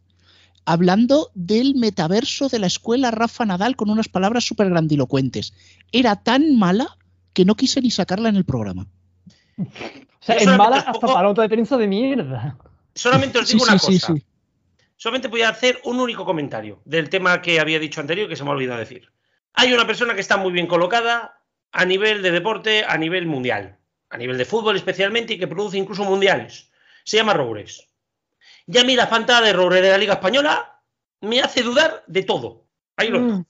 hablando 0.66 1.32
del 1.34 1.76
metaverso 1.76 2.50
de 2.50 2.60
la 2.60 2.68
escuela 2.68 3.12
Rafa 3.12 3.46
Nadal 3.46 3.76
con 3.76 3.90
unas 3.90 4.08
palabras 4.10 4.44
súper 4.46 4.70
grandilocuentes. 4.70 5.54
Era 5.92 6.16
tan 6.16 6.56
mala 6.58 6.98
que 7.34 7.46
no 7.46 7.56
quise 7.56 7.82
ni 7.82 7.92
sacarla 7.92 8.30
en 8.30 8.36
el 8.36 8.46
programa. 8.46 8.88
O 9.58 9.66
sea, 10.20 10.36
es 10.36 10.44
solamente 10.44 10.58
mala 10.58 10.78
hasta 10.78 10.92
pongo- 10.94 11.14
para 11.14 11.34
de 11.34 11.50
prensa 11.50 11.78
de 11.78 11.88
mierda. 11.88 12.58
Solamente 12.94 13.40
os 13.40 13.48
Sí, 13.48 13.54
digo 13.54 13.66
una 13.66 13.78
sí, 13.80 14.00
cosa. 14.00 14.14
sí. 14.16 14.24
Solamente 14.98 15.28
voy 15.28 15.42
a 15.42 15.50
hacer 15.50 15.80
un 15.84 16.00
único 16.00 16.26
comentario 16.26 16.82
del 16.86 17.10
tema 17.10 17.42
que 17.42 17.60
había 17.60 17.80
dicho 17.80 18.00
anterior 18.02 18.30
que 18.30 18.36
se 18.36 18.44
me 18.44 18.50
ha 18.50 18.54
olvidado 18.54 18.80
decir. 18.80 19.10
Hay 19.54 19.74
una 19.74 19.86
persona 19.86 20.16
que 20.16 20.22
está 20.22 20.38
muy 20.38 20.52
bien 20.52 20.68
colocada 20.68 21.42
a 21.72 21.86
nivel 21.86 22.22
de 22.22 22.32
deporte, 22.32 22.86
a 22.88 22.98
nivel 22.98 23.26
mundial, 23.28 23.78
a 24.10 24.18
nivel 24.18 24.38
de 24.38 24.46
fútbol 24.46 24.78
especialmente 24.78 25.34
y 25.34 25.38
que 25.38 25.48
produce 25.48 25.78
incluso 25.78 26.06
mundiales. 26.06 26.70
Se 27.04 27.18
llama 27.18 27.34
Roures. 27.34 27.88
Y 28.68 28.78
a 28.78 28.84
mí 28.84 28.96
la 28.96 29.08
fantasía 29.08 29.46
de 29.46 29.54
Roures 29.54 29.82
de 29.82 29.90
la 29.90 29.98
Liga 29.98 30.14
Española 30.14 30.82
me 31.22 31.42
hace 31.42 31.64
dudar 31.64 32.04
de 32.08 32.24
todo. 32.24 32.66
Ahí 32.98 33.10
lo 33.10 33.20
Mm. 33.20 33.46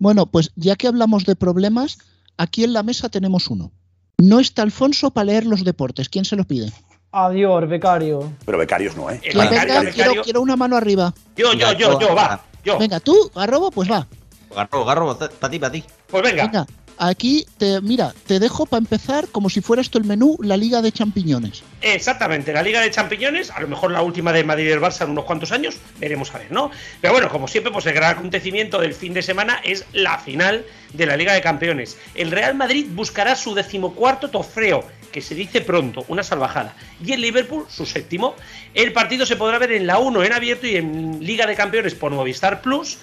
Bueno, 0.00 0.26
pues 0.26 0.52
ya 0.54 0.76
que 0.76 0.86
hablamos 0.86 1.24
de 1.24 1.34
problemas, 1.34 1.98
aquí 2.36 2.62
en 2.62 2.72
la 2.72 2.84
mesa 2.84 3.08
tenemos 3.08 3.48
uno. 3.48 3.72
No 4.18 4.38
está 4.38 4.62
Alfonso 4.62 5.10
para 5.10 5.26
leer 5.26 5.46
los 5.46 5.64
deportes. 5.64 6.08
¿Quién 6.08 6.24
se 6.24 6.36
los 6.36 6.46
pide? 6.46 6.72
Adiós, 7.10 7.68
becario. 7.68 8.32
Pero 8.44 8.58
becarios 8.58 8.96
no, 8.96 9.10
¿eh? 9.10 9.20
Becario. 9.24 9.90
quiero, 9.92 10.22
quiero 10.22 10.40
una 10.40 10.56
mano 10.56 10.76
arriba. 10.76 11.12
Yo, 11.36 11.52
yo, 11.54 11.72
yo, 11.72 11.98
yo, 11.98 12.14
va. 12.14 12.40
Yo. 12.64 12.78
Venga, 12.78 13.00
tú, 13.00 13.30
Garrobo, 13.34 13.70
pues 13.70 13.90
va. 13.90 14.06
Garro, 14.54 14.84
garro, 14.84 15.16
para 15.16 15.50
ti, 15.50 15.58
para 15.58 15.72
ti. 15.72 15.84
Pues 16.08 16.22
venga. 16.22 16.44
Venga, 16.44 16.66
aquí 16.98 17.46
te, 17.56 17.80
mira, 17.80 18.12
te 18.26 18.38
dejo 18.38 18.66
para 18.66 18.78
empezar 18.78 19.28
como 19.28 19.48
si 19.48 19.60
fuera 19.60 19.82
esto 19.82 19.98
el 19.98 20.04
menú, 20.04 20.36
la 20.42 20.56
Liga 20.56 20.82
de 20.82 20.92
Champiñones. 20.92 21.62
Exactamente, 21.80 22.52
la 22.52 22.62
Liga 22.62 22.80
de 22.80 22.90
Champiñones, 22.90 23.50
a 23.50 23.60
lo 23.60 23.68
mejor 23.68 23.92
la 23.92 24.02
última 24.02 24.32
de 24.32 24.44
Madrid 24.44 24.66
y 24.66 24.70
el 24.70 24.80
Barça 24.80 25.04
en 25.04 25.10
unos 25.10 25.24
cuantos 25.24 25.52
años, 25.52 25.76
veremos 25.98 26.34
a 26.34 26.38
ver, 26.38 26.50
¿no? 26.50 26.70
Pero 27.00 27.14
bueno, 27.14 27.28
como 27.28 27.48
siempre, 27.48 27.72
pues 27.72 27.86
el 27.86 27.94
gran 27.94 28.16
acontecimiento 28.16 28.80
del 28.80 28.94
fin 28.94 29.14
de 29.14 29.22
semana 29.22 29.60
es 29.64 29.84
la 29.92 30.18
final 30.18 30.64
de 30.92 31.06
la 31.06 31.16
Liga 31.16 31.32
de 31.32 31.40
Campeones. 31.40 31.96
El 32.14 32.30
Real 32.30 32.54
Madrid 32.54 32.86
buscará 32.90 33.36
su 33.36 33.54
decimocuarto 33.54 34.28
trofeo, 34.30 34.84
que 35.12 35.22
se 35.22 35.34
dice 35.34 35.60
pronto, 35.60 36.04
una 36.08 36.22
salvajada. 36.22 36.74
Y 37.04 37.12
el 37.12 37.20
Liverpool, 37.20 37.66
su 37.68 37.86
séptimo. 37.86 38.34
El 38.74 38.92
partido 38.92 39.24
se 39.24 39.36
podrá 39.36 39.58
ver 39.58 39.72
en 39.72 39.86
la 39.86 39.98
1 39.98 40.24
en 40.24 40.32
abierto 40.32 40.66
y 40.66 40.76
en 40.76 41.24
Liga 41.24 41.46
de 41.46 41.54
Campeones 41.54 41.94
por 41.94 42.12
Movistar 42.12 42.60
Plus 42.60 42.98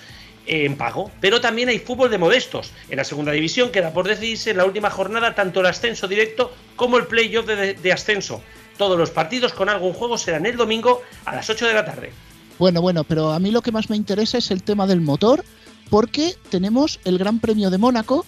en 0.45 0.75
pago. 0.75 1.11
Pero 1.21 1.41
también 1.41 1.69
hay 1.69 1.79
fútbol 1.79 2.09
de 2.09 2.17
modestos. 2.17 2.71
En 2.89 2.97
la 2.97 3.03
segunda 3.03 3.31
división 3.31 3.71
queda 3.71 3.91
por 3.93 4.07
decidirse 4.07 4.51
en 4.51 4.57
la 4.57 4.65
última 4.65 4.89
jornada 4.89 5.35
tanto 5.35 5.59
el 5.59 5.65
ascenso 5.65 6.07
directo 6.07 6.51
como 6.75 6.97
el 6.97 7.07
playoff 7.07 7.45
de, 7.45 7.73
de 7.73 7.93
ascenso. 7.93 8.41
Todos 8.77 8.97
los 8.97 9.09
partidos 9.09 9.53
con 9.53 9.69
algún 9.69 9.93
juego 9.93 10.17
serán 10.17 10.45
el 10.45 10.57
domingo 10.57 11.01
a 11.25 11.35
las 11.35 11.49
8 11.49 11.67
de 11.67 11.73
la 11.73 11.85
tarde. 11.85 12.11
Bueno, 12.57 12.81
bueno, 12.81 13.03
pero 13.03 13.31
a 13.31 13.39
mí 13.39 13.51
lo 13.51 13.61
que 13.61 13.71
más 13.71 13.89
me 13.89 13.97
interesa 13.97 14.37
es 14.37 14.51
el 14.51 14.63
tema 14.63 14.87
del 14.87 15.01
motor, 15.01 15.43
porque 15.89 16.35
tenemos 16.49 16.99
el 17.03 17.17
Gran 17.17 17.39
Premio 17.39 17.69
de 17.69 17.77
Mónaco, 17.77 18.25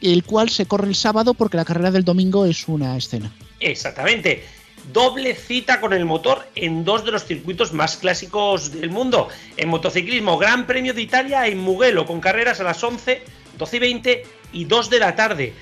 el 0.00 0.24
cual 0.24 0.50
se 0.50 0.66
corre 0.66 0.88
el 0.88 0.94
sábado 0.94 1.34
porque 1.34 1.56
la 1.56 1.64
carrera 1.64 1.90
del 1.90 2.04
domingo 2.04 2.44
es 2.44 2.68
una 2.68 2.96
escena. 2.96 3.32
Exactamente. 3.60 4.44
Doble 4.92 5.34
cita 5.34 5.80
con 5.80 5.92
el 5.92 6.04
motor 6.04 6.46
en 6.54 6.84
dos 6.84 7.04
de 7.04 7.10
los 7.10 7.24
circuitos 7.24 7.72
más 7.72 7.96
clásicos 7.96 8.72
del 8.72 8.90
mundo. 8.90 9.28
En 9.56 9.68
motociclismo, 9.68 10.38
Gran 10.38 10.66
Premio 10.66 10.94
de 10.94 11.02
Italia 11.02 11.46
en 11.46 11.58
Mugello, 11.58 12.06
con 12.06 12.20
carreras 12.20 12.60
a 12.60 12.64
las 12.64 12.82
11, 12.82 13.22
12 13.58 13.76
y 13.76 13.80
20 13.80 14.26
y 14.52 14.64
2 14.64 14.90
de 14.90 14.98
la 14.98 15.14
tarde. 15.14 15.52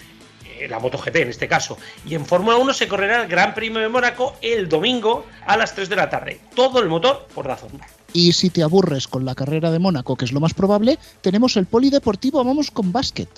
Eh, 0.58 0.68
La 0.68 0.78
MotoGP 0.78 1.16
en 1.16 1.28
este 1.28 1.48
caso. 1.48 1.76
Y 2.06 2.14
en 2.14 2.24
Fórmula 2.24 2.56
1 2.56 2.72
se 2.72 2.88
correrá 2.88 3.22
el 3.22 3.28
Gran 3.28 3.54
Premio 3.54 3.80
de 3.80 3.88
Mónaco 3.88 4.36
el 4.42 4.68
domingo 4.68 5.26
a 5.46 5.56
las 5.56 5.74
3 5.74 5.88
de 5.88 5.96
la 5.96 6.08
tarde. 6.08 6.40
Todo 6.54 6.80
el 6.80 6.88
motor 6.88 7.26
por 7.34 7.48
Dazón. 7.48 7.72
Y 8.12 8.32
si 8.32 8.50
te 8.50 8.62
aburres 8.62 9.08
con 9.08 9.24
la 9.24 9.34
carrera 9.34 9.70
de 9.70 9.78
Mónaco, 9.78 10.16
que 10.16 10.24
es 10.24 10.32
lo 10.32 10.40
más 10.40 10.54
probable, 10.54 10.98
tenemos 11.20 11.56
el 11.56 11.66
polideportivo, 11.66 12.42
vamos 12.44 12.70
con 12.70 12.92
básquet. 12.92 13.28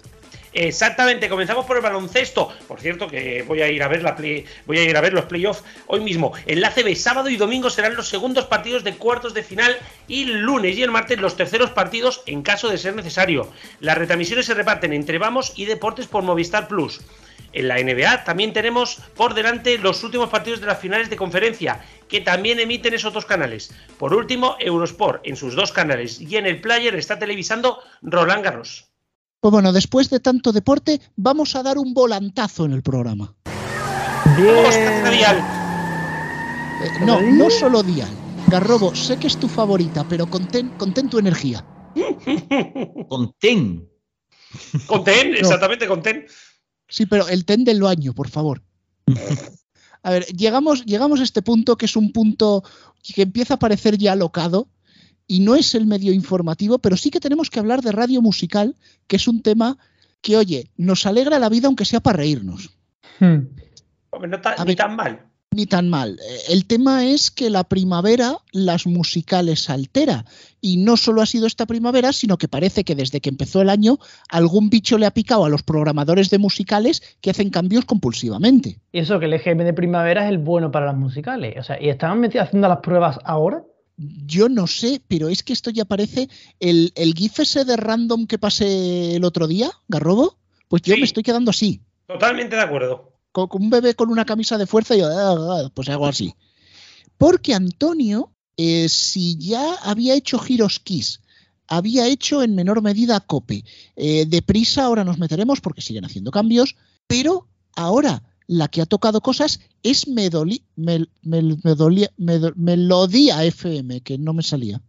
Exactamente, 0.60 1.28
comenzamos 1.28 1.66
por 1.66 1.76
el 1.76 1.84
baloncesto. 1.84 2.52
Por 2.66 2.80
cierto, 2.80 3.06
que 3.06 3.44
voy 3.46 3.62
a 3.62 3.68
ir 3.68 3.80
a 3.80 3.86
ver 3.86 4.02
la 4.02 4.16
play- 4.16 4.44
los 4.66 5.24
playoffs 5.26 5.62
hoy 5.86 6.00
mismo. 6.00 6.32
El 6.46 6.64
ACB 6.64 6.96
sábado 6.96 7.28
y 7.28 7.36
domingo 7.36 7.70
serán 7.70 7.94
los 7.94 8.08
segundos 8.08 8.46
partidos 8.46 8.82
de 8.82 8.94
cuartos 8.96 9.34
de 9.34 9.44
final 9.44 9.76
y 10.08 10.24
lunes 10.24 10.76
y 10.76 10.82
el 10.82 10.90
martes 10.90 11.20
los 11.20 11.36
terceros 11.36 11.70
partidos 11.70 12.22
en 12.26 12.42
caso 12.42 12.68
de 12.68 12.76
ser 12.76 12.96
necesario. 12.96 13.52
Las 13.78 13.96
retransmisiones 13.98 14.46
se 14.46 14.54
reparten 14.54 14.92
entre 14.92 15.18
Vamos 15.18 15.52
y 15.54 15.64
Deportes 15.64 16.08
por 16.08 16.24
Movistar 16.24 16.66
Plus. 16.66 17.02
En 17.52 17.68
la 17.68 17.78
NBA 17.78 18.24
también 18.24 18.52
tenemos 18.52 18.96
por 19.14 19.34
delante 19.34 19.78
los 19.78 20.02
últimos 20.02 20.28
partidos 20.28 20.60
de 20.60 20.66
las 20.66 20.80
finales 20.80 21.08
de 21.08 21.16
conferencia, 21.16 21.84
que 22.08 22.20
también 22.20 22.58
emiten 22.58 22.94
esos 22.94 23.12
dos 23.12 23.26
canales. 23.26 23.72
Por 23.96 24.12
último, 24.12 24.56
Eurosport 24.58 25.24
en 25.24 25.36
sus 25.36 25.54
dos 25.54 25.70
canales 25.70 26.20
y 26.20 26.36
en 26.36 26.46
el 26.46 26.60
player 26.60 26.96
está 26.96 27.16
televisando 27.16 27.78
Roland 28.02 28.42
Garros. 28.42 28.87
Pues 29.40 29.52
bueno, 29.52 29.72
después 29.72 30.10
de 30.10 30.18
tanto 30.18 30.50
deporte, 30.50 31.00
vamos 31.14 31.54
a 31.54 31.62
dar 31.62 31.78
un 31.78 31.94
volantazo 31.94 32.64
en 32.64 32.72
el 32.72 32.82
programa. 32.82 33.36
¡Vamos, 33.44 34.74
Tata 34.74 35.10
Dial! 35.10 35.36
Eh, 36.82 37.04
no, 37.06 37.20
no 37.20 37.48
solo 37.48 37.84
Dial. 37.84 38.10
Garrobo, 38.48 38.96
sé 38.96 39.16
que 39.16 39.28
es 39.28 39.36
tu 39.36 39.46
favorita, 39.46 40.04
pero 40.08 40.26
contén, 40.28 40.70
contén 40.70 41.08
tu 41.08 41.18
energía. 41.18 41.64
Contén. 43.08 43.88
Conten, 44.86 45.34
exactamente, 45.34 45.86
conten. 45.86 46.26
Sí, 46.88 47.06
pero 47.06 47.28
el 47.28 47.44
ten 47.44 47.64
del 47.64 47.82
baño, 47.82 48.14
por 48.14 48.28
favor. 48.28 48.62
A 50.02 50.10
ver, 50.10 50.26
llegamos, 50.26 50.84
llegamos 50.84 51.20
a 51.20 51.24
este 51.24 51.42
punto 51.42 51.76
que 51.76 51.86
es 51.86 51.96
un 51.96 52.12
punto 52.12 52.62
que 53.02 53.22
empieza 53.22 53.54
a 53.54 53.58
parecer 53.58 53.98
ya 53.98 54.12
alocado 54.12 54.68
y 55.28 55.40
no 55.40 55.54
es 55.54 55.74
el 55.76 55.86
medio 55.86 56.12
informativo, 56.12 56.78
pero 56.80 56.96
sí 56.96 57.10
que 57.10 57.20
tenemos 57.20 57.50
que 57.50 57.60
hablar 57.60 57.82
de 57.82 57.92
radio 57.92 58.20
musical, 58.20 58.74
que 59.06 59.16
es 59.16 59.28
un 59.28 59.42
tema 59.42 59.78
que, 60.22 60.36
oye, 60.36 60.70
nos 60.76 61.06
alegra 61.06 61.38
la 61.38 61.48
vida 61.48 61.68
aunque 61.68 61.84
sea 61.84 62.00
para 62.00 62.16
reírnos. 62.18 62.70
Hmm. 63.20 63.46
No 64.28 64.40
ta- 64.40 64.56
ni 64.60 64.64
ver. 64.68 64.76
tan 64.76 64.96
mal. 64.96 65.24
Ni 65.50 65.64
tan 65.66 65.88
mal. 65.88 66.18
El 66.48 66.66
tema 66.66 67.06
es 67.06 67.30
que 67.30 67.48
la 67.48 67.64
primavera 67.64 68.36
las 68.52 68.86
musicales 68.86 69.70
altera. 69.70 70.24
Y 70.60 70.76
no 70.76 70.96
solo 70.98 71.22
ha 71.22 71.26
sido 71.26 71.46
esta 71.46 71.64
primavera, 71.64 72.12
sino 72.12 72.36
que 72.36 72.48
parece 72.48 72.84
que 72.84 72.94
desde 72.94 73.20
que 73.22 73.30
empezó 73.30 73.62
el 73.62 73.70
año 73.70 73.98
algún 74.28 74.68
bicho 74.68 74.98
le 74.98 75.06
ha 75.06 75.10
picado 75.10 75.44
a 75.46 75.48
los 75.48 75.62
programadores 75.62 76.28
de 76.30 76.38
musicales 76.38 77.02
que 77.22 77.30
hacen 77.30 77.48
cambios 77.50 77.86
compulsivamente. 77.86 78.78
Y 78.92 78.98
eso, 79.00 79.18
que 79.20 79.26
el 79.26 79.32
EGM 79.34 79.64
de 79.64 79.72
primavera 79.72 80.24
es 80.24 80.28
el 80.30 80.38
bueno 80.38 80.70
para 80.70 80.86
las 80.86 80.96
musicales. 80.96 81.54
O 81.58 81.62
sea, 81.62 81.82
¿y 81.82 81.88
estaban 81.88 82.20
meti- 82.20 82.40
haciendo 82.40 82.68
las 82.68 82.78
pruebas 82.80 83.18
ahora? 83.24 83.62
Yo 83.98 84.48
no 84.48 84.66
sé, 84.68 85.02
pero 85.08 85.28
es 85.28 85.42
que 85.42 85.52
esto 85.52 85.70
ya 85.70 85.84
parece 85.84 86.28
el, 86.60 86.92
el 86.94 87.14
GIF 87.14 87.40
ese 87.40 87.64
de 87.64 87.76
random 87.76 88.26
que 88.26 88.38
pasé 88.38 89.16
el 89.16 89.24
otro 89.24 89.46
día, 89.48 89.72
Garrobo. 89.88 90.38
Pues 90.68 90.82
yo 90.82 90.94
Sí. 90.94 91.00
me 91.00 91.06
estoy 91.06 91.22
quedando 91.24 91.50
así. 91.50 91.80
Totalmente 92.06 92.56
de 92.56 92.62
acuerdo. 92.62 93.12
con, 93.32 93.48
con 93.48 93.62
un 93.62 93.70
bebé 93.70 93.94
con 93.94 94.10
una 94.10 94.24
camisa 94.24 94.56
de 94.56 94.66
fuerza 94.66 94.94
y 94.96 95.00
yo, 95.00 95.06
"Ah, 95.08 95.64
ah", 95.66 95.70
pues 95.74 95.88
hago 95.88 96.06
así. 96.06 96.32
Porque 97.18 97.54
Antonio, 97.54 98.32
eh, 98.56 98.88
si 98.88 99.36
ya 99.36 99.74
había 99.82 100.14
hecho 100.14 100.38
Giros 100.38 100.78
Kiss, 100.80 101.20
había 101.66 102.06
hecho 102.06 102.42
en 102.42 102.54
menor 102.54 102.80
medida 102.82 103.20
Cope, 103.20 103.64
eh, 103.96 104.24
deprisa 104.26 104.84
ahora 104.84 105.04
nos 105.04 105.18
meteremos 105.18 105.60
porque 105.60 105.82
siguen 105.82 106.04
haciendo 106.04 106.30
cambios, 106.30 106.76
pero 107.06 107.46
ahora 107.76 108.22
la 108.48 108.66
que 108.68 108.80
ha 108.82 108.86
tocado 108.86 109.20
cosas 109.20 109.60
es 109.84 110.08
Melodía 112.56 113.44
FM, 113.44 114.00
que 114.00 114.18
no 114.18 114.32
me 114.32 114.42
salía. 114.42 114.80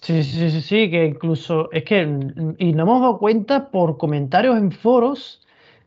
Sí, 0.00 0.24
sí, 0.24 0.50
sí, 0.50 0.62
sí, 0.62 0.90
que 0.90 1.04
incluso 1.04 1.70
es 1.72 1.84
que, 1.84 2.00
y 2.58 2.72
nos 2.72 2.84
hemos 2.86 3.00
dado 3.02 3.18
cuenta 3.18 3.70
por 3.70 3.98
comentarios 3.98 4.56
en 4.56 4.72
foros, 4.72 5.42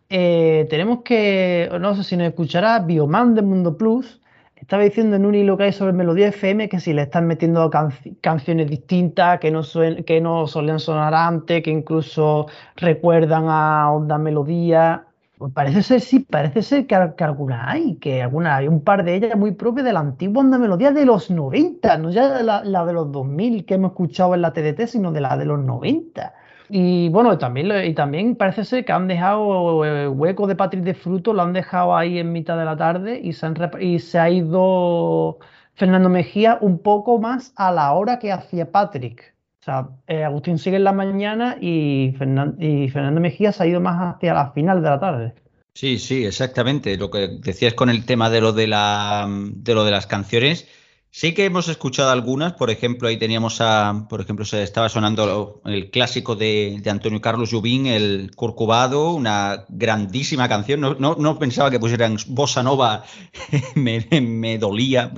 eh, 0.09 0.67
tenemos 0.69 0.99
que, 1.03 1.69
no 1.81 1.95
sé 1.95 2.03
si 2.03 2.15
nos 2.17 2.27
escuchará, 2.27 2.77
Bioman 2.79 3.33
de 3.33 3.41
Mundo 3.41 3.75
Plus, 3.77 4.19
estaba 4.55 4.83
diciendo 4.83 5.15
en 5.15 5.25
un 5.25 5.33
hilo 5.35 5.57
que 5.57 5.63
hay 5.63 5.73
sobre 5.73 5.93
Melodía 5.93 6.27
FM 6.27 6.69
que 6.69 6.79
si 6.79 6.93
le 6.93 7.01
están 7.01 7.25
metiendo 7.25 7.69
canci- 7.71 8.15
canciones 8.21 8.69
distintas, 8.69 9.39
que 9.39 9.49
no, 9.49 9.63
suen- 9.63 10.05
que 10.05 10.21
no 10.21 10.45
solían 10.47 10.79
sonar 10.79 11.13
antes, 11.13 11.63
que 11.63 11.71
incluso 11.71 12.45
recuerdan 12.75 13.45
a 13.47 13.91
Onda 13.91 14.17
Melodía. 14.17 15.07
Pues 15.43 15.51
parece 15.53 15.83
ser, 15.83 15.99
sí, 15.99 16.19
parece 16.21 16.61
ser 16.61 16.87
que, 16.87 16.95
alguna 16.95 17.69
hay, 17.69 17.95
que 17.97 18.21
alguna 18.21 18.55
hay 18.55 18.69
un 18.69 18.81
par 18.81 19.03
de 19.03 19.15
ellas 19.15 19.35
muy 19.35 19.51
propias 19.51 19.85
de 19.85 19.91
la 19.91 19.99
antigua 19.99 20.41
onda 20.41 20.57
melodía 20.57 20.91
de 20.91 21.05
los 21.05 21.29
90, 21.29 21.97
no 21.97 22.11
ya 22.11 22.41
la, 22.41 22.85
de 22.85 22.93
los 22.93 23.11
2000 23.11 23.65
que 23.65 23.73
hemos 23.73 23.91
escuchado 23.91 24.35
en 24.35 24.41
la 24.41 24.53
TDT, 24.53 24.87
sino 24.87 25.11
de 25.11 25.19
la 25.19 25.35
de 25.35 25.43
los 25.43 25.59
90. 25.59 26.33
Y 26.69 27.09
bueno, 27.09 27.37
también, 27.37 27.69
y 27.85 27.93
también 27.93 28.37
parece 28.37 28.63
ser 28.63 28.85
que 28.85 28.93
han 28.93 29.09
dejado 29.09 29.83
el 29.83 30.07
hueco 30.07 30.47
de 30.47 30.55
Patrick 30.55 30.85
de 30.85 30.93
Fruto, 30.93 31.33
lo 31.33 31.41
han 31.41 31.51
dejado 31.51 31.93
ahí 31.93 32.19
en 32.19 32.31
mitad 32.31 32.57
de 32.57 32.63
la 32.63 32.77
tarde 32.77 33.19
y 33.21 33.33
se, 33.33 33.51
y 33.81 33.99
se 33.99 34.19
ha 34.19 34.29
ido 34.29 35.39
Fernando 35.73 36.07
Mejía 36.07 36.57
un 36.61 36.79
poco 36.79 37.19
más 37.19 37.51
a 37.57 37.69
la 37.73 37.91
hora 37.91 38.17
que 38.17 38.31
hacía 38.31 38.71
Patrick. 38.71 39.32
O 39.63 39.65
sea, 39.65 39.87
eh, 40.07 40.25
Agustín 40.25 40.59
sigue 40.59 40.75
en 40.75 40.83
la 40.83 40.91
mañana 40.91 41.55
y, 41.61 42.13
Fernando 42.17 43.21
Mejía 43.21 43.53
se 43.53 43.63
ha 43.63 43.65
ido 43.65 43.79
más 43.79 44.15
hacia 44.15 44.33
la 44.33 44.51
final 44.51 44.83
de 44.83 44.89
la 44.89 44.99
tarde. 44.99 45.33
Sí, 45.73 45.99
sí, 45.99 46.25
exactamente. 46.25 46.97
Lo 46.97 47.09
que 47.09 47.39
decías 47.39 47.73
con 47.73 47.89
el 47.89 48.05
tema 48.05 48.29
de 48.29 48.41
lo 48.41 48.51
de, 48.51 48.67
la, 48.67 49.25
de 49.29 49.73
lo 49.73 49.85
de 49.85 49.91
las 49.91 50.05
canciones. 50.05 50.67
Sí 51.11 51.33
que 51.33 51.45
hemos 51.45 51.69
escuchado 51.69 52.11
algunas, 52.11 52.53
por 52.53 52.71
ejemplo, 52.71 53.07
ahí 53.07 53.15
teníamos 53.15 53.61
a, 53.61 54.05
por 54.09 54.19
ejemplo, 54.19 54.43
se 54.43 54.63
estaba 54.63 54.89
sonando 54.89 55.61
el 55.63 55.91
clásico 55.91 56.35
de, 56.35 56.81
Antonio 56.85 57.21
Carlos 57.21 57.51
Jubín, 57.51 57.85
el 57.85 58.31
Corcovado, 58.35 59.13
una 59.13 59.63
grandísima 59.69 60.49
canción. 60.49 60.81
No, 60.81 60.95
no, 60.97 61.39
pensaba 61.39 61.71
que 61.71 61.79
pusieran 61.79 62.17
Bossa 62.27 62.63
Nova, 62.63 63.05
me, 63.75 64.57
dolía. 64.57 65.09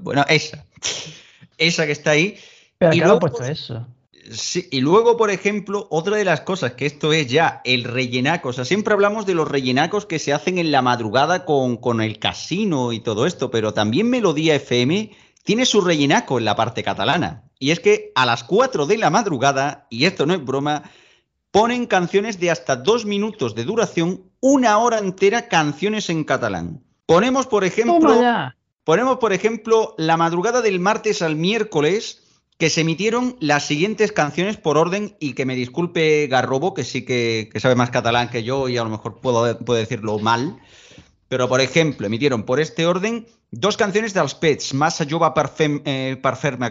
bueno, 0.00 0.26
esa, 0.28 0.66
esa 1.56 1.86
que 1.86 1.92
está 1.92 2.10
ahí. 2.10 2.36
Pero 2.78 2.94
y 2.94 3.00
luego, 3.00 3.18
puesto 3.20 3.44
eso. 3.44 3.86
Sí, 4.30 4.68
y 4.70 4.80
luego, 4.80 5.16
por 5.16 5.30
ejemplo, 5.30 5.86
otra 5.90 6.16
de 6.16 6.24
las 6.24 6.40
cosas, 6.40 6.72
que 6.72 6.86
esto 6.86 7.12
es 7.12 7.26
ya 7.26 7.60
el 7.64 7.84
rellenaco, 7.84 8.48
o 8.48 8.52
sea, 8.52 8.64
siempre 8.64 8.94
hablamos 8.94 9.26
de 9.26 9.34
los 9.34 9.48
rellenacos 9.48 10.06
que 10.06 10.18
se 10.18 10.32
hacen 10.32 10.58
en 10.58 10.72
la 10.72 10.80
madrugada 10.80 11.44
con, 11.44 11.76
con 11.76 12.00
el 12.00 12.18
casino 12.18 12.92
y 12.92 13.00
todo 13.00 13.26
esto, 13.26 13.50
pero 13.50 13.74
también 13.74 14.08
Melodía 14.08 14.54
FM 14.54 15.10
tiene 15.42 15.66
su 15.66 15.82
rellenaco 15.82 16.38
en 16.38 16.46
la 16.46 16.56
parte 16.56 16.82
catalana. 16.82 17.44
Y 17.58 17.70
es 17.70 17.80
que 17.80 18.12
a 18.14 18.24
las 18.24 18.44
4 18.44 18.86
de 18.86 18.96
la 18.96 19.10
madrugada, 19.10 19.86
y 19.90 20.06
esto 20.06 20.24
no 20.24 20.34
es 20.34 20.44
broma, 20.44 20.84
ponen 21.50 21.86
canciones 21.86 22.40
de 22.40 22.50
hasta 22.50 22.76
dos 22.76 23.04
minutos 23.04 23.54
de 23.54 23.64
duración, 23.64 24.24
una 24.40 24.78
hora 24.78 24.98
entera 24.98 25.48
canciones 25.48 26.10
en 26.10 26.24
catalán. 26.24 26.82
Ponemos, 27.06 27.46
por 27.46 27.62
ejemplo, 27.64 28.20
ponemos, 28.84 29.18
por 29.18 29.32
ejemplo, 29.32 29.94
la 29.98 30.16
madrugada 30.16 30.62
del 30.62 30.80
martes 30.80 31.20
al 31.22 31.36
miércoles 31.36 32.23
que 32.58 32.70
se 32.70 32.82
emitieron 32.82 33.36
las 33.40 33.66
siguientes 33.66 34.12
canciones 34.12 34.56
por 34.56 34.78
orden 34.78 35.16
y 35.18 35.32
que 35.34 35.44
me 35.44 35.56
disculpe 35.56 36.26
Garrobo, 36.28 36.72
que 36.74 36.84
sí 36.84 37.04
que, 37.04 37.50
sabe 37.56 37.74
más 37.74 37.90
catalán 37.90 38.30
que 38.30 38.44
yo 38.44 38.68
y 38.68 38.76
a 38.76 38.84
lo 38.84 38.90
mejor 38.90 39.20
puedo, 39.20 39.58
puedo 39.58 39.78
decirlo 39.78 40.18
mal. 40.18 40.58
Pero, 41.28 41.48
por 41.48 41.60
ejemplo, 41.60 42.06
emitieron 42.06 42.44
por 42.44 42.60
este 42.60 42.86
orden 42.86 43.26
dos 43.50 43.76
canciones 43.76 44.14
dels 44.14 44.34
Pets, 44.34 44.74
Massa 44.74 45.06
jove 45.08 45.30
per 45.34 45.48
fer, 45.48 45.80
eh, 45.84 46.16
per 46.22 46.36
fer-me 46.36 46.68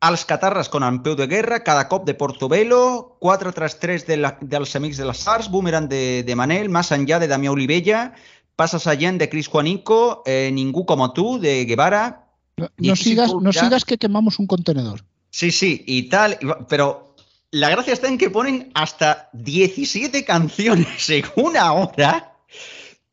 Els 0.00 0.24
con 0.70 0.82
el 0.82 1.02
peu 1.02 1.14
de 1.14 1.26
guerra, 1.26 1.62
Cada 1.62 1.86
cop 1.88 2.06
de 2.06 2.14
Portobello, 2.14 3.18
4 3.20 3.52
tras 3.52 3.78
3 3.78 4.06
de 4.06 4.16
la, 4.16 4.38
dels 4.40 4.72
de 4.72 5.04
les 5.04 5.28
Arts, 5.28 5.50
Boomerang 5.50 5.88
de, 5.88 6.22
de 6.22 6.36
Manel, 6.36 6.70
Más 6.70 6.92
enllà 6.92 7.18
de 7.18 7.28
Damià 7.28 7.52
Olivella, 7.52 8.14
Pasas 8.56 8.86
allá 8.86 9.12
de 9.12 9.28
Cris 9.28 9.48
Juanico, 9.48 10.22
eh, 10.24 10.50
Ningú 10.52 10.86
como 10.86 11.12
tú 11.12 11.38
de 11.38 11.66
Guevara, 11.66 12.29
no, 12.76 12.96
sigas, 12.96 13.32
no 13.34 13.52
sigas 13.52 13.84
que 13.84 13.98
quemamos 13.98 14.38
un 14.38 14.46
contenedor. 14.46 15.04
Sí, 15.30 15.50
sí, 15.50 15.84
y 15.86 16.04
tal, 16.04 16.38
pero 16.68 17.14
la 17.50 17.70
gracia 17.70 17.92
está 17.92 18.08
en 18.08 18.18
que 18.18 18.30
ponen 18.30 18.70
hasta 18.74 19.28
17 19.32 20.24
canciones 20.24 21.10
en 21.10 21.24
una 21.36 21.72
hora. 21.72 22.36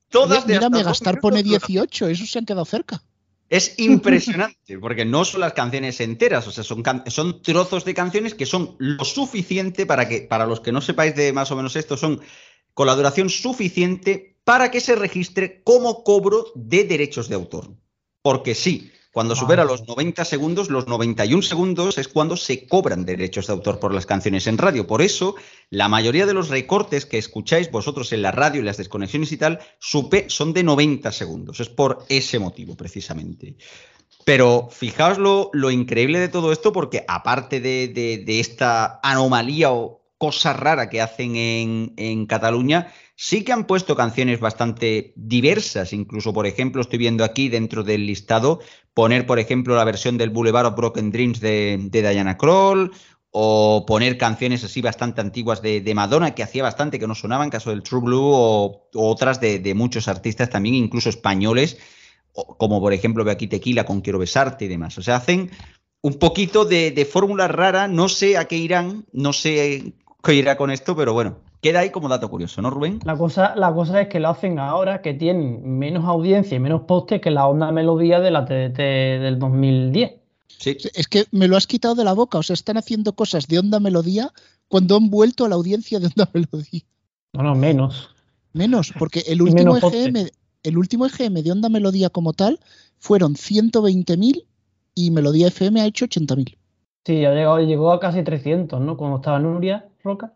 Todas 0.10 0.48
de 0.48 0.54
Mira, 0.56 0.70
Megastar 0.70 1.20
pone 1.20 1.44
18, 1.44 2.08
eso 2.08 2.26
se 2.26 2.40
han 2.40 2.46
quedado 2.46 2.66
cerca. 2.66 3.04
Es 3.50 3.76
impresionante, 3.78 4.78
porque 4.82 5.06
no 5.06 5.26
son 5.26 5.42
las 5.42 5.54
canciones 5.54 6.00
enteras, 6.02 6.48
o 6.48 6.52
sea, 6.52 6.64
son, 6.64 6.84
son 7.08 7.42
trozos 7.42 7.86
de 7.86 7.94
canciones 7.94 8.34
que 8.34 8.46
son 8.46 8.76
lo 8.78 9.06
suficiente 9.06 9.86
para 9.86 10.08
que, 10.08 10.22
para 10.22 10.46
los 10.46 10.60
que 10.60 10.72
no 10.72 10.82
sepáis 10.82 11.16
de 11.16 11.34
más 11.34 11.52
o 11.52 11.56
menos 11.56 11.76
esto, 11.76 11.98
son 11.98 12.22
con 12.74 12.88
la 12.88 12.96
duración 12.96 13.30
suficiente 13.30 14.38
para 14.44 14.70
que 14.70 14.82
se 14.82 14.96
registre 14.96 15.62
como 15.64 16.04
cobro 16.04 16.52
de 16.56 16.84
derechos 16.84 17.28
de 17.28 17.36
autor. 17.36 17.74
Porque 18.22 18.54
sí, 18.54 18.92
cuando 19.18 19.36
supera 19.36 19.66
los 19.66 19.88
90 19.88 20.26
segundos, 20.26 20.70
los 20.70 20.86
91 20.86 21.42
segundos 21.42 21.98
es 21.98 22.08
cuando 22.08 22.38
se 22.38 22.68
cobran 22.68 23.04
derechos 23.04 23.48
de 23.48 23.54
autor 23.54 23.80
por 23.80 23.92
las 23.92 24.06
canciones 24.06 24.46
en 24.46 24.60
radio. 24.60 24.86
Por 24.86 25.02
eso, 25.02 25.34
la 25.72 25.88
mayoría 25.88 26.28
de 26.28 26.36
los 26.36 26.50
recortes 26.50 27.08
que 27.08 27.18
escucháis 27.18 27.72
vosotros 27.72 28.14
en 28.14 28.22
la 28.22 28.32
radio 28.32 28.62
y 28.62 28.64
las 28.64 28.78
desconexiones 28.78 29.32
y 29.32 29.38
tal, 29.38 29.58
son 29.80 30.54
de 30.54 30.64
90 30.64 31.12
segundos. 31.12 31.60
Es 31.60 31.68
por 31.68 32.06
ese 32.10 32.38
motivo, 32.38 32.78
precisamente. 32.78 33.58
Pero 34.24 34.70
fijaos 34.72 35.18
lo, 35.18 35.72
increíble 35.72 36.20
de 36.20 36.30
todo 36.30 36.52
esto, 36.52 36.72
porque 36.72 37.04
aparte 37.08 37.60
de, 37.60 38.24
esta 38.40 39.00
anomalía 39.02 39.72
o 39.72 40.07
cosa 40.18 40.54
rara 40.54 40.90
que 40.90 41.02
hacen 41.02 41.36
en, 41.36 41.94
en 41.98 42.26
Cataluña, 42.26 42.92
sí 43.18 43.44
que 43.44 43.52
han 43.52 43.66
puesto 43.66 43.96
canciones 43.96 44.40
bastante 44.40 45.12
diversas. 45.16 45.92
Incluso, 45.92 46.34
por 46.34 46.48
ejemplo, 46.48 46.82
estoy 46.82 47.00
viendo 47.00 47.24
aquí 47.24 47.50
dentro 47.50 47.84
del 47.84 48.06
listado 48.06 48.62
poner, 48.94 49.26
por 49.26 49.40
ejemplo, 49.40 49.76
la 49.76 49.84
versión 49.84 50.18
del 50.18 50.30
Boulevard 50.30 50.68
of 50.68 50.76
Broken 50.76 51.12
Dreams 51.12 51.40
de, 51.40 51.90
Diana 51.92 52.38
Kroll 52.38 52.92
o 53.30 53.86
poner 53.86 54.18
canciones 54.18 54.64
así 54.64 54.82
bastante 54.82 55.22
antiguas 55.22 55.62
de, 55.62 55.94
Madonna, 55.94 56.34
que 56.34 56.44
hacía 56.44 56.64
bastante 56.64 56.98
que 56.98 57.08
no 57.08 57.14
sonaban, 57.14 57.50
caso 57.50 57.70
del 57.70 57.84
True 57.84 58.02
Blue, 58.02 58.24
o, 58.24 58.90
otras 58.96 59.40
de, 59.40 59.74
muchos 59.76 60.08
artistas 60.08 60.50
también, 60.50 60.76
incluso 60.76 61.10
españoles, 61.10 61.78
como 62.32 62.80
por 62.80 62.94
ejemplo 62.94 63.24
ve 63.24 63.32
aquí 63.32 63.48
Tequila 63.48 63.84
con 63.84 64.02
Quiero 64.02 64.18
Besarte 64.18 64.66
y 64.66 64.68
demás. 64.68 64.98
O 64.98 65.04
sea, 65.04 65.18
hacen 65.18 65.52
un 66.02 66.16
poquito 66.16 66.66
de, 66.66 66.90
de 66.90 67.06
fórmula 67.06 67.48
rara, 67.48 67.88
no 67.88 68.10
sé 68.10 68.38
a 68.38 68.46
qué 68.46 68.58
irán, 68.58 69.06
no 69.12 69.34
sé 69.34 69.94
qué 70.24 70.34
irá 70.34 70.58
con 70.58 70.72
esto, 70.72 70.96
pero 70.96 71.14
bueno, 71.14 71.38
Queda 71.62 71.80
ahí 71.80 71.90
como 71.90 72.08
dato 72.08 72.30
curioso, 72.30 72.62
¿no, 72.62 72.70
Rubén? 72.70 73.00
La 73.04 73.18
cosa, 73.18 73.56
la 73.56 73.74
cosa 73.74 74.02
es 74.02 74.10
que 74.10 74.20
lo 74.20 74.30
hacen 74.30 74.60
ahora 74.60 75.02
que 75.02 75.16
tienen 75.16 75.80
menos 75.80 76.06
audiencia 76.06 76.56
y 76.56 76.60
menos 76.60 76.84
postes 76.84 77.20
que 77.20 77.32
la 77.32 77.48
onda 77.48 77.72
melodía 77.72 78.20
de 78.20 78.30
la 78.30 78.46
TDT 78.46 78.78
del 78.78 79.40
2010. 79.40 80.12
Sí. 80.60 80.78
Es 80.94 81.08
que 81.08 81.26
me 81.32 81.48
lo 81.48 81.58
has 81.58 81.66
quitado 81.66 81.96
de 81.96 82.04
la 82.04 82.14
boca. 82.14 82.38
O 82.38 82.44
sea, 82.44 82.54
están 82.54 82.78
haciendo 82.78 83.14
cosas 83.14 83.48
de 83.48 83.58
onda 83.58 83.80
melodía 83.80 84.32
cuando 84.68 84.98
han 84.98 85.10
vuelto 85.10 85.46
a 85.46 85.50
la 85.50 85.56
audiencia 85.56 86.00
de 86.00 86.08
onda 86.08 86.30
melodía. 86.32 86.82
No, 87.34 87.42
no, 87.42 87.56
menos. 87.56 88.10
Menos, 88.54 88.94
porque 88.98 89.20
el 89.28 89.42
último 89.42 89.78
EGM, 89.78 90.28
el 90.62 90.78
último 90.78 91.08
EGM 91.08 91.42
de 91.42 91.52
onda 91.52 91.70
melodía 91.70 92.12
como 92.12 92.34
tal 92.34 92.60
fueron 93.00 93.34
120.000 93.34 94.46
y 94.94 95.12
Melodía 95.12 95.48
FM 95.48 95.82
ha 95.82 95.86
hecho 95.86 96.06
80.000. 96.06 96.56
Sí, 97.06 97.22
ya 97.22 97.32
llegó, 97.32 97.60
llegó 97.60 97.92
a 97.92 98.00
casi 98.00 98.24
300, 98.24 98.80
¿no? 98.82 98.98
Cuando 98.98 99.18
estaba 99.18 99.40
Nuria 99.40 99.88
Roca. 100.08 100.34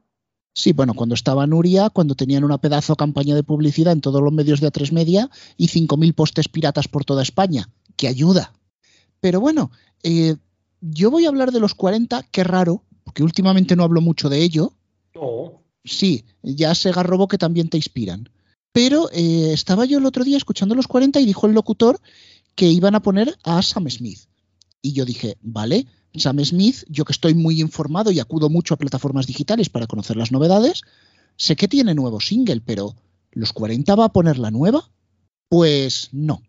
Sí, 0.53 0.73
bueno, 0.73 0.93
cuando 0.93 1.15
estaba 1.15 1.47
Nuria, 1.47 1.89
cuando 1.89 2.13
tenían 2.15 2.43
una 2.43 2.59
pedazo 2.59 2.95
campaña 2.95 3.35
de 3.35 3.43
publicidad 3.43 3.93
en 3.93 4.01
todos 4.01 4.21
los 4.21 4.33
medios 4.33 4.59
de 4.59 4.67
A3 4.67 4.91
Media 4.91 5.29
y 5.55 5.67
5.000 5.67 6.13
postes 6.13 6.49
piratas 6.49 6.89
por 6.89 7.05
toda 7.05 7.23
España, 7.23 7.69
que 7.95 8.09
ayuda. 8.09 8.53
Pero 9.21 9.39
bueno, 9.39 9.71
eh, 10.03 10.35
yo 10.81 11.09
voy 11.09 11.25
a 11.25 11.29
hablar 11.29 11.51
de 11.51 11.61
los 11.61 11.73
40, 11.73 12.23
qué 12.31 12.43
raro, 12.43 12.83
porque 13.05 13.23
últimamente 13.23 13.75
no 13.75 13.83
hablo 13.83 14.01
mucho 14.01 14.27
de 14.27 14.43
ello. 14.43 14.73
No. 15.15 15.63
Sí, 15.85 16.25
ya 16.43 16.75
se 16.75 16.91
garrobo 16.91 17.29
que 17.29 17.37
también 17.37 17.69
te 17.69 17.77
inspiran. 17.77 18.29
Pero 18.73 19.09
eh, 19.11 19.51
estaba 19.53 19.85
yo 19.85 19.99
el 19.99 20.05
otro 20.05 20.23
día 20.23 20.37
escuchando 20.37 20.75
los 20.75 20.87
40 20.87 21.19
y 21.21 21.25
dijo 21.25 21.47
el 21.47 21.53
locutor 21.53 21.99
que 22.55 22.67
iban 22.67 22.95
a 22.95 23.01
poner 23.01 23.37
a 23.43 23.61
Sam 23.61 23.89
Smith. 23.89 24.19
Y 24.81 24.93
yo 24.93 25.05
dije, 25.05 25.37
vale, 25.41 25.87
Sam 26.15 26.43
Smith, 26.43 26.83
yo 26.87 27.05
que 27.05 27.13
estoy 27.13 27.33
muy 27.33 27.61
informado 27.61 28.11
y 28.11 28.19
acudo 28.19 28.49
mucho 28.49 28.73
a 28.73 28.77
plataformas 28.77 29.27
digitales 29.27 29.69
para 29.69 29.87
conocer 29.87 30.17
las 30.17 30.31
novedades, 30.31 30.81
sé 31.37 31.55
que 31.55 31.67
tiene 31.67 31.95
nuevo 31.95 32.19
single, 32.19 32.61
pero 32.61 32.95
¿los 33.31 33.53
40 33.53 33.95
va 33.95 34.05
a 34.05 34.13
poner 34.13 34.37
la 34.37 34.51
nueva? 34.51 34.89
Pues 35.47 36.09
no. 36.11 36.41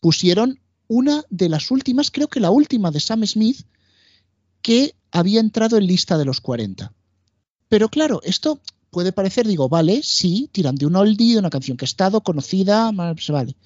Pusieron 0.00 0.60
una 0.88 1.24
de 1.30 1.48
las 1.48 1.70
últimas, 1.70 2.10
creo 2.10 2.28
que 2.28 2.40
la 2.40 2.50
última 2.50 2.90
de 2.90 3.00
Sam 3.00 3.26
Smith, 3.26 3.66
que 4.62 4.94
había 5.10 5.40
entrado 5.40 5.76
en 5.76 5.86
lista 5.86 6.16
de 6.18 6.24
los 6.24 6.40
40. 6.40 6.92
Pero 7.68 7.88
claro, 7.88 8.20
esto 8.24 8.60
puede 8.90 9.12
parecer, 9.12 9.46
digo, 9.46 9.68
vale, 9.68 10.02
sí, 10.02 10.48
tiran 10.52 10.74
de 10.74 10.86
un 10.86 10.96
oldie, 10.96 11.34
de 11.34 11.38
una 11.38 11.50
canción 11.50 11.76
que 11.76 11.84
ha 11.84 11.86
estado 11.86 12.20
conocida, 12.20 12.90
vale. 12.92 13.56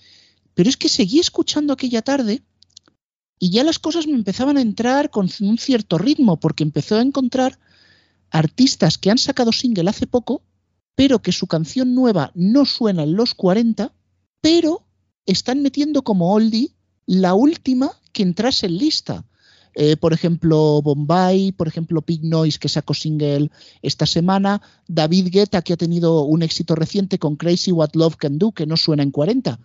Pero 0.54 0.68
es 0.68 0.76
que 0.76 0.88
seguí 0.88 1.18
escuchando 1.18 1.72
aquella 1.72 2.02
tarde 2.02 2.42
y 3.38 3.50
ya 3.50 3.64
las 3.64 3.78
cosas 3.78 4.06
me 4.06 4.14
empezaban 4.14 4.56
a 4.56 4.62
entrar 4.62 5.10
con 5.10 5.28
un 5.40 5.58
cierto 5.58 5.98
ritmo, 5.98 6.38
porque 6.38 6.64
empezó 6.64 6.96
a 6.96 7.02
encontrar 7.02 7.58
artistas 8.30 8.98
que 8.98 9.10
han 9.10 9.18
sacado 9.18 9.52
single 9.52 9.90
hace 9.90 10.06
poco, 10.06 10.42
pero 10.94 11.20
que 11.20 11.32
su 11.32 11.46
canción 11.46 11.94
nueva 11.94 12.32
no 12.34 12.64
suena 12.64 13.02
en 13.02 13.14
los 13.14 13.34
40, 13.34 13.92
pero 14.40 14.86
están 15.26 15.62
metiendo 15.62 16.02
como 16.02 16.32
oldie 16.32 16.70
la 17.04 17.34
última 17.34 17.92
que 18.12 18.22
entrase 18.22 18.66
en 18.66 18.78
lista. 18.78 19.24
Eh, 19.74 19.98
por 19.98 20.14
ejemplo, 20.14 20.80
Bombay, 20.80 21.52
por 21.52 21.68
ejemplo, 21.68 22.00
Pig 22.00 22.24
Noise, 22.24 22.58
que 22.58 22.70
sacó 22.70 22.94
single 22.94 23.50
esta 23.82 24.06
semana, 24.06 24.62
David 24.88 25.28
Guetta, 25.30 25.60
que 25.60 25.74
ha 25.74 25.76
tenido 25.76 26.22
un 26.22 26.42
éxito 26.42 26.74
reciente 26.74 27.18
con 27.18 27.36
Crazy 27.36 27.72
What 27.72 27.90
Love 27.92 28.16
Can 28.16 28.38
Do, 28.38 28.52
que 28.52 28.64
no 28.64 28.78
suena 28.78 29.02
en 29.02 29.10
40. 29.10 29.60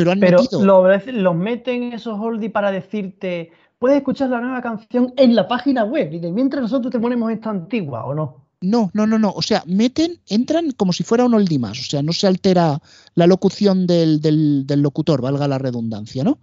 Pero 0.00 0.12
han 0.12 0.20
Pero 0.20 0.40
metido. 0.42 0.62
los 0.64 1.06
los 1.06 1.36
meten 1.36 1.92
esos 1.92 2.18
oldies 2.18 2.50
para 2.50 2.70
decirte, 2.72 3.50
puedes 3.78 3.98
escuchar 3.98 4.30
la 4.30 4.40
nueva 4.40 4.62
canción 4.62 5.12
en 5.16 5.34
la 5.34 5.46
página 5.46 5.84
web, 5.84 6.12
y 6.12 6.18
de 6.18 6.32
mientras 6.32 6.62
nosotros 6.62 6.90
te 6.92 6.98
ponemos 6.98 7.30
esta 7.30 7.50
antigua, 7.50 8.04
¿o 8.06 8.14
no? 8.14 8.46
No, 8.62 8.90
no, 8.92 9.06
no, 9.06 9.18
no. 9.18 9.30
O 9.34 9.40
sea, 9.42 9.62
meten, 9.66 10.20
entran 10.28 10.70
como 10.72 10.92
si 10.92 11.02
fuera 11.02 11.24
un 11.24 11.32
oldie 11.34 11.58
más. 11.58 11.78
O 11.80 11.82
sea, 11.84 12.02
no 12.02 12.12
se 12.12 12.26
altera 12.26 12.80
la 13.14 13.26
locución 13.26 13.86
del, 13.86 14.20
del- 14.20 14.66
del 14.66 14.80
locutor, 14.82 15.22
valga 15.22 15.48
la 15.48 15.58
redundancia, 15.58 16.24
¿no? 16.24 16.38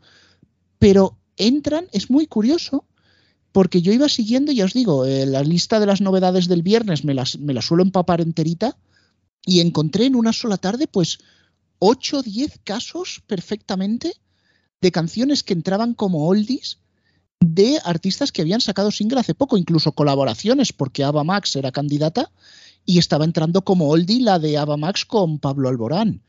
Pero 0.79 1.17
entran, 1.37 1.85
es 1.91 2.09
muy 2.09 2.25
curioso, 2.27 2.85
porque 3.51 3.81
yo 3.81 3.91
iba 3.93 4.09
siguiendo, 4.09 4.51
ya 4.51 4.65
os 4.65 4.73
digo, 4.73 5.05
eh, 5.05 5.25
la 5.25 5.43
lista 5.43 5.79
de 5.79 5.85
las 5.85 6.01
novedades 6.01 6.47
del 6.47 6.63
viernes 6.63 7.03
me 7.05 7.13
las, 7.13 7.37
me 7.39 7.53
las 7.53 7.65
suelo 7.65 7.83
empapar 7.83 8.21
enterita 8.21 8.77
y 9.45 9.61
encontré 9.61 10.05
en 10.05 10.15
una 10.15 10.33
sola 10.33 10.57
tarde, 10.57 10.87
pues, 10.87 11.19
8 11.79 12.17
o 12.17 12.23
10 12.23 12.59
casos 12.63 13.23
perfectamente 13.27 14.13
de 14.81 14.91
canciones 14.91 15.43
que 15.43 15.53
entraban 15.53 15.93
como 15.93 16.27
oldies 16.27 16.79
de 17.39 17.79
artistas 17.83 18.31
que 18.31 18.41
habían 18.41 18.61
sacado 18.61 18.91
single 18.91 19.19
hace 19.19 19.35
poco, 19.35 19.57
incluso 19.57 19.91
colaboraciones, 19.91 20.73
porque 20.73 21.03
Ava 21.03 21.23
Max 21.23 21.55
era 21.55 21.71
candidata 21.71 22.31
y 22.85 22.97
estaba 22.97 23.25
entrando 23.25 23.63
como 23.63 23.89
oldie 23.89 24.21
la 24.21 24.39
de 24.39 24.57
Ava 24.57 24.77
Max 24.77 25.05
con 25.05 25.39
Pablo 25.39 25.69
Alborán. 25.69 26.23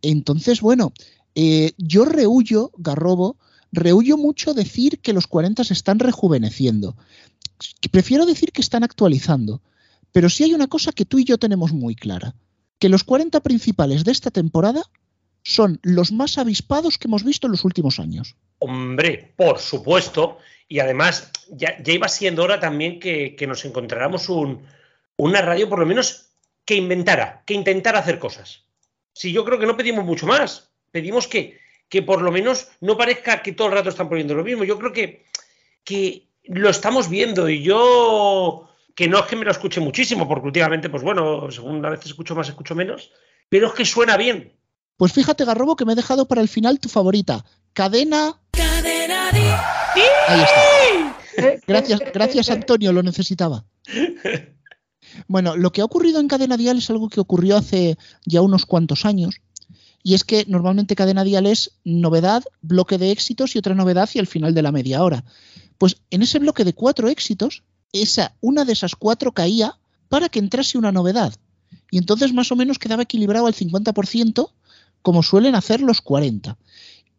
Entonces, 0.00 0.60
bueno, 0.60 0.92
eh, 1.34 1.72
yo 1.78 2.04
rehuyo, 2.04 2.72
Garrobo, 2.76 3.36
rehuyo 3.70 4.16
mucho 4.16 4.54
decir 4.54 5.00
que 5.00 5.12
los 5.12 5.26
40 5.26 5.64
se 5.64 5.74
están 5.74 5.98
rejuveneciendo. 5.98 6.96
Prefiero 7.90 8.26
decir 8.26 8.52
que 8.52 8.60
están 8.60 8.82
actualizando. 8.82 9.62
Pero 10.12 10.28
sí 10.28 10.44
hay 10.44 10.54
una 10.54 10.66
cosa 10.66 10.92
que 10.92 11.06
tú 11.06 11.18
y 11.18 11.24
yo 11.24 11.38
tenemos 11.38 11.72
muy 11.72 11.94
clara, 11.94 12.34
que 12.82 12.88
los 12.88 13.04
40 13.04 13.38
principales 13.42 14.02
de 14.02 14.10
esta 14.10 14.32
temporada 14.32 14.82
son 15.44 15.78
los 15.84 16.10
más 16.10 16.36
avispados 16.36 16.98
que 16.98 17.06
hemos 17.06 17.22
visto 17.22 17.46
en 17.46 17.52
los 17.52 17.64
últimos 17.64 18.00
años. 18.00 18.34
Hombre, 18.58 19.34
por 19.36 19.60
supuesto. 19.60 20.38
Y 20.66 20.80
además, 20.80 21.30
ya, 21.48 21.76
iba 21.86 22.08
siendo 22.08 22.42
hora 22.42 22.58
también 22.58 22.98
que, 22.98 23.36
que 23.36 23.46
nos 23.46 23.64
encontráramos 23.64 24.28
un, 24.28 24.66
una 25.14 25.42
radio, 25.42 25.68
por 25.68 25.78
lo 25.78 25.86
menos, 25.86 26.30
que 26.64 26.74
inventara, 26.74 27.44
que 27.46 27.54
intentara 27.54 28.00
hacer 28.00 28.18
cosas. 28.18 28.64
Si 29.12 29.32
yo 29.32 29.44
creo 29.44 29.60
que 29.60 29.66
no 29.66 29.76
pedimos 29.76 30.04
mucho 30.04 30.26
más, 30.26 30.72
pedimos 30.90 31.28
que, 31.28 31.60
que 31.88 32.02
por 32.02 32.20
lo 32.20 32.32
menos 32.32 32.66
no 32.80 32.96
parezca 32.96 33.42
que 33.42 33.52
todo 33.52 33.68
el 33.68 33.74
rato 33.74 33.90
están 33.90 34.08
poniendo 34.08 34.34
lo 34.34 34.42
mismo. 34.42 34.64
Yo 34.64 34.76
creo 34.76 34.92
que, 34.92 35.24
que 35.84 36.26
lo 36.46 36.68
estamos 36.68 37.08
viendo 37.08 37.48
y 37.48 37.62
yo, 37.62 38.71
que 38.94 39.08
no 39.08 39.18
es 39.18 39.26
que 39.26 39.36
me 39.36 39.44
lo 39.44 39.50
escuche 39.50 39.80
muchísimo, 39.80 40.28
porque 40.28 40.46
últimamente, 40.46 40.88
pues 40.88 41.02
bueno, 41.02 41.50
según 41.50 41.84
a 41.84 41.90
veces 41.90 42.06
escucho 42.06 42.34
más, 42.34 42.48
escucho 42.48 42.74
menos, 42.74 43.10
pero 43.48 43.68
es 43.68 43.72
que 43.74 43.84
suena 43.84 44.16
bien. 44.16 44.56
Pues 44.96 45.12
fíjate, 45.12 45.44
Garrobo, 45.44 45.76
que 45.76 45.84
me 45.84 45.92
he 45.92 45.96
dejado 45.96 46.28
para 46.28 46.40
el 46.40 46.48
final 46.48 46.78
tu 46.78 46.88
favorita. 46.88 47.44
Cadena. 47.72 48.40
Ahí 50.28 50.40
está. 50.40 51.62
Gracias, 51.66 52.00
gracias 52.12 52.50
Antonio, 52.50 52.92
lo 52.92 53.02
necesitaba. 53.02 53.64
Bueno, 55.26 55.56
lo 55.56 55.72
que 55.72 55.80
ha 55.80 55.84
ocurrido 55.84 56.20
en 56.20 56.28
Cadena 56.28 56.56
Dial 56.56 56.78
es 56.78 56.90
algo 56.90 57.08
que 57.08 57.20
ocurrió 57.20 57.56
hace 57.56 57.98
ya 58.24 58.40
unos 58.40 58.66
cuantos 58.66 59.04
años. 59.04 59.40
Y 60.02 60.14
es 60.14 60.24
que 60.24 60.44
normalmente 60.48 60.96
Cadena 60.96 61.24
Dial 61.24 61.46
es 61.46 61.78
novedad, 61.84 62.44
bloque 62.60 62.98
de 62.98 63.10
éxitos 63.10 63.54
y 63.54 63.58
otra 63.58 63.74
novedad 63.74 64.08
y 64.14 64.18
el 64.18 64.26
final 64.26 64.54
de 64.54 64.62
la 64.62 64.72
media 64.72 65.02
hora. 65.02 65.24
Pues 65.78 65.96
en 66.10 66.22
ese 66.22 66.38
bloque 66.38 66.64
de 66.64 66.74
cuatro 66.74 67.08
éxitos, 67.08 67.62
esa, 67.92 68.34
una 68.40 68.64
de 68.64 68.72
esas 68.72 68.96
cuatro 68.96 69.32
caía 69.32 69.78
para 70.08 70.28
que 70.28 70.38
entrase 70.38 70.78
una 70.78 70.92
novedad. 70.92 71.34
Y 71.90 71.98
entonces 71.98 72.32
más 72.32 72.50
o 72.52 72.56
menos 72.56 72.78
quedaba 72.78 73.02
equilibrado 73.02 73.46
al 73.46 73.54
50%, 73.54 74.50
como 75.02 75.22
suelen 75.22 75.54
hacer 75.54 75.80
los 75.80 76.00
40. 76.00 76.56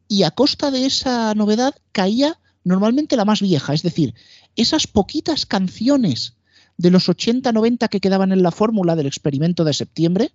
Y 0.07 0.23
a 0.23 0.31
costa 0.31 0.71
de 0.71 0.85
esa 0.85 1.33
novedad 1.35 1.75
caía 1.91 2.39
normalmente 2.63 3.15
la 3.15 3.25
más 3.25 3.41
vieja, 3.41 3.73
es 3.73 3.83
decir, 3.83 4.13
esas 4.55 4.87
poquitas 4.87 5.45
canciones 5.45 6.35
de 6.77 6.91
los 6.91 7.09
80-90 7.09 7.89
que 7.89 7.99
quedaban 7.99 8.31
en 8.31 8.43
la 8.43 8.51
fórmula 8.51 8.95
del 8.95 9.07
experimento 9.07 9.63
de 9.63 9.73
septiembre, 9.73 10.31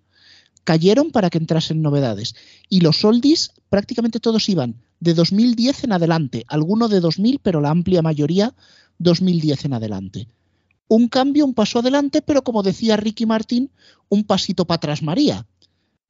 cayeron 0.64 1.10
para 1.10 1.30
que 1.30 1.38
entrasen 1.38 1.82
novedades. 1.82 2.34
Y 2.68 2.80
los 2.80 3.04
oldies 3.04 3.52
prácticamente 3.70 4.20
todos 4.20 4.48
iban 4.48 4.82
de 5.00 5.14
2010 5.14 5.84
en 5.84 5.92
adelante, 5.92 6.44
alguno 6.48 6.88
de 6.88 7.00
2000, 7.00 7.40
pero 7.42 7.60
la 7.60 7.70
amplia 7.70 8.02
mayoría 8.02 8.54
2010 8.98 9.64
en 9.66 9.72
adelante. 9.74 10.28
Un 10.88 11.08
cambio, 11.08 11.44
un 11.44 11.54
paso 11.54 11.80
adelante, 11.80 12.22
pero 12.22 12.42
como 12.42 12.62
decía 12.62 12.96
Ricky 12.96 13.26
Martin, 13.26 13.70
un 14.08 14.24
pasito 14.24 14.64
para 14.64 14.76
atrás 14.76 15.02
María. 15.02 15.46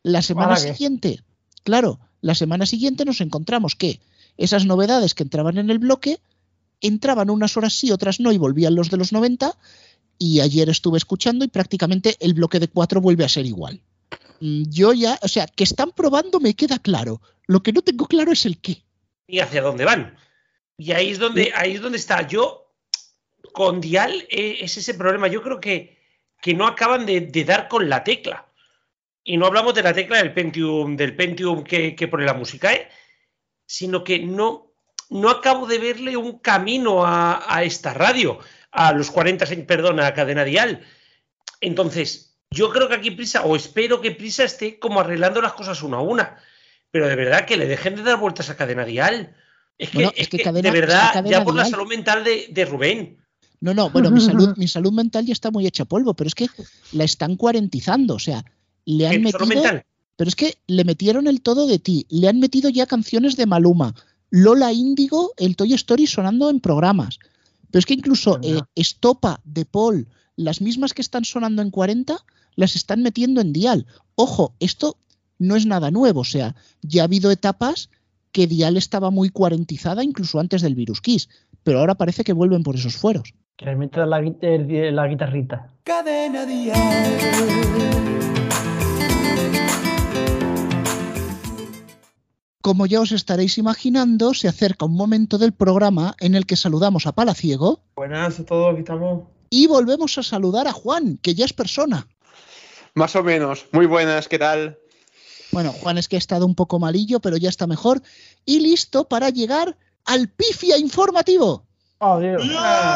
La 0.02 0.22
semana 0.22 0.56
siguiente, 0.56 1.20
claro, 1.64 1.98
la 2.20 2.34
semana 2.34 2.66
siguiente 2.66 3.04
nos 3.04 3.20
encontramos 3.20 3.74
que 3.74 4.00
esas 4.36 4.64
novedades 4.66 5.14
que 5.14 5.24
entraban 5.24 5.58
en 5.58 5.70
el 5.70 5.78
bloque 5.78 6.20
entraban 6.80 7.30
unas 7.30 7.56
horas 7.56 7.74
sí, 7.74 7.90
otras 7.90 8.20
no 8.20 8.30
y 8.30 8.38
volvían 8.38 8.76
los 8.76 8.90
de 8.90 8.96
los 8.96 9.12
90 9.12 9.56
y 10.18 10.40
ayer 10.40 10.68
estuve 10.68 10.98
escuchando 10.98 11.44
y 11.44 11.48
prácticamente 11.48 12.16
el 12.20 12.34
bloque 12.34 12.60
de 12.60 12.68
cuatro 12.68 13.00
vuelve 13.00 13.24
a 13.24 13.28
ser 13.28 13.46
igual. 13.46 13.80
Mm, 14.40 14.64
Yo 14.68 14.92
ya, 14.92 15.18
o 15.22 15.28
sea, 15.28 15.46
que 15.46 15.64
están 15.64 15.92
probando 15.92 16.40
me 16.40 16.54
queda 16.54 16.78
claro. 16.78 17.20
Lo 17.46 17.62
que 17.62 17.72
no 17.72 17.82
tengo 17.82 18.06
claro 18.06 18.32
es 18.32 18.46
el 18.46 18.58
qué. 18.58 18.82
y 19.26 19.40
hacia 19.40 19.62
dónde 19.62 19.84
van. 19.84 20.16
Y 20.76 20.92
ahí 20.92 21.10
es 21.10 21.18
donde, 21.18 21.52
ahí 21.54 21.72
es 21.74 21.80
donde 21.80 21.98
está. 21.98 22.26
Yo, 22.26 22.67
con 23.58 23.80
Dial, 23.80 24.24
eh, 24.30 24.58
es 24.60 24.76
ese 24.76 24.94
problema. 24.94 25.26
Yo 25.26 25.42
creo 25.42 25.58
que, 25.60 25.98
que 26.40 26.54
no 26.54 26.64
acaban 26.68 27.04
de, 27.06 27.22
de 27.22 27.44
dar 27.44 27.66
con 27.66 27.88
la 27.88 28.04
tecla. 28.04 28.46
Y 29.24 29.36
no 29.36 29.46
hablamos 29.46 29.74
de 29.74 29.82
la 29.82 29.92
tecla 29.92 30.18
del 30.18 30.32
Pentium, 30.32 30.96
del 30.96 31.16
Pentium 31.16 31.64
que, 31.64 31.96
que 31.96 32.06
pone 32.06 32.24
la 32.24 32.34
música, 32.34 32.72
¿eh? 32.72 32.88
sino 33.66 34.04
que 34.04 34.20
no, 34.20 34.70
no 35.10 35.28
acabo 35.28 35.66
de 35.66 35.78
verle 35.80 36.16
un 36.16 36.38
camino 36.38 37.04
a, 37.04 37.42
a 37.52 37.64
esta 37.64 37.92
radio, 37.94 38.38
a 38.70 38.92
los 38.92 39.10
40, 39.10 39.44
se- 39.44 39.56
perdón, 39.56 39.98
a 39.98 40.14
Cadena 40.14 40.44
Dial. 40.44 40.86
Entonces, 41.60 42.38
yo 42.52 42.70
creo 42.70 42.88
que 42.88 42.94
aquí 42.94 43.10
Prisa, 43.10 43.42
o 43.42 43.56
espero 43.56 44.00
que 44.00 44.12
Prisa 44.12 44.44
esté 44.44 44.78
como 44.78 45.00
arreglando 45.00 45.42
las 45.42 45.52
cosas 45.54 45.82
una 45.82 45.96
a 45.96 46.00
una. 46.02 46.38
Pero 46.92 47.08
de 47.08 47.16
verdad 47.16 47.44
que 47.44 47.56
le 47.56 47.66
dejen 47.66 47.96
de 47.96 48.04
dar 48.04 48.18
vueltas 48.18 48.48
a 48.50 48.56
Cadena 48.56 48.84
Dial. 48.84 49.34
Es 49.76 49.90
que, 49.90 49.96
Bueno, 49.98 50.12
es 50.14 50.22
es 50.22 50.28
que 50.28 50.36
que, 50.38 50.44
Cadena- 50.44 50.70
de 50.70 50.80
verdad, 50.80 51.10
ya 51.30 51.44
por 51.44 51.54
la 51.56 51.64
salud 51.70 51.88
mental 51.88 52.22
de, 52.24 52.46
de 52.50 52.64
Rubén. 52.64 53.18
No, 53.60 53.74
no, 53.74 53.90
bueno, 53.90 54.10
mi 54.10 54.20
salud, 54.20 54.54
mi 54.56 54.68
salud 54.68 54.92
mental 54.92 55.26
ya 55.26 55.32
está 55.32 55.50
muy 55.50 55.66
hecha 55.66 55.84
polvo, 55.84 56.14
pero 56.14 56.28
es 56.28 56.34
que 56.34 56.48
la 56.92 57.04
están 57.04 57.36
cuarentizando, 57.36 58.14
o 58.14 58.18
sea, 58.18 58.44
le 58.84 59.06
han 59.06 59.12
¿Qué? 59.12 59.18
metido, 59.18 59.46
mental. 59.46 59.84
pero 60.16 60.28
es 60.28 60.36
que 60.36 60.58
le 60.66 60.84
metieron 60.84 61.26
el 61.26 61.40
todo 61.40 61.66
de 61.66 61.78
ti, 61.78 62.06
le 62.08 62.28
han 62.28 62.38
metido 62.38 62.70
ya 62.70 62.86
canciones 62.86 63.36
de 63.36 63.46
Maluma, 63.46 63.94
Lola 64.30 64.72
Índigo, 64.72 65.32
el 65.36 65.56
Toy 65.56 65.74
Story 65.74 66.06
sonando 66.06 66.50
en 66.50 66.60
programas, 66.60 67.18
pero 67.70 67.80
es 67.80 67.86
que 67.86 67.94
incluso 67.94 68.38
eh. 68.42 68.60
Estopa 68.74 69.40
de 69.44 69.64
Paul, 69.64 70.08
las 70.36 70.60
mismas 70.60 70.94
que 70.94 71.02
están 71.02 71.24
sonando 71.24 71.62
en 71.62 71.70
40, 71.70 72.24
las 72.56 72.76
están 72.76 73.02
metiendo 73.02 73.40
en 73.40 73.52
Dial. 73.52 73.86
Ojo, 74.14 74.54
esto 74.60 74.96
no 75.38 75.56
es 75.56 75.66
nada 75.66 75.90
nuevo, 75.90 76.20
o 76.20 76.24
sea, 76.24 76.56
ya 76.82 77.02
ha 77.02 77.04
habido 77.04 77.30
etapas 77.30 77.90
que 78.32 78.46
Dial 78.46 78.76
estaba 78.76 79.10
muy 79.10 79.30
cuarentizada 79.30 80.04
incluso 80.04 80.38
antes 80.38 80.62
del 80.62 80.74
Virus 80.74 81.00
Kiss, 81.00 81.28
pero 81.62 81.80
ahora 81.80 81.96
parece 81.96 82.24
que 82.24 82.32
vuelven 82.32 82.62
por 82.62 82.76
esos 82.76 82.96
fueros. 82.96 83.34
Que 83.58 83.64
le 83.66 83.74
metan 83.76 84.08
la, 84.10 84.18
el- 84.20 84.94
la 84.94 85.06
guitarrita. 85.08 85.56
Cadena 85.82 86.46
Dial. 86.46 88.08
Como 92.60 92.86
ya 92.86 93.00
os 93.00 93.12
estaréis 93.12 93.56
imaginando, 93.56 94.34
se 94.34 94.48
acerca 94.48 94.84
un 94.84 94.94
momento 94.94 95.38
del 95.38 95.52
programa 95.52 96.14
en 96.20 96.34
el 96.34 96.44
que 96.44 96.56
saludamos 96.56 97.06
a 97.06 97.12
Palaciego 97.12 97.82
Buenas 97.96 98.38
a 98.40 98.44
todos, 98.44 98.72
aquí 98.72 98.80
estamos. 98.80 99.22
y 99.48 99.66
volvemos 99.66 100.18
a 100.18 100.22
saludar 100.22 100.66
a 100.68 100.72
Juan, 100.72 101.18
que 101.22 101.34
ya 101.34 101.44
es 101.44 101.52
persona. 101.52 102.08
Más 102.94 103.14
o 103.16 103.22
menos. 103.22 103.66
Muy 103.72 103.86
buenas, 103.86 104.28
¿qué 104.28 104.38
tal? 104.38 104.78
Bueno, 105.52 105.72
Juan 105.72 105.96
es 105.98 106.08
que 106.08 106.16
ha 106.16 106.18
estado 106.18 106.44
un 106.44 106.54
poco 106.54 106.78
malillo, 106.78 107.20
pero 107.20 107.36
ya 107.38 107.48
está 107.48 107.66
mejor 107.66 108.02
y 108.44 108.60
listo 108.60 109.08
para 109.08 109.30
llegar 109.30 109.78
al 110.04 110.28
pifia 110.28 110.76
informativo. 110.76 111.64
Oh, 111.98 112.20
Dios. 112.20 112.42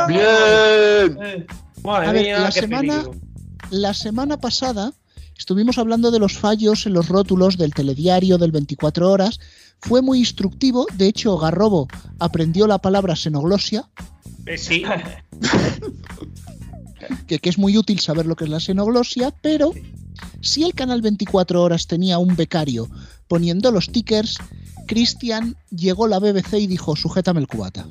Bien. 0.09 1.19
Eh, 1.21 1.47
Madre 1.83 2.07
A 2.07 2.13
ver, 2.13 2.23
mía, 2.23 2.39
la 2.41 2.51
qué 2.53 2.61
semana-. 2.61 3.05
La 3.71 3.95
semana 3.95 4.39
pasada 4.39 4.93
estuvimos 5.37 5.79
hablando 5.79 6.11
de 6.11 6.19
los 6.21 6.39
fallos 6.39 6.87
en 6.87 6.93
los 6.93 7.09
rótulos 7.09 7.57
del 7.59 7.75
telediario 7.75 8.39
del 8.39 8.53
24 8.53 9.11
horas. 9.11 9.41
Fue 9.81 10.03
muy 10.03 10.21
instructivo, 10.21 10.87
de 10.95 11.09
hecho 11.09 11.37
Garrobo 11.37 11.89
aprendió 12.21 12.69
la 12.69 12.79
palabra 12.79 13.17
xenoglosia, 13.17 13.89
Eh, 14.47 14.59
sí, 14.59 14.85
que, 17.27 17.39
que 17.41 17.49
es 17.49 17.59
muy 17.59 17.77
útil 17.77 17.99
saber 17.99 18.27
lo 18.27 18.37
que 18.37 18.45
es 18.45 18.51
la 18.51 18.61
xenoglosia, 18.61 19.35
pero 19.43 19.73
si 20.41 20.63
el 20.63 20.75
canal 20.75 21.03
24 21.03 21.61
horas 21.61 21.89
tenía 21.89 22.19
un 22.19 22.37
becario 22.37 22.89
poniendo 23.27 23.73
los 23.73 23.91
tickers, 23.91 24.39
Cristian 24.87 25.57
llegó 25.71 26.07
la 26.07 26.21
BBC 26.21 26.55
y 26.61 26.67
dijo, 26.69 26.95
sujétame 26.95 27.41
el 27.41 27.49
cubata. 27.49 27.87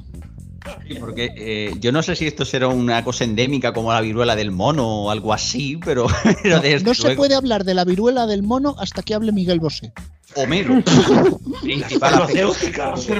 Sí, 0.87 0.95
porque 0.99 1.31
eh, 1.35 1.73
yo 1.79 1.91
no 1.91 2.03
sé 2.03 2.15
si 2.15 2.27
esto 2.27 2.45
será 2.45 2.67
una 2.67 3.03
cosa 3.03 3.23
endémica 3.23 3.73
como 3.73 3.91
la 3.91 4.01
viruela 4.01 4.35
del 4.35 4.51
mono 4.51 5.05
o 5.05 5.11
algo 5.11 5.33
así, 5.33 5.77
pero, 5.83 6.07
pero 6.43 6.61
No, 6.83 6.93
se 6.93 7.15
puede 7.15 7.35
hablar 7.35 7.63
de 7.63 7.73
la 7.73 7.85
viruela 7.85 8.27
del 8.27 8.43
mono 8.43 8.75
hasta 8.77 9.01
que 9.01 9.13
hable 9.13 9.31
Miguel 9.31 9.59
Bosé. 9.59 9.91
Homero. 10.35 10.81
Principal 11.61 12.27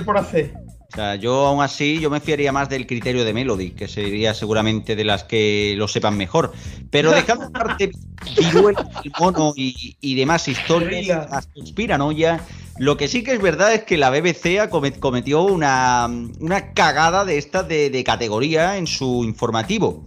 por 0.05 0.17
hacer. 0.17 0.53
O 0.91 0.95
sea, 0.95 1.15
yo 1.15 1.47
aún 1.47 1.63
así, 1.63 1.99
yo 1.99 2.09
me 2.09 2.19
fiaría 2.19 2.51
más 2.51 2.67
del 2.67 2.85
criterio 2.85 3.23
de 3.23 3.33
Melody, 3.33 3.71
que 3.71 3.87
sería 3.87 4.33
seguramente 4.33 4.97
de 4.97 5.05
las 5.05 5.23
que 5.23 5.73
lo 5.77 5.87
sepan 5.87 6.17
mejor. 6.17 6.51
Pero 6.89 7.11
dejando 7.11 7.45
aparte 7.45 7.91
viruela 8.37 8.83
del 8.83 9.11
mono 9.17 9.53
y, 9.55 9.95
y 10.01 10.15
demás 10.15 10.49
historias, 10.49 11.29
las 11.31 11.47
conspiranoia, 11.47 12.41
lo 12.81 12.97
que 12.97 13.07
sí 13.07 13.23
que 13.23 13.33
es 13.33 13.39
verdad 13.39 13.75
es 13.75 13.83
que 13.83 13.95
la 13.95 14.09
BBC 14.09 14.67
cometió 14.99 15.43
una, 15.43 16.09
una 16.39 16.73
cagada 16.73 17.25
de 17.25 17.37
esta 17.37 17.61
de, 17.61 17.91
de 17.91 18.03
categoría 18.03 18.77
en 18.77 18.87
su 18.87 19.23
informativo. 19.23 20.03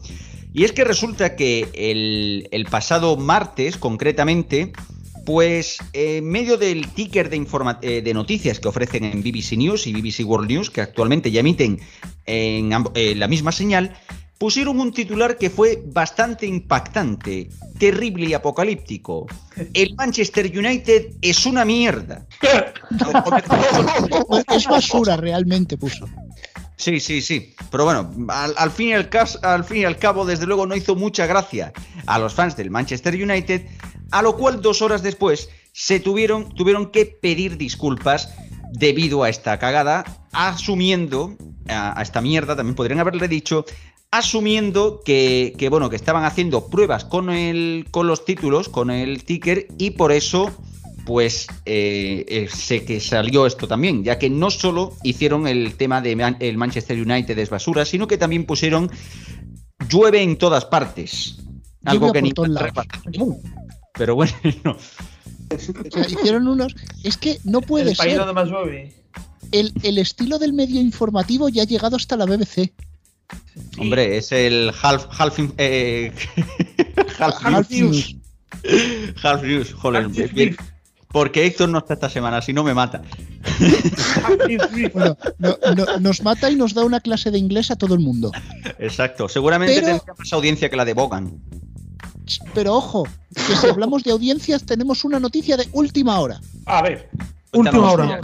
Y 0.52 0.64
es 0.64 0.72
que 0.72 0.82
resulta 0.82 1.36
que 1.36 1.68
el, 1.72 2.48
el 2.50 2.64
pasado 2.66 3.16
martes, 3.16 3.76
concretamente, 3.76 4.72
pues 5.24 5.78
en 5.92 6.28
medio 6.28 6.56
del 6.56 6.88
ticker 6.88 7.30
de, 7.30 7.36
informa- 7.36 7.78
eh, 7.80 8.02
de 8.02 8.12
noticias 8.12 8.58
que 8.58 8.66
ofrecen 8.66 9.04
en 9.04 9.22
BBC 9.22 9.52
News 9.56 9.86
y 9.86 9.92
BBC 9.92 10.24
World 10.26 10.50
News, 10.50 10.70
que 10.70 10.80
actualmente 10.80 11.30
ya 11.30 11.40
emiten 11.40 11.78
en 12.26 12.72
eh, 12.96 13.14
la 13.14 13.28
misma 13.28 13.52
señal, 13.52 13.96
pusieron 14.38 14.80
un 14.80 14.92
titular 14.92 15.38
que 15.38 15.50
fue 15.50 15.82
bastante 15.86 16.46
impactante, 16.46 17.48
terrible 17.78 18.26
y 18.26 18.34
apocalíptico. 18.34 19.26
El 19.72 19.94
Manchester 19.94 20.46
United 20.56 21.12
es 21.22 21.46
una 21.46 21.64
mierda. 21.64 22.26
Es 24.54 24.66
basura 24.66 25.16
realmente, 25.16 25.76
puso. 25.76 26.06
Sí, 26.76 27.00
sí, 27.00 27.22
sí. 27.22 27.54
Pero 27.70 27.84
bueno, 27.84 28.10
al, 28.28 28.54
al 28.56 28.70
fin 28.70 28.88
y 28.88 28.92
al, 28.94 29.08
cas- 29.08 29.38
al 29.42 29.64
fin 29.64 29.78
y 29.78 29.84
al 29.84 29.98
cabo, 29.98 30.24
desde 30.24 30.46
luego 30.46 30.66
no 30.66 30.74
hizo 30.76 30.94
mucha 30.96 31.26
gracia 31.26 31.72
a 32.06 32.18
los 32.18 32.34
fans 32.34 32.56
del 32.56 32.70
Manchester 32.70 33.14
United, 33.14 33.66
a 34.10 34.22
lo 34.22 34.36
cual 34.36 34.60
dos 34.60 34.82
horas 34.82 35.02
después 35.02 35.48
se 35.72 36.00
tuvieron, 36.00 36.52
tuvieron 36.54 36.90
que 36.90 37.06
pedir 37.06 37.56
disculpas 37.56 38.34
debido 38.72 39.22
a 39.22 39.28
esta 39.28 39.58
cagada, 39.58 40.04
asumiendo, 40.32 41.36
a, 41.68 41.98
a 41.98 42.02
esta 42.02 42.20
mierda 42.20 42.56
también 42.56 42.74
podrían 42.74 43.00
haberle 43.00 43.28
dicho, 43.28 43.64
asumiendo 44.18 45.00
que, 45.04 45.54
que, 45.58 45.68
bueno, 45.68 45.90
que 45.90 45.96
estaban 45.96 46.24
haciendo 46.24 46.68
pruebas 46.68 47.04
con, 47.04 47.30
el, 47.30 47.86
con 47.90 48.06
los 48.06 48.24
títulos, 48.24 48.68
con 48.68 48.90
el 48.90 49.24
ticker, 49.24 49.66
y 49.78 49.90
por 49.90 50.12
eso 50.12 50.50
pues 51.06 51.46
eh, 51.66 52.24
eh, 52.28 52.48
sé 52.50 52.84
que 52.86 52.98
salió 52.98 53.44
esto 53.46 53.68
también, 53.68 54.02
ya 54.04 54.18
que 54.18 54.30
no 54.30 54.50
solo 54.50 54.94
hicieron 55.02 55.46
el 55.46 55.74
tema 55.74 56.00
de 56.00 56.16
Man- 56.16 56.38
el 56.40 56.56
Manchester 56.56 56.98
United 56.98 57.38
es 57.38 57.50
basura, 57.50 57.84
sino 57.84 58.06
que 58.06 58.16
también 58.16 58.46
pusieron 58.46 58.90
llueve 59.88 60.22
en 60.22 60.38
todas 60.38 60.64
partes. 60.64 61.36
Algo 61.84 62.10
que 62.10 62.22
ni. 62.22 62.32
Pero 63.92 64.14
bueno, 64.14 64.32
no. 64.64 64.72
O 64.72 64.78
sea, 65.90 66.06
hicieron 66.08 66.48
unos. 66.48 66.74
Es 67.02 67.18
que 67.18 67.38
no 67.44 67.60
puede 67.60 67.90
el 67.90 67.96
país 67.96 68.12
ser. 68.12 68.18
donde 68.20 68.32
más 68.32 68.48
llueve. 68.48 68.94
El, 69.52 69.74
el 69.82 69.98
estilo 69.98 70.38
del 70.38 70.54
medio 70.54 70.80
informativo 70.80 71.50
ya 71.50 71.62
ha 71.62 71.66
llegado 71.66 71.96
hasta 71.96 72.16
la 72.16 72.24
BBC. 72.24 72.72
Hombre, 73.78 74.16
es 74.16 74.32
el 74.32 74.72
half 74.82 75.06
half 75.10 75.38
eh, 75.58 76.12
half, 77.18 77.34
Half 77.44 77.70
news. 77.70 78.16
Half 79.22 79.42
news, 79.42 79.72
joder, 79.74 80.04
Half 80.04 80.32
bien. 80.32 80.56
porque 81.08 81.44
Héctor 81.46 81.68
no 81.68 81.78
está 81.78 81.94
esta 81.94 82.08
semana, 82.08 82.40
si 82.42 82.52
no 82.52 82.64
me 82.64 82.74
mata. 82.74 83.02
Bueno, 84.92 85.16
no- 85.38 85.56
no- 85.76 85.98
nos 86.00 86.22
mata 86.22 86.50
y 86.50 86.56
nos 86.56 86.74
da 86.74 86.84
una 86.84 87.00
clase 87.00 87.30
de 87.30 87.38
inglés 87.38 87.70
a 87.70 87.76
todo 87.76 87.94
el 87.94 88.00
mundo. 88.00 88.30
Exacto, 88.78 89.28
seguramente 89.28 89.74
Pero- 89.74 89.86
tendría 89.86 90.14
más 90.18 90.32
audiencia 90.32 90.68
que 90.70 90.76
la 90.76 90.84
de 90.84 90.94
Bogan. 90.94 91.40
Pero 92.54 92.74
ojo, 92.74 93.06
que 93.34 93.54
si 93.56 93.66
hablamos 93.66 94.02
de 94.02 94.12
audiencias, 94.12 94.64
tenemos 94.64 95.04
una 95.04 95.20
noticia 95.20 95.56
de 95.56 95.68
última 95.72 96.18
hora. 96.20 96.40
A 96.66 96.80
ver, 96.82 97.10
Última 97.52 97.90
hora. 97.92 98.20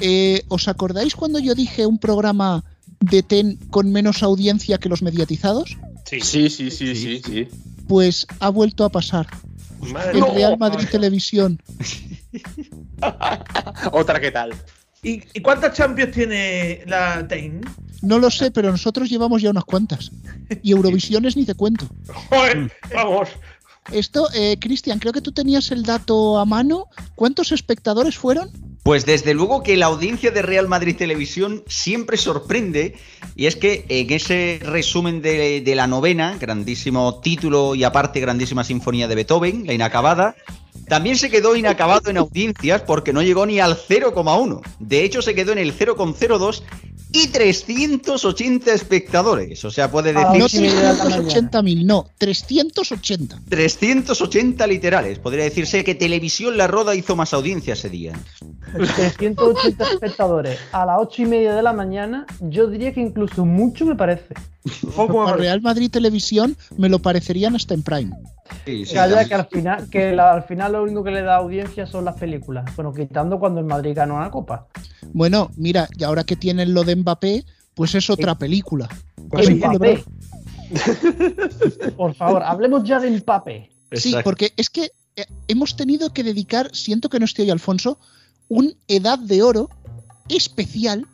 Eh, 0.00 0.42
¿Os 0.48 0.68
acordáis 0.68 1.14
cuando 1.14 1.38
yo 1.38 1.54
dije 1.54 1.86
un 1.86 1.98
programa 1.98 2.64
de 3.04 3.22
TEN 3.22 3.58
con 3.70 3.92
menos 3.92 4.22
audiencia 4.22 4.78
que 4.78 4.88
los 4.88 5.02
mediatizados? 5.02 5.76
sí. 6.04 6.20
Sí, 6.20 6.50
sí, 6.50 6.70
sí, 6.70 6.94
sí, 6.94 7.22
sí. 7.24 7.48
Pues 7.88 8.26
ha 8.40 8.48
vuelto 8.48 8.84
a 8.84 8.88
pasar. 8.88 9.26
Madre 9.80 10.18
El. 10.18 10.34
Real 10.34 10.58
Madrid 10.58 10.86
Televisión. 10.90 11.60
Otra 13.92 14.20
que 14.20 14.30
tal. 14.30 14.54
¿Y, 15.02 15.22
y 15.34 15.40
cuántas 15.40 15.76
Champions 15.76 16.12
tiene 16.12 16.82
la 16.86 17.26
Tain? 17.28 17.60
No 18.00 18.18
lo 18.18 18.30
sé, 18.30 18.50
pero 18.50 18.70
nosotros 18.70 19.10
llevamos 19.10 19.42
ya 19.42 19.50
unas 19.50 19.64
cuantas. 19.64 20.10
Y 20.62 20.72
Eurovisiones 20.72 21.36
ni 21.36 21.44
te 21.44 21.54
cuento. 21.54 21.86
Joder, 22.30 22.72
vamos. 22.94 23.28
Esto, 23.92 24.28
eh, 24.34 24.56
Cristian, 24.58 24.98
creo 24.98 25.12
que 25.12 25.20
tú 25.20 25.32
tenías 25.32 25.70
el 25.70 25.82
dato 25.82 26.38
a 26.38 26.44
mano. 26.44 26.86
¿Cuántos 27.14 27.52
espectadores 27.52 28.16
fueron? 28.16 28.50
Pues 28.84 29.06
desde 29.06 29.32
luego 29.32 29.62
que 29.62 29.78
la 29.78 29.86
audiencia 29.86 30.30
de 30.30 30.42
Real 30.42 30.68
Madrid 30.68 30.94
Televisión 30.94 31.64
siempre 31.66 32.18
sorprende 32.18 32.94
y 33.34 33.46
es 33.46 33.56
que 33.56 33.86
en 33.88 34.12
ese 34.12 34.60
resumen 34.62 35.22
de, 35.22 35.72
la 35.74 35.86
novena, 35.86 36.36
grandísimo 36.38 37.18
título 37.22 37.74
y 37.74 37.82
aparte 37.82 38.20
grandísima 38.20 38.62
sinfonía 38.62 39.08
de 39.08 39.14
Beethoven, 39.14 39.66
la 39.66 39.72
inacabada, 39.72 40.36
también 40.88 41.16
se 41.16 41.30
quedó 41.30 41.56
inacabado 41.56 42.10
en 42.10 42.18
audiencias 42.18 42.82
porque 42.82 43.12
no 43.12 43.22
llegó 43.22 43.46
ni 43.46 43.60
al 43.60 43.76
0,1. 43.76 44.60
De 44.78 45.04
hecho 45.04 45.22
se 45.22 45.34
quedó 45.34 45.52
en 45.52 45.58
el 45.58 45.76
0,02 45.76 46.62
y 47.14 47.28
380 47.28 48.72
espectadores. 48.72 49.64
O 49.64 49.70
sea, 49.70 49.90
puede 49.90 50.10
A 50.10 50.12
la 50.14 50.20
decir 50.20 50.38
No 50.40 50.46
ocho 50.46 50.56
y 50.56 50.60
media 50.60 50.92
de 50.92 50.98
la 50.98 51.04
mañana. 51.04 51.28
380.000, 51.28 51.84
no, 51.84 52.06
380. 52.18 53.40
380 53.48 54.66
literales. 54.66 55.18
Podría 55.20 55.44
decirse 55.44 55.84
que 55.84 55.94
Televisión 55.94 56.56
La 56.56 56.66
Roda 56.66 56.94
hizo 56.96 57.14
más 57.14 57.32
audiencia 57.32 57.74
ese 57.74 57.88
día. 57.88 58.12
380 58.72 59.84
espectadores 59.92 60.58
a 60.72 60.84
las 60.84 60.96
8 60.98 61.22
y 61.22 61.26
media 61.26 61.54
de 61.54 61.62
la 61.62 61.72
mañana, 61.72 62.26
yo 62.40 62.66
diría 62.66 62.92
que 62.92 63.00
incluso 63.00 63.44
mucho 63.44 63.86
me 63.86 63.94
parece. 63.94 64.34
Poco 64.96 65.22
A 65.22 65.26
me 65.26 65.30
parece. 65.30 65.48
Real 65.48 65.60
Madrid 65.62 65.90
Televisión 65.90 66.56
me 66.76 66.88
lo 66.88 66.98
parecerían 66.98 67.54
hasta 67.54 67.74
en 67.74 67.82
Prime. 67.84 68.10
Sí, 68.66 68.84
sí, 68.84 68.94
Calla 68.94 69.16
también. 69.16 69.28
que 69.28 69.34
al 69.34 69.46
final, 69.46 69.90
que 69.90 70.12
la- 70.12 70.32
al 70.32 70.42
final 70.44 70.72
lo 70.72 70.82
único 70.82 71.02
que 71.02 71.10
le 71.10 71.22
da 71.22 71.36
audiencia 71.36 71.86
son 71.86 72.04
las 72.04 72.16
películas. 72.16 72.64
Bueno, 72.76 72.92
quitando 72.92 73.38
cuando 73.38 73.60
el 73.60 73.66
Madrid 73.66 73.94
ganó 73.94 74.20
la 74.20 74.30
copa. 74.30 74.66
Bueno, 75.12 75.50
mira, 75.56 75.88
y 75.96 76.04
ahora 76.04 76.24
que 76.24 76.36
tienen 76.36 76.74
lo 76.74 76.84
de 76.84 76.96
Mbappé, 76.96 77.44
pues 77.74 77.94
es 77.94 78.10
otra 78.10 78.34
película. 78.36 78.88
Es 79.32 79.48
un 79.48 79.54
Mbappé. 79.58 80.04
culebrón. 80.04 80.04
Por 81.96 82.14
favor, 82.14 82.42
hablemos 82.42 82.84
ya 82.84 83.00
de 83.00 83.10
Mbappé. 83.10 83.70
Sí, 83.92 84.08
Exacto. 84.10 84.24
porque 84.24 84.52
es 84.56 84.70
que 84.70 84.90
eh, 85.16 85.24
hemos 85.48 85.76
tenido 85.76 86.12
que 86.12 86.24
dedicar, 86.24 86.74
siento 86.74 87.08
que 87.08 87.18
no 87.18 87.24
estoy 87.24 87.50
Alfonso, 87.50 87.98
un 88.48 88.76
edad 88.88 89.18
de 89.18 89.42
oro 89.42 89.70
especial 90.28 91.06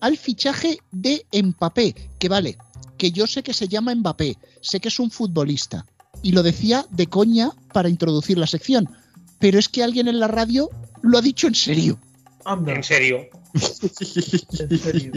al 0.00 0.16
fichaje 0.16 0.78
de 0.92 1.24
Mbappé, 1.32 1.94
que 2.18 2.28
vale, 2.28 2.58
que 2.98 3.12
yo 3.12 3.26
sé 3.26 3.42
que 3.42 3.54
se 3.54 3.68
llama 3.68 3.94
Mbappé, 3.94 4.36
sé 4.60 4.80
que 4.80 4.88
es 4.88 4.98
un 4.98 5.10
futbolista, 5.10 5.86
y 6.22 6.32
lo 6.32 6.42
decía 6.42 6.86
de 6.90 7.06
coña 7.06 7.50
para 7.72 7.88
introducir 7.88 8.38
la 8.38 8.46
sección, 8.46 8.88
pero 9.38 9.58
es 9.58 9.68
que 9.68 9.82
alguien 9.82 10.08
en 10.08 10.18
la 10.20 10.28
radio 10.28 10.70
lo 11.02 11.18
ha 11.18 11.22
dicho 11.22 11.46
en 11.46 11.54
serio. 11.54 11.98
Anda, 12.44 12.72
En 12.74 12.82
serio. 12.84 13.26
en 13.54 14.78
serio. 14.78 15.12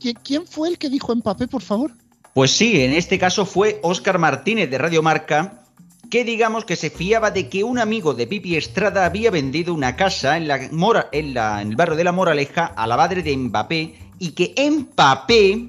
¿Qui- 0.00 0.16
¿Quién 0.22 0.46
fue 0.46 0.68
el 0.68 0.78
que 0.78 0.88
dijo 0.90 1.14
Mbappé, 1.14 1.48
por 1.48 1.62
favor? 1.62 1.92
Pues 2.34 2.50
sí, 2.50 2.80
en 2.82 2.92
este 2.92 3.18
caso 3.18 3.46
fue 3.46 3.80
Óscar 3.82 4.18
Martínez 4.18 4.70
de 4.70 4.78
Radio 4.78 5.02
Marca, 5.02 5.62
que 6.10 6.24
digamos 6.24 6.64
que 6.64 6.76
se 6.76 6.90
fiaba 6.90 7.30
de 7.30 7.48
que 7.48 7.64
un 7.64 7.78
amigo 7.78 8.14
de 8.14 8.26
Pipi 8.26 8.56
Estrada 8.56 9.04
había 9.06 9.30
vendido 9.30 9.74
una 9.74 9.96
casa 9.96 10.36
en, 10.36 10.46
la 10.48 10.68
Mora, 10.70 11.08
en, 11.12 11.34
la- 11.34 11.60
en 11.62 11.70
el 11.70 11.76
barrio 11.76 11.96
de 11.96 12.04
la 12.04 12.12
Moraleja 12.12 12.66
a 12.66 12.86
la 12.86 12.96
madre 12.96 13.22
de 13.22 13.36
Mbappé 13.36 13.94
y 14.18 14.30
que 14.32 14.54
Mbappé 14.70 15.68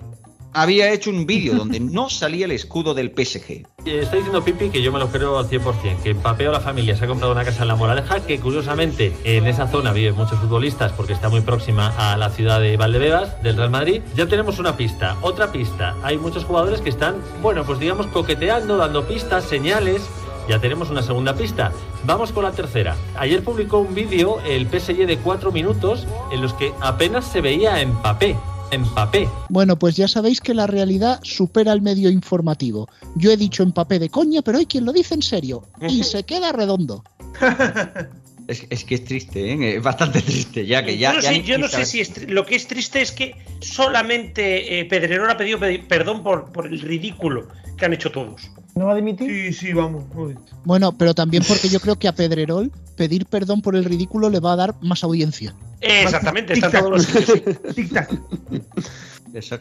había 0.58 0.92
hecho 0.92 1.12
un 1.12 1.28
vídeo 1.28 1.54
donde 1.54 1.80
no 1.80 2.10
salía 2.10 2.46
el 2.46 2.52
escudo 2.52 2.96
del 2.96 3.12
PSG. 3.16 3.52
Eh, 3.52 4.00
Está 4.02 4.16
diciendo 4.16 4.44
Pipi 4.44 4.70
que 4.70 4.82
yo 4.82 4.92
me 4.92 4.98
lo 4.98 5.08
creo 5.10 5.38
al 5.38 5.48
100%, 5.48 6.02
que 6.02 6.16
Mbappé 6.16 6.48
o 6.50 6.52
la 6.52 6.60
familia 6.60 6.98
se 6.98 7.06
ha 7.06 7.08
comprado 7.08 7.32
una 7.32 7.46
casa 7.46 7.62
en 7.62 7.68
La 7.68 7.76
Moraleja, 7.76 8.22
que 8.22 8.40
curiosamente 8.40 9.14
en 9.24 9.46
esa 9.46 9.68
zona 9.68 9.94
viven 9.94 10.16
muchos 10.16 10.40
futbolistas 10.40 10.94
porque 10.94 11.14
está 11.14 11.30
muy 11.30 11.42
próxima 11.42 11.94
a 11.96 12.18
la 12.18 12.32
ciudad 12.32 12.60
de 12.60 12.76
Valdebebas, 12.76 13.42
del 13.44 13.56
Real 13.56 13.70
Madrid. 13.70 14.02
Ya 14.16 14.26
tenemos 14.26 14.58
una 14.58 14.76
pista, 14.76 15.16
otra 15.22 15.52
pista. 15.52 15.96
Hay 16.02 16.18
muchos 16.18 16.44
jugadores 16.44 16.82
que 16.82 16.90
están, 16.90 17.18
bueno, 17.44 17.64
pues 17.64 17.78
digamos 17.78 18.08
coqueteando, 18.08 18.78
dando 18.78 19.08
pistas, 19.08 19.44
señales. 19.46 20.02
Ya 20.50 20.60
tenemos 20.60 20.90
una 20.90 21.04
segunda 21.04 21.36
pista. 21.36 21.72
Vamos 22.04 22.32
con 22.32 22.44
la 22.44 22.52
tercera. 22.52 22.96
Ayer 23.20 23.44
publicó 23.44 23.78
un 23.78 23.94
vídeo 23.94 24.40
el 24.42 24.66
PSG 24.68 25.06
de 25.06 25.20
cuatro 25.20 25.52
minutos 25.52 26.08
en 26.32 26.42
los 26.42 26.56
que 26.56 26.74
apenas 26.82 27.26
se 27.26 27.42
veía 27.42 27.76
a 27.76 27.86
Mbappé. 27.86 28.36
Mbappé. 28.76 29.30
Bueno, 29.50 29.78
pues 29.80 29.96
ya 29.96 30.08
sabéis 30.08 30.42
que 30.42 30.54
la 30.54 30.68
realidad 30.68 31.20
supera 31.24 31.74
el 31.74 31.82
medio 31.82 32.10
informativo. 32.10 32.90
Yo 33.16 33.32
he 33.32 33.38
dicho 33.38 33.66
Mbappé 33.66 34.00
de 34.00 34.10
coña, 34.10 34.42
pero 34.42 34.58
hay 34.58 34.66
quien 34.66 34.86
lo 34.86 34.94
dice 34.94 35.16
en 35.16 35.22
serio. 35.22 35.64
Y 35.82 36.04
se 36.04 36.24
queda 36.24 36.52
redondo. 36.52 37.04
Es, 38.48 38.66
es 38.70 38.84
que 38.86 38.96
es 38.96 39.04
triste, 39.04 39.52
¿eh? 39.54 39.76
Es 39.78 39.84
bastante 39.84 40.22
triste, 40.30 40.66
ya 40.66 40.84
que 40.86 40.98
ya. 40.98 41.10
yo 41.12 41.16
no 41.18 41.22
ya 41.22 41.30
sé, 41.30 41.44
yo 41.44 41.58
no 41.58 41.68
sé 41.68 41.86
si 41.86 42.00
es 42.00 42.30
lo 42.30 42.46
que 42.46 42.56
es 42.56 42.68
triste 42.68 43.02
es 43.02 43.12
que 43.12 43.36
solamente 43.60 44.80
eh, 44.80 44.86
Pedrerol 44.86 45.30
ha 45.30 45.38
pedido 45.38 45.60
pedi- 45.60 45.86
perdón 45.86 46.24
por, 46.24 46.52
por 46.52 46.66
el 46.68 46.80
ridículo 46.82 47.48
que 47.78 47.86
han 47.86 47.94
hecho 47.94 48.12
todos. 48.12 48.50
¿No 48.76 48.86
va 48.86 48.94
a 48.94 48.96
dimitir? 48.96 49.28
Sí, 49.30 49.68
sí, 49.68 49.74
vamos. 49.74 50.06
Uy. 50.16 50.36
Bueno, 50.64 50.98
pero 50.98 51.14
también 51.14 51.44
porque 51.48 51.68
yo 51.70 51.80
creo 51.80 51.98
que 51.98 52.08
a 52.08 52.14
Pedrerol 52.16 52.72
pedir 52.96 53.26
perdón 53.26 53.62
por 53.62 53.76
el 53.76 53.84
ridículo 53.86 54.30
le 54.30 54.40
va 54.40 54.54
a 54.54 54.56
dar 54.56 54.76
más 54.82 55.04
audiencia. 55.04 55.54
Eh, 55.82 56.04
exactamente, 56.04 56.54
está 56.54 56.72
todos 56.72 56.92
los. 56.92 57.08
Tic-tac. 57.76 58.10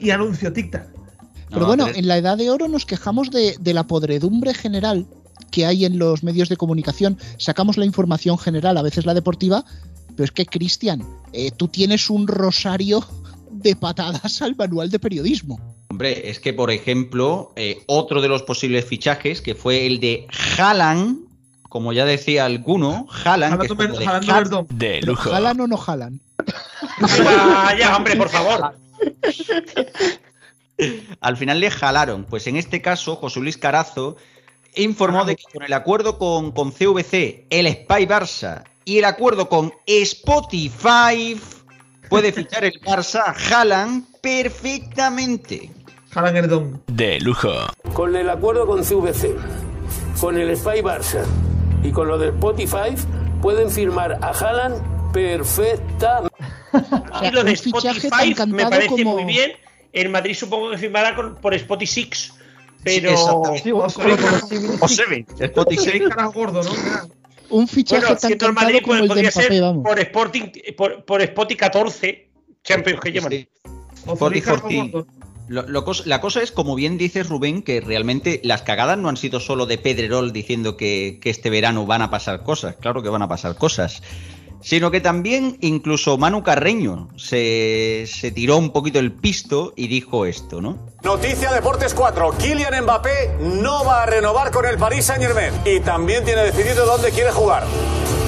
Y 0.01 0.11
anuncio 0.11 0.53
tic-tac. 0.53 0.87
Pero 1.49 1.61
No, 1.61 1.66
bueno, 1.66 1.84
pero 1.84 1.95
es- 1.97 1.99
en 2.03 2.09
la 2.09 2.16
Edad 2.18 2.37
de 2.39 2.51
Oro 2.51 2.68
nos 2.68 2.87
quejamos 2.87 3.30
de, 3.30 3.57
de 3.61 3.74
la 3.74 3.87
podredumbre 3.87 4.55
general 4.55 5.07
que 5.51 5.66
hay 5.66 5.84
en 5.84 5.99
los 5.99 6.22
medios 6.22 6.49
de 6.49 6.57
comunicación. 6.57 7.18
Sacamos 7.38 7.76
la 7.76 7.84
información 7.84 8.38
general, 8.38 8.76
a 8.76 8.82
veces 8.82 9.07
la 9.07 9.14
deportiva, 9.14 9.64
pero 10.16 10.24
es 10.24 10.30
que, 10.30 10.47
Cristian, 10.47 11.05
eh, 11.32 11.51
tú 11.51 11.68
tienes 11.68 12.11
un 12.11 12.26
rosario 12.26 13.05
de 13.51 13.76
patadas 13.76 14.42
al 14.42 14.57
manual 14.57 14.90
de 14.90 14.99
periodismo. 14.99 15.61
Hombre, 15.88 16.30
es 16.30 16.40
que, 16.40 16.53
por 16.53 16.70
ejemplo, 16.70 17.53
eh, 17.57 17.82
otro 17.86 18.20
de 18.20 18.28
los 18.28 18.42
posibles 18.42 18.84
fichajes, 18.84 19.40
que 19.40 19.55
fue 19.55 19.86
el 19.86 20.01
de 20.01 20.26
Haaland, 20.59 21.26
como 21.68 21.92
ya 21.92 22.05
decía 22.05 22.44
alguno, 22.44 23.07
Haaland, 23.24 23.61
que 23.61 23.68
como 23.68 23.82
de 23.82 24.07
Haaland, 24.07 25.05
lujo. 25.05 25.30
¿Jalan 25.30 25.61
o 25.61 25.66
no 25.66 25.76
jalan? 25.76 26.20
Ya, 27.18 27.76
ya, 27.78 27.97
hombre, 27.97 28.16
por 28.16 28.28
favor. 28.28 28.74
al 31.20 31.36
final 31.36 31.61
le 31.61 31.70
jalaron. 31.70 32.24
Pues 32.24 32.47
en 32.47 32.57
este 32.57 32.82
caso, 32.82 33.16
José 33.16 33.40
Luis 33.40 33.59
Carazo 33.59 34.16
informó 34.77 35.24
de 35.24 35.37
que 35.37 35.45
con 35.53 35.62
el 35.62 35.72
acuerdo 35.72 36.18
con, 36.18 36.53
con 36.53 36.70
CVC, 36.72 37.47
el 37.51 37.66
Spy 37.68 38.07
Barça 38.07 38.64
y 38.85 38.99
el 38.99 39.05
acuerdo 39.05 39.49
con 39.49 39.72
Spotify, 39.87 41.41
puede 42.09 42.33
fichar 42.33 42.64
el 42.64 42.81
Barça 42.83 43.22
a 43.27 43.33
Haaland 43.61 44.05
perfectamente. 44.20 45.70
Jalan 46.12 46.35
Verdón. 46.35 46.83
De 46.87 47.20
lujo. 47.20 47.51
Con 47.93 48.16
el 48.16 48.31
acuerdo 48.31 48.66
con 48.66 48.83
CVC, 48.83 49.35
con 50.20 50.39
el 50.39 50.57
Spy 50.57 50.81
Barça 50.81 51.24
y 51.83 51.91
con 51.93 52.09
lo 52.09 52.16
de 52.18 52.29
Spotify, 52.29 52.95
pueden 53.43 53.70
firmar 53.70 54.18
a 54.22 54.29
Haaland 54.31 55.12
perfectamente. 55.12 56.35
Y 57.22 57.31
lo 57.31 57.43
de 57.45 57.53
Spotify 57.53 58.35
me 58.49 58.64
parece 58.66 58.89
como- 58.89 59.14
muy 59.14 59.24
bien. 59.24 59.53
En 59.93 60.11
Madrid 60.11 60.35
supongo 60.35 60.70
que 60.72 60.79
firmará 60.79 61.14
con- 61.14 61.37
por 61.37 61.55
Spotify 61.55 61.87
Six. 61.87 62.35
Pero. 62.87 63.11
Sí, 63.62 63.72
o- 63.72 63.89
Seven. 63.91 64.12
o- 64.14 64.78
o- 64.80 64.84
O 64.84 64.89
Seven, 64.89 65.26
caras 66.09 66.32
gordo, 66.32 66.62
¿no? 66.62 66.70
Un 67.49 67.68
fichaje 67.68 68.01
bueno, 68.03 68.16
tan 68.16 68.28
siendo 68.28 68.47
el 68.47 68.53
Madrid, 68.55 68.78
como 68.82 68.95
el 68.95 69.03
de 69.03 69.09
podría 69.09 69.30
Mbappé, 69.30 69.47
ser 69.49 69.61
vamos. 69.61 69.84
por 69.84 69.99
Sporting, 70.01 70.43
por, 70.76 71.05
por 71.05 71.22
Spotify 71.22 71.57
14 71.59 72.28
Champions 72.64 73.01
que 73.01 73.12
llevan. 73.12 73.30
Sí. 73.32 73.49
Forty. 74.16 74.41
gordo. 74.41 75.07
Lo- 75.49 75.62
lo 75.68 75.84
cos- 75.84 76.07
la 76.07 76.20
cosa 76.20 76.43
es, 76.43 76.51
como 76.51 76.74
bien 76.74 76.99
dices, 76.99 77.28
Rubén, 77.28 77.62
que 77.62 77.80
realmente 77.80 78.41
las 78.43 78.62
cagadas 78.62 78.99
no 78.99 79.09
han 79.09 79.16
sido 79.16 79.39
solo 79.39 79.66
de 79.66 79.78
Pedrerol 79.78 80.32
diciendo 80.32 80.76
que, 80.76 81.20
que 81.22 81.30
este 81.30 81.51
verano 81.51 81.87
van 81.87 82.03
a 82.03 82.11
pasar 82.11 82.43
cosas. 82.43 82.74
Claro 82.80 83.01
que 83.03 83.09
van 83.11 83.22
a 83.22 83.28
pasar 83.28 83.55
cosas. 83.57 84.03
Sino 84.61 84.90
que 84.90 85.00
también 85.00 85.59
incluso 85.61 86.18
Manu 86.18 86.42
Carreño 86.42 87.09
se, 87.16 88.04
se 88.07 88.30
tiró 88.30 88.57
un 88.57 88.70
poquito 88.70 88.98
el 88.98 89.12
pisto 89.12 89.72
y 89.76 89.88
dijo 89.88 90.26
esto, 90.26 90.61
¿no? 90.61 90.78
Noticia 91.02 91.52
Deportes 91.52 91.94
4. 91.94 92.32
Kylian 92.38 92.82
Mbappé 92.82 93.36
no 93.40 93.84
va 93.84 94.02
a 94.02 94.07
renovar 94.07 94.50
con 94.50 94.66
el 94.66 94.76
Paris 94.76 95.04
Saint 95.04 95.22
Germain. 95.22 95.52
Y 95.64 95.80
también 95.80 96.24
tiene 96.24 96.42
decidido 96.42 96.84
dónde 96.84 97.11
quiere 97.11 97.30
jugar. 97.30 97.64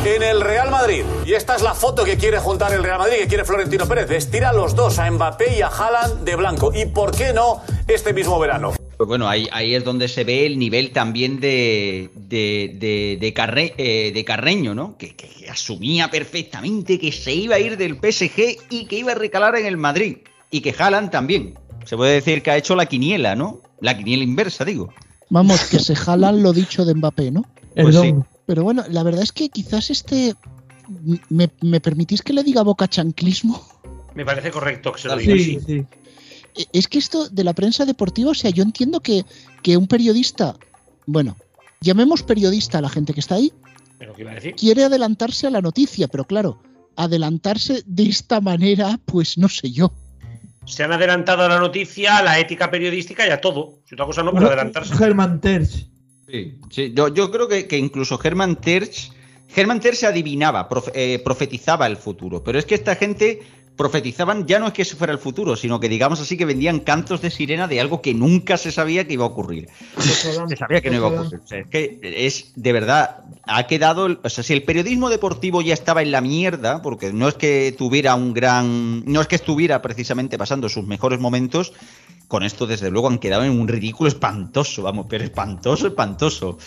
En 0.05 0.23
el 0.23 0.41
Real 0.41 0.71
Madrid. 0.71 1.05
Y 1.27 1.35
esta 1.35 1.57
es 1.57 1.63
la 1.63 1.75
foto 1.75 2.05
que 2.05 2.17
quiere 2.17 2.39
juntar 2.39 2.73
el 2.73 2.85
Real 2.85 2.99
Madrid, 2.99 3.17
que 3.19 3.27
quiere 3.27 3.45
Florentino 3.45 3.87
Pérez. 3.87 4.11
Estira 4.11 4.53
los 4.53 4.77
dos, 4.77 4.99
a 4.99 5.11
Mbappé 5.11 5.57
y 5.57 5.63
a 5.63 5.69
Haaland 5.69 6.25
de 6.25 6.37
blanco. 6.37 6.71
¿Y 6.73 6.87
por 6.87 7.11
qué 7.11 7.33
no 7.33 7.63
este 7.89 8.13
mismo 8.13 8.39
verano? 8.39 8.73
Pues 8.99 9.07
bueno, 9.09 9.29
ahí, 9.29 9.49
ahí 9.53 9.75
es 9.77 9.85
donde 9.85 10.09
se 10.09 10.25
ve 10.25 10.45
el 10.45 10.59
nivel 10.59 10.91
también 10.91 11.39
de, 11.39 12.11
de, 12.17 12.77
de, 12.81 13.17
de 13.21 13.33
Carre- 13.35 13.73
eh, 13.79 14.11
de 14.13 14.25
Carreño, 14.25 14.75
¿no? 14.75 14.99
Que, 14.99 15.15
que 15.15 15.49
asumía 15.49 16.11
perfectamente 16.11 16.99
que 16.99 17.13
se 17.13 17.33
iba 17.33 17.55
a 17.55 17.61
ir 17.61 17.77
del 17.77 17.97
PSG 17.97 18.59
y 18.71 18.87
que 18.87 18.99
iba 18.99 19.13
a 19.13 19.15
recalar 19.15 19.55
en 19.57 19.67
el 19.67 19.77
Madrid. 19.77 20.17
Y 20.51 20.61
que 20.63 20.75
Haaland 20.77 21.11
también. 21.11 21.55
Se 21.85 21.97
puede 21.97 22.15
decir 22.15 22.43
que 22.43 22.51
ha 22.51 22.57
hecho 22.57 22.75
la 22.75 22.87
quiniela, 22.87 23.37
¿no? 23.37 23.61
La 23.81 23.97
quiniela 23.97 24.25
inversa, 24.25 24.65
digo. 24.65 24.93
Vamos, 25.31 25.63
que 25.67 25.79
se 25.79 25.95
jalan 25.95 26.43
lo 26.43 26.53
dicho 26.53 26.85
de 26.85 26.95
Mbappé, 26.95 27.31
¿no? 27.31 27.45
Pues 27.77 27.97
sí. 28.01 28.15
Pero 28.47 28.65
bueno, 28.65 28.85
la 28.91 29.05
verdad 29.05 29.23
es 29.23 29.31
que 29.31 29.49
quizás 29.49 29.91
este. 29.91 30.35
¿Me, 31.29 31.51
me 31.61 31.81
permitís 31.81 32.23
que 32.23 32.33
le 32.33 32.43
diga 32.43 32.63
boca 32.63 32.89
chanclismo? 32.89 33.63
Me 34.15 34.25
parece 34.25 34.51
correcto 34.51 34.91
que 34.93 35.01
se 35.03 35.09
lo 35.09 35.17
diga 35.17 35.35
Sí, 35.37 35.59
así. 35.61 35.67
sí. 35.67 35.85
Eh, 36.55 36.65
Es 36.73 36.89
que 36.89 36.99
esto 36.99 37.29
de 37.29 37.45
la 37.45 37.53
prensa 37.55 37.85
deportiva, 37.85 38.31
o 38.31 38.35
sea, 38.35 38.51
yo 38.51 38.63
entiendo 38.63 39.01
que, 39.01 39.25
que 39.63 39.77
un 39.77 39.87
periodista, 39.87 40.57
bueno, 41.07 41.37
llamemos 41.81 42.23
periodista 42.23 42.79
a 42.79 42.83
la 42.83 42.89
gente 42.89 43.13
que 43.15 43.21
está 43.21 43.37
ahí, 43.37 43.53
Pero 43.99 44.15
¿qué 44.15 44.23
iba 44.23 44.33
a 44.33 44.35
decir? 44.35 44.55
quiere 44.55 44.85
adelantarse 44.85 45.47
a 45.47 45.51
la 45.51 45.61
noticia, 45.61 46.09
pero 46.09 46.25
claro, 46.25 46.61
adelantarse 46.97 47.83
de 47.87 48.05
esta 48.05 48.41
manera, 48.41 48.99
pues 49.05 49.39
no 49.39 49.49
sé 49.49 49.71
yo. 49.71 49.93
Se 50.67 50.83
han 50.85 50.93
adelantado 50.93 51.45
a 51.45 51.49
la 51.49 51.59
noticia, 51.59 52.19
a 52.19 52.23
la 52.23 52.39
ética 52.39 52.71
periodística 52.71 53.27
y 53.27 53.31
a 53.31 53.41
todo. 53.41 53.79
Si 53.87 53.95
otra 53.95 54.05
cosa 54.05 54.23
no, 54.23 54.33
pero 54.35 54.49
adelantarse. 54.49 54.95
Germán 54.95 55.41
Terch. 55.41 55.87
Sí, 56.29 56.59
sí, 56.71 56.93
Yo, 56.95 57.09
yo 57.09 57.31
creo 57.31 57.49
que, 57.49 57.67
que 57.67 57.79
incluso 57.79 58.21
Hermann 58.23 58.57
Terch. 58.57 59.11
Hermann 59.57 59.81
Terch 59.81 60.05
adivinaba, 60.05 60.69
profe- 60.69 60.93
eh, 60.95 61.21
profetizaba 61.25 61.87
el 61.87 61.97
futuro. 61.97 62.45
Pero 62.45 62.59
es 62.59 62.67
que 62.67 62.75
esta 62.75 62.97
gente 62.97 63.41
profetizaban 63.79 64.45
ya 64.47 64.59
no 64.59 64.67
es 64.67 64.73
que 64.73 64.83
ese 64.83 64.97
fuera 64.97 65.13
el 65.13 65.21
futuro, 65.21 65.55
sino 65.57 65.79
que 65.79 65.89
digamos 65.89 66.21
así 66.21 66.37
que 66.37 66.45
vendían 66.45 66.81
cantos 66.81 67.23
de 67.23 67.31
sirena 67.31 67.69
de 67.69 67.81
algo 67.81 68.03
que 68.03 68.13
nunca 68.13 68.59
se 68.59 68.73
sabía 68.73 69.07
que 69.07 69.15
iba 69.15 69.25
a 69.25 69.29
ocurrir. 69.29 69.69
Se 69.99 70.57
sabía 70.57 70.81
que 70.81 70.91
no 70.91 70.97
iba 70.97 71.07
a 71.07 71.11
ocurrir. 71.11 71.41
O 71.43 71.47
sea, 71.47 71.61
es 71.61 71.69
que 71.69 72.01
es 72.03 72.53
de 72.57 72.73
verdad, 72.73 73.25
ha 73.45 73.67
quedado. 73.67 74.19
O 74.23 74.29
sea, 74.29 74.43
si 74.43 74.53
el 74.53 74.65
periodismo 74.65 75.09
deportivo 75.11 75.63
ya 75.63 75.75
estaba 75.75 76.03
en 76.03 76.11
la 76.11 76.21
mierda, 76.21 76.83
porque 76.83 77.13
no 77.13 77.29
es 77.29 77.35
que 77.35 77.75
tuviera 77.79 78.15
un 78.17 78.35
gran. 78.35 79.05
No 79.05 79.21
es 79.21 79.29
que 79.29 79.37
estuviera 79.37 79.81
precisamente 79.81 80.37
pasando 80.37 80.69
sus 80.69 80.85
mejores 80.85 81.21
momentos, 81.21 81.73
con 82.27 82.43
esto 82.43 82.67
desde 82.67 82.91
luego 82.91 83.09
han 83.09 83.19
quedado 83.19 83.45
en 83.45 83.53
un 83.53 83.69
ridículo 83.69 84.09
espantoso, 84.09 84.83
vamos, 84.83 85.07
pero 85.09 85.23
espantoso, 85.23 85.87
espantoso. 85.87 86.59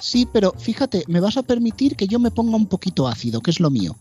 Sí, 0.00 0.26
pero 0.32 0.52
fíjate, 0.58 1.04
me 1.06 1.20
vas 1.20 1.36
a 1.36 1.42
permitir 1.42 1.94
que 1.94 2.08
yo 2.08 2.18
me 2.18 2.30
ponga 2.30 2.56
un 2.56 2.66
poquito 2.66 3.06
ácido, 3.06 3.40
que 3.40 3.52
es 3.52 3.60
lo 3.60 3.70
mío. 3.70 3.96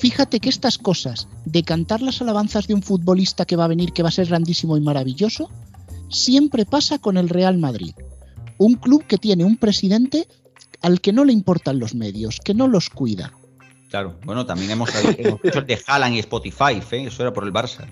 Fíjate 0.00 0.40
que 0.40 0.48
estas 0.48 0.78
cosas 0.78 1.28
de 1.44 1.62
cantar 1.62 2.00
las 2.00 2.22
alabanzas 2.22 2.66
de 2.66 2.72
un 2.72 2.82
futbolista 2.82 3.44
que 3.44 3.54
va 3.54 3.66
a 3.66 3.68
venir, 3.68 3.92
que 3.92 4.02
va 4.02 4.08
a 4.08 4.12
ser 4.12 4.28
grandísimo 4.28 4.78
y 4.78 4.80
maravilloso, 4.80 5.50
siempre 6.08 6.64
pasa 6.64 6.98
con 6.98 7.18
el 7.18 7.28
Real 7.28 7.58
Madrid. 7.58 7.92
Un 8.56 8.76
club 8.76 9.04
que 9.06 9.18
tiene 9.18 9.44
un 9.44 9.58
presidente 9.58 10.26
al 10.80 11.02
que 11.02 11.12
no 11.12 11.26
le 11.26 11.34
importan 11.34 11.78
los 11.78 11.94
medios, 11.94 12.40
que 12.42 12.54
no 12.54 12.66
los 12.66 12.88
cuida. 12.88 13.34
Claro, 13.90 14.18
bueno, 14.24 14.46
también 14.46 14.70
hemos, 14.70 14.88
el 14.94 15.38
de 15.66 15.82
Haaland 15.86 16.16
y 16.16 16.20
Spotify, 16.20 16.80
¿eh? 16.92 17.04
eso 17.08 17.22
era 17.22 17.34
por 17.34 17.44
el 17.44 17.52
Barça. 17.52 17.86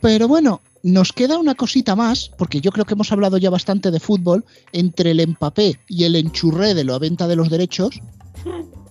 Pero 0.00 0.28
bueno, 0.28 0.60
nos 0.84 1.12
queda 1.12 1.38
una 1.38 1.56
cosita 1.56 1.96
más, 1.96 2.30
porque 2.38 2.60
yo 2.60 2.70
creo 2.70 2.84
que 2.84 2.94
hemos 2.94 3.10
hablado 3.10 3.36
ya 3.36 3.50
bastante 3.50 3.90
de 3.90 3.98
fútbol, 3.98 4.44
entre 4.70 5.10
el 5.10 5.18
empapé 5.18 5.80
y 5.88 6.04
el 6.04 6.14
enchurré 6.14 6.74
de 6.74 6.84
la 6.84 7.00
venta 7.00 7.26
de 7.26 7.34
los 7.34 7.50
derechos, 7.50 8.00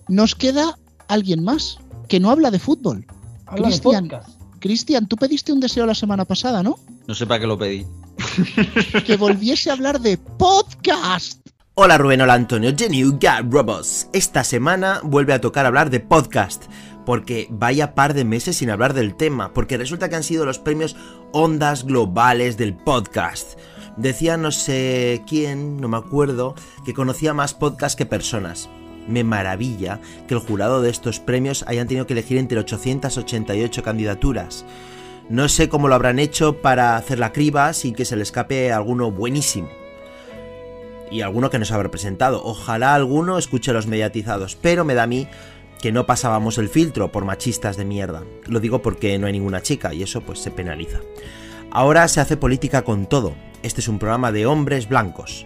nos 0.09 0.36
queda 0.36 0.78
alguien 1.07 1.45
más 1.45 1.80
que 2.07 2.19
no 2.19 2.31
habla 2.31 2.51
de 2.51 2.59
fútbol. 2.59 3.05
Habla 3.45 3.67
de 3.67 3.73
Cristian, 3.73 4.07
podcast. 4.09 4.41
Cristian, 4.59 5.07
tú 5.07 5.15
pediste 5.15 5.53
un 5.53 5.59
deseo 5.59 5.85
la 5.85 5.95
semana 5.95 6.25
pasada, 6.25 6.63
¿no? 6.63 6.79
No 7.07 7.13
sé 7.13 7.25
para 7.25 7.39
qué 7.39 7.47
lo 7.47 7.57
pedí. 7.57 7.85
Que 9.05 9.15
volviese 9.17 9.69
a 9.69 9.73
hablar 9.73 9.99
de 9.99 10.17
podcast. 10.17 11.39
Hola 11.75 11.97
Rubén, 11.97 12.21
hola 12.21 12.33
Antonio, 12.33 12.73
Guy 12.75 13.49
Robots. 13.49 14.09
Esta 14.11 14.43
semana 14.43 14.99
vuelve 15.03 15.33
a 15.33 15.41
tocar 15.41 15.67
hablar 15.67 15.91
de 15.91 15.99
podcast, 15.99 16.65
porque 17.05 17.47
vaya 17.51 17.93
par 17.93 18.15
de 18.15 18.25
meses 18.25 18.57
sin 18.57 18.71
hablar 18.71 18.95
del 18.95 19.15
tema, 19.15 19.53
porque 19.53 19.77
resulta 19.77 20.09
que 20.09 20.15
han 20.15 20.23
sido 20.23 20.45
los 20.45 20.57
premios 20.57 20.95
Ondas 21.33 21.85
Globales 21.85 22.57
del 22.57 22.75
Podcast. 22.75 23.59
Decía 23.95 24.37
no 24.37 24.51
sé 24.51 25.23
quién, 25.27 25.79
no 25.79 25.87
me 25.87 25.97
acuerdo, 25.97 26.55
que 26.83 26.95
conocía 26.95 27.35
más 27.35 27.53
podcast 27.53 27.95
que 27.97 28.07
personas. 28.07 28.69
Me 29.07 29.23
maravilla 29.23 29.99
que 30.27 30.33
el 30.33 30.39
jurado 30.39 30.81
de 30.81 30.89
estos 30.89 31.19
premios 31.19 31.63
hayan 31.67 31.87
tenido 31.87 32.07
que 32.07 32.13
elegir 32.13 32.37
entre 32.37 32.59
888 32.59 33.83
candidaturas. 33.83 34.65
No 35.29 35.49
sé 35.49 35.69
cómo 35.69 35.87
lo 35.87 35.95
habrán 35.95 36.19
hecho 36.19 36.61
para 36.61 36.95
hacer 36.95 37.19
la 37.19 37.33
criba 37.33 37.73
sin 37.73 37.93
que 37.93 38.05
se 38.05 38.15
le 38.15 38.23
escape 38.23 38.71
alguno 38.71 39.11
buenísimo 39.11 39.69
y 41.11 41.21
alguno 41.21 41.49
que 41.49 41.59
nos 41.59 41.71
habrá 41.71 41.89
presentado. 41.89 42.41
Ojalá 42.43 42.95
alguno 42.95 43.37
escuche 43.37 43.73
los 43.73 43.87
mediatizados, 43.87 44.55
pero 44.55 44.85
me 44.85 44.93
da 44.93 45.03
a 45.03 45.07
mí 45.07 45.27
que 45.81 45.91
no 45.91 46.05
pasábamos 46.05 46.57
el 46.57 46.69
filtro 46.69 47.11
por 47.11 47.25
machistas 47.25 47.77
de 47.77 47.85
mierda. 47.85 48.23
Lo 48.45 48.59
digo 48.59 48.81
porque 48.81 49.17
no 49.17 49.27
hay 49.27 49.33
ninguna 49.33 49.61
chica 49.61 49.93
y 49.93 50.03
eso 50.03 50.21
pues 50.21 50.39
se 50.39 50.51
penaliza. 50.51 50.99
Ahora 51.71 52.07
se 52.07 52.21
hace 52.21 52.37
política 52.37 52.83
con 52.83 53.05
todo. 53.05 53.35
Este 53.63 53.81
es 53.81 53.87
un 53.87 53.99
programa 53.99 54.31
de 54.31 54.45
hombres 54.45 54.87
blancos. 54.87 55.45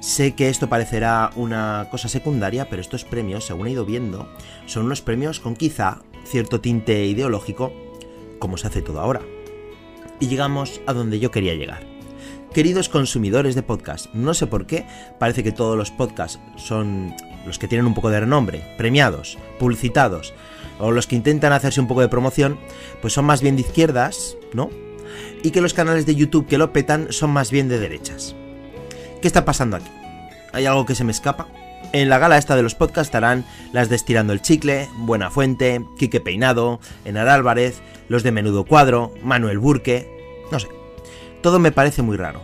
Sé 0.00 0.34
que 0.36 0.48
esto 0.48 0.68
parecerá 0.68 1.30
una 1.34 1.88
cosa 1.90 2.08
secundaria, 2.08 2.68
pero 2.68 2.80
estos 2.80 3.04
premios, 3.04 3.46
según 3.46 3.66
he 3.66 3.72
ido 3.72 3.84
viendo, 3.84 4.28
son 4.66 4.86
unos 4.86 5.02
premios 5.02 5.40
con 5.40 5.56
quizá 5.56 6.02
cierto 6.24 6.60
tinte 6.60 7.04
ideológico, 7.06 7.72
como 8.38 8.56
se 8.56 8.68
hace 8.68 8.80
todo 8.80 9.00
ahora. 9.00 9.22
Y 10.20 10.28
llegamos 10.28 10.80
a 10.86 10.92
donde 10.92 11.18
yo 11.18 11.32
quería 11.32 11.54
llegar. 11.54 11.84
Queridos 12.54 12.88
consumidores 12.88 13.56
de 13.56 13.62
podcast, 13.62 14.06
no 14.14 14.34
sé 14.34 14.46
por 14.46 14.66
qué, 14.66 14.86
parece 15.18 15.42
que 15.42 15.52
todos 15.52 15.76
los 15.76 15.90
podcasts 15.90 16.38
son 16.56 17.14
los 17.44 17.58
que 17.58 17.68
tienen 17.68 17.86
un 17.86 17.94
poco 17.94 18.10
de 18.10 18.20
renombre, 18.20 18.64
premiados, 18.78 19.36
publicitados, 19.58 20.32
o 20.78 20.92
los 20.92 21.08
que 21.08 21.16
intentan 21.16 21.52
hacerse 21.52 21.80
un 21.80 21.88
poco 21.88 22.02
de 22.02 22.08
promoción, 22.08 22.58
pues 23.00 23.12
son 23.12 23.24
más 23.24 23.42
bien 23.42 23.56
de 23.56 23.62
izquierdas, 23.62 24.36
¿no? 24.52 24.70
Y 25.42 25.50
que 25.50 25.60
los 25.60 25.74
canales 25.74 26.06
de 26.06 26.14
YouTube 26.14 26.46
que 26.46 26.58
lo 26.58 26.72
petan 26.72 27.08
son 27.10 27.30
más 27.30 27.50
bien 27.50 27.68
de 27.68 27.80
derechas. 27.80 28.36
¿Qué 29.20 29.26
está 29.26 29.44
pasando 29.44 29.76
aquí? 29.76 29.90
¿Hay 30.52 30.66
algo 30.66 30.86
que 30.86 30.94
se 30.94 31.04
me 31.04 31.10
escapa? 31.10 31.48
En 31.92 32.08
la 32.08 32.18
gala 32.18 32.38
esta 32.38 32.54
de 32.54 32.62
los 32.62 32.74
podcasts 32.74 33.08
estarán 33.08 33.44
las 33.72 33.88
de 33.88 33.96
Estirando 33.96 34.32
el 34.32 34.42
Chicle, 34.42 34.88
Buena 34.98 35.30
Fuente, 35.30 35.84
Quique 35.98 36.20
Peinado, 36.20 36.80
Enar 37.04 37.28
Álvarez, 37.28 37.80
los 38.08 38.22
de 38.22 38.30
Menudo 38.30 38.64
Cuadro, 38.64 39.12
Manuel 39.22 39.58
Burque, 39.58 40.08
no 40.52 40.60
sé. 40.60 40.68
Todo 41.42 41.58
me 41.58 41.72
parece 41.72 42.02
muy 42.02 42.16
raro. 42.16 42.42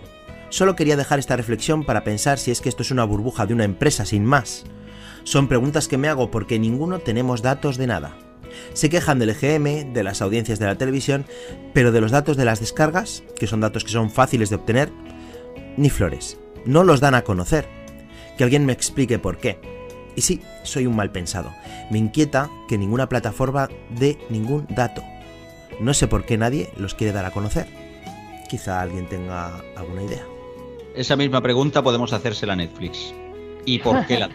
Solo 0.48 0.74
quería 0.76 0.96
dejar 0.96 1.18
esta 1.18 1.36
reflexión 1.36 1.84
para 1.84 2.04
pensar 2.04 2.38
si 2.38 2.50
es 2.50 2.60
que 2.60 2.68
esto 2.68 2.82
es 2.82 2.90
una 2.90 3.04
burbuja 3.04 3.46
de 3.46 3.54
una 3.54 3.64
empresa 3.64 4.04
sin 4.04 4.24
más. 4.24 4.64
Son 5.24 5.46
preguntas 5.46 5.88
que 5.88 5.98
me 5.98 6.08
hago 6.08 6.30
porque 6.30 6.58
ninguno 6.58 6.98
tenemos 6.98 7.42
datos 7.42 7.76
de 7.76 7.86
nada. 7.86 8.16
Se 8.72 8.88
quejan 8.88 9.18
del 9.18 9.30
EGM, 9.30 9.92
de 9.92 10.04
las 10.04 10.22
audiencias 10.22 10.58
de 10.58 10.66
la 10.66 10.78
televisión, 10.78 11.24
pero 11.72 11.92
de 11.92 12.00
los 12.00 12.10
datos 12.10 12.36
de 12.36 12.44
las 12.44 12.60
descargas, 12.60 13.22
que 13.38 13.46
son 13.46 13.60
datos 13.60 13.84
que 13.84 13.90
son 13.90 14.10
fáciles 14.10 14.50
de 14.50 14.56
obtener, 14.56 14.92
ni 15.76 15.90
flores. 15.90 16.38
No 16.64 16.84
los 16.84 17.00
dan 17.00 17.14
a 17.14 17.22
conocer. 17.22 17.68
Que 18.36 18.44
alguien 18.44 18.66
me 18.66 18.72
explique 18.72 19.18
por 19.18 19.38
qué. 19.38 19.58
Y 20.16 20.22
sí, 20.22 20.40
soy 20.62 20.86
un 20.86 20.96
mal 20.96 21.10
pensado. 21.10 21.52
Me 21.90 21.98
inquieta 21.98 22.50
que 22.68 22.78
ninguna 22.78 23.08
plataforma 23.08 23.68
dé 23.90 24.18
ningún 24.30 24.66
dato. 24.70 25.02
No 25.80 25.94
sé 25.94 26.06
por 26.06 26.24
qué 26.24 26.38
nadie 26.38 26.70
los 26.76 26.94
quiere 26.94 27.12
dar 27.12 27.24
a 27.24 27.30
conocer. 27.30 27.66
Quizá 28.48 28.80
alguien 28.80 29.08
tenga 29.08 29.60
alguna 29.76 30.04
idea. 30.04 30.24
Esa 30.94 31.16
misma 31.16 31.40
pregunta 31.40 31.82
podemos 31.82 32.12
hacérsela 32.12 32.52
a 32.52 32.56
Netflix. 32.56 33.12
¿Y 33.64 33.78
por 33.78 34.06
qué 34.06 34.18
la 34.18 34.28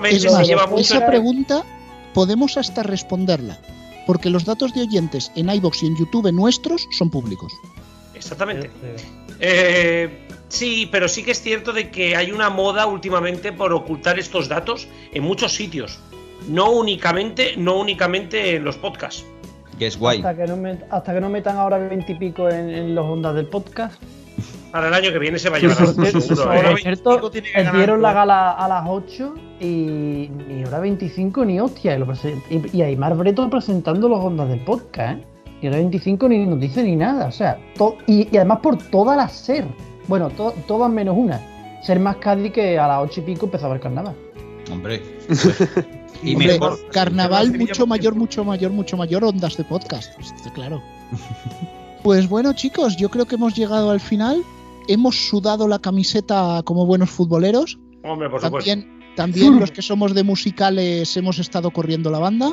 más, 0.00 0.12
esa 0.78 1.06
pregunta 1.06 1.64
podemos 2.14 2.56
hasta 2.56 2.82
responderla, 2.82 3.58
porque 4.06 4.30
los 4.30 4.44
datos 4.44 4.74
de 4.74 4.82
oyentes 4.82 5.32
en 5.34 5.48
iBox 5.48 5.82
y 5.82 5.86
en 5.86 5.96
YouTube 5.96 6.30
nuestros 6.32 6.86
son 6.90 7.10
públicos. 7.10 7.52
Exactamente. 8.22 8.70
Eh, 9.40 10.26
sí, 10.48 10.88
pero 10.90 11.08
sí 11.08 11.22
que 11.24 11.32
es 11.32 11.40
cierto 11.42 11.72
de 11.72 11.90
que 11.90 12.16
hay 12.16 12.32
una 12.32 12.50
moda 12.50 12.86
últimamente 12.86 13.52
por 13.52 13.72
ocultar 13.72 14.18
estos 14.18 14.48
datos 14.48 14.88
en 15.12 15.22
muchos 15.22 15.52
sitios. 15.52 15.98
No 16.48 16.70
únicamente, 16.70 17.54
no 17.56 17.78
únicamente 17.78 18.56
en 18.56 18.64
los 18.64 18.76
podcasts. 18.76 19.24
Que 19.78 19.86
es 19.86 19.98
guay. 19.98 20.18
Hasta 20.18 20.36
que 20.36 20.46
no, 20.46 20.56
met- 20.56 20.84
hasta 20.90 21.14
que 21.14 21.20
no 21.20 21.28
metan 21.28 21.56
ahora 21.56 21.78
20 21.78 22.12
y 22.12 22.14
pico 22.16 22.48
en, 22.48 22.68
en 22.70 22.94
los 22.94 23.04
ondas 23.06 23.34
del 23.34 23.46
podcast. 23.46 24.00
Para 24.70 24.88
el 24.88 24.94
año 24.94 25.12
que 25.12 25.18
viene 25.18 25.38
se 25.38 25.50
va 25.50 25.56
a 25.58 25.60
llevar 25.60 25.76
seguro. 25.86 26.44
Por 26.44 26.56
¿eh? 26.56 26.76
cierto, 26.80 27.30
dieron 27.74 28.00
la 28.00 28.12
gala 28.12 28.52
a 28.52 28.68
las 28.68 28.84
8 28.88 29.34
y 29.60 30.30
ni 30.48 30.64
hora 30.64 30.78
25 30.80 31.44
ni 31.44 31.60
hostia. 31.60 31.94
Y, 31.94 31.98
lo 31.98 32.06
presen- 32.06 32.42
y, 32.50 32.76
y 32.78 32.82
Aymar 32.82 33.14
Breto 33.16 33.48
presentando 33.50 34.08
los 34.08 34.18
ondas 34.20 34.48
del 34.48 34.60
podcast, 34.60 35.18
¿eh? 35.20 35.26
Y 35.62 35.68
hora 35.68 35.76
25 35.76 36.28
ni 36.28 36.44
nos 36.44 36.58
dice 36.60 36.82
ni 36.82 36.96
nada. 36.96 37.26
O 37.26 37.32
sea, 37.32 37.58
to- 37.76 37.96
y, 38.06 38.28
y 38.30 38.36
además 38.36 38.58
por 38.62 38.76
toda 38.76 39.14
la 39.16 39.28
SER. 39.28 39.64
Bueno, 40.08 40.28
to- 40.30 40.52
todas 40.66 40.90
menos 40.90 41.16
una. 41.16 41.40
Ser 41.82 42.00
más 42.00 42.16
Cádiz 42.16 42.52
que 42.52 42.78
a 42.78 42.86
las 42.88 42.98
8 43.02 43.20
y 43.20 43.22
pico 43.24 43.46
empezaba 43.46 43.74
el 43.74 43.80
carnaval. 43.80 44.14
Hombre. 44.70 45.00
y 46.22 46.34
Hombre, 46.34 46.48
mejor. 46.54 46.78
carnaval 46.90 47.56
mucho 47.58 47.86
mayor, 47.86 48.14
mucho 48.14 48.44
mayor, 48.44 48.70
mucho 48.72 48.96
mayor, 48.96 49.24
ondas 49.24 49.56
de 49.56 49.64
podcast. 49.64 50.14
pues, 50.16 50.32
está 50.32 50.52
claro. 50.52 50.82
Pues 52.02 52.28
bueno, 52.28 52.52
chicos, 52.52 52.96
yo 52.96 53.08
creo 53.08 53.26
que 53.26 53.36
hemos 53.36 53.54
llegado 53.54 53.90
al 53.90 54.00
final. 54.00 54.42
Hemos 54.88 55.28
sudado 55.28 55.68
la 55.68 55.78
camiseta 55.78 56.62
como 56.64 56.86
buenos 56.86 57.10
futboleros. 57.10 57.78
Hombre, 58.02 58.28
por 58.28 58.40
supuesto. 58.40 58.68
También, 58.70 59.00
también 59.14 59.60
los 59.60 59.70
que 59.70 59.82
somos 59.82 60.12
de 60.14 60.24
musicales 60.24 61.16
hemos 61.16 61.38
estado 61.38 61.70
corriendo 61.70 62.10
la 62.10 62.18
banda. 62.18 62.52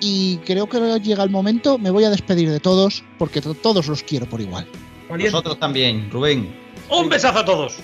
Y 0.00 0.36
creo 0.38 0.68
que 0.68 0.78
llega 1.00 1.24
el 1.24 1.30
momento. 1.30 1.78
Me 1.78 1.90
voy 1.90 2.04
a 2.04 2.10
despedir 2.10 2.50
de 2.50 2.60
todos, 2.60 3.02
porque 3.18 3.40
to- 3.40 3.54
todos 3.54 3.88
los 3.88 4.02
quiero 4.02 4.26
por 4.26 4.40
igual. 4.40 4.66
Nosotros 5.10 5.58
también, 5.58 6.10
Rubén. 6.10 6.54
Un 6.90 7.08
besazo 7.08 7.38
a 7.40 7.44
todos. 7.44 7.76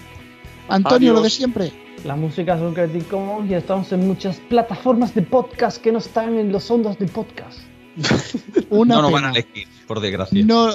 Antonio, 0.69 1.13
lo 1.15 1.23
de 1.23 1.31
siempre. 1.31 1.73
La 2.05 2.17
música 2.17 2.59
son 2.59 2.75
Creative 2.75 3.05
Commons 3.07 3.51
y 3.51 3.55
estamos 3.55 3.91
en 3.93 4.07
muchas 4.07 4.37
plataformas 4.49 5.15
de 5.15 5.23
podcast 5.23 5.79
que 5.81 5.91
no 5.91 5.99
están 5.99 6.39
en 6.39 6.53
los 6.53 6.71
ondas 6.71 6.99
de 6.99 7.07
podcast. 7.07 7.59
Una 8.71 8.97
no 8.97 9.03
nos 9.03 9.13
van 9.13 9.25
a 9.27 9.31
elegir, 9.31 9.67
por 9.87 10.01
desgracia. 10.01 10.45
No- 10.45 10.71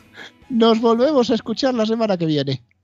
nos 0.48 0.80
volvemos 0.80 1.30
a 1.30 1.34
escuchar 1.34 1.74
la 1.74 1.86
semana 1.86 2.16
que 2.16 2.26
viene. 2.26 2.62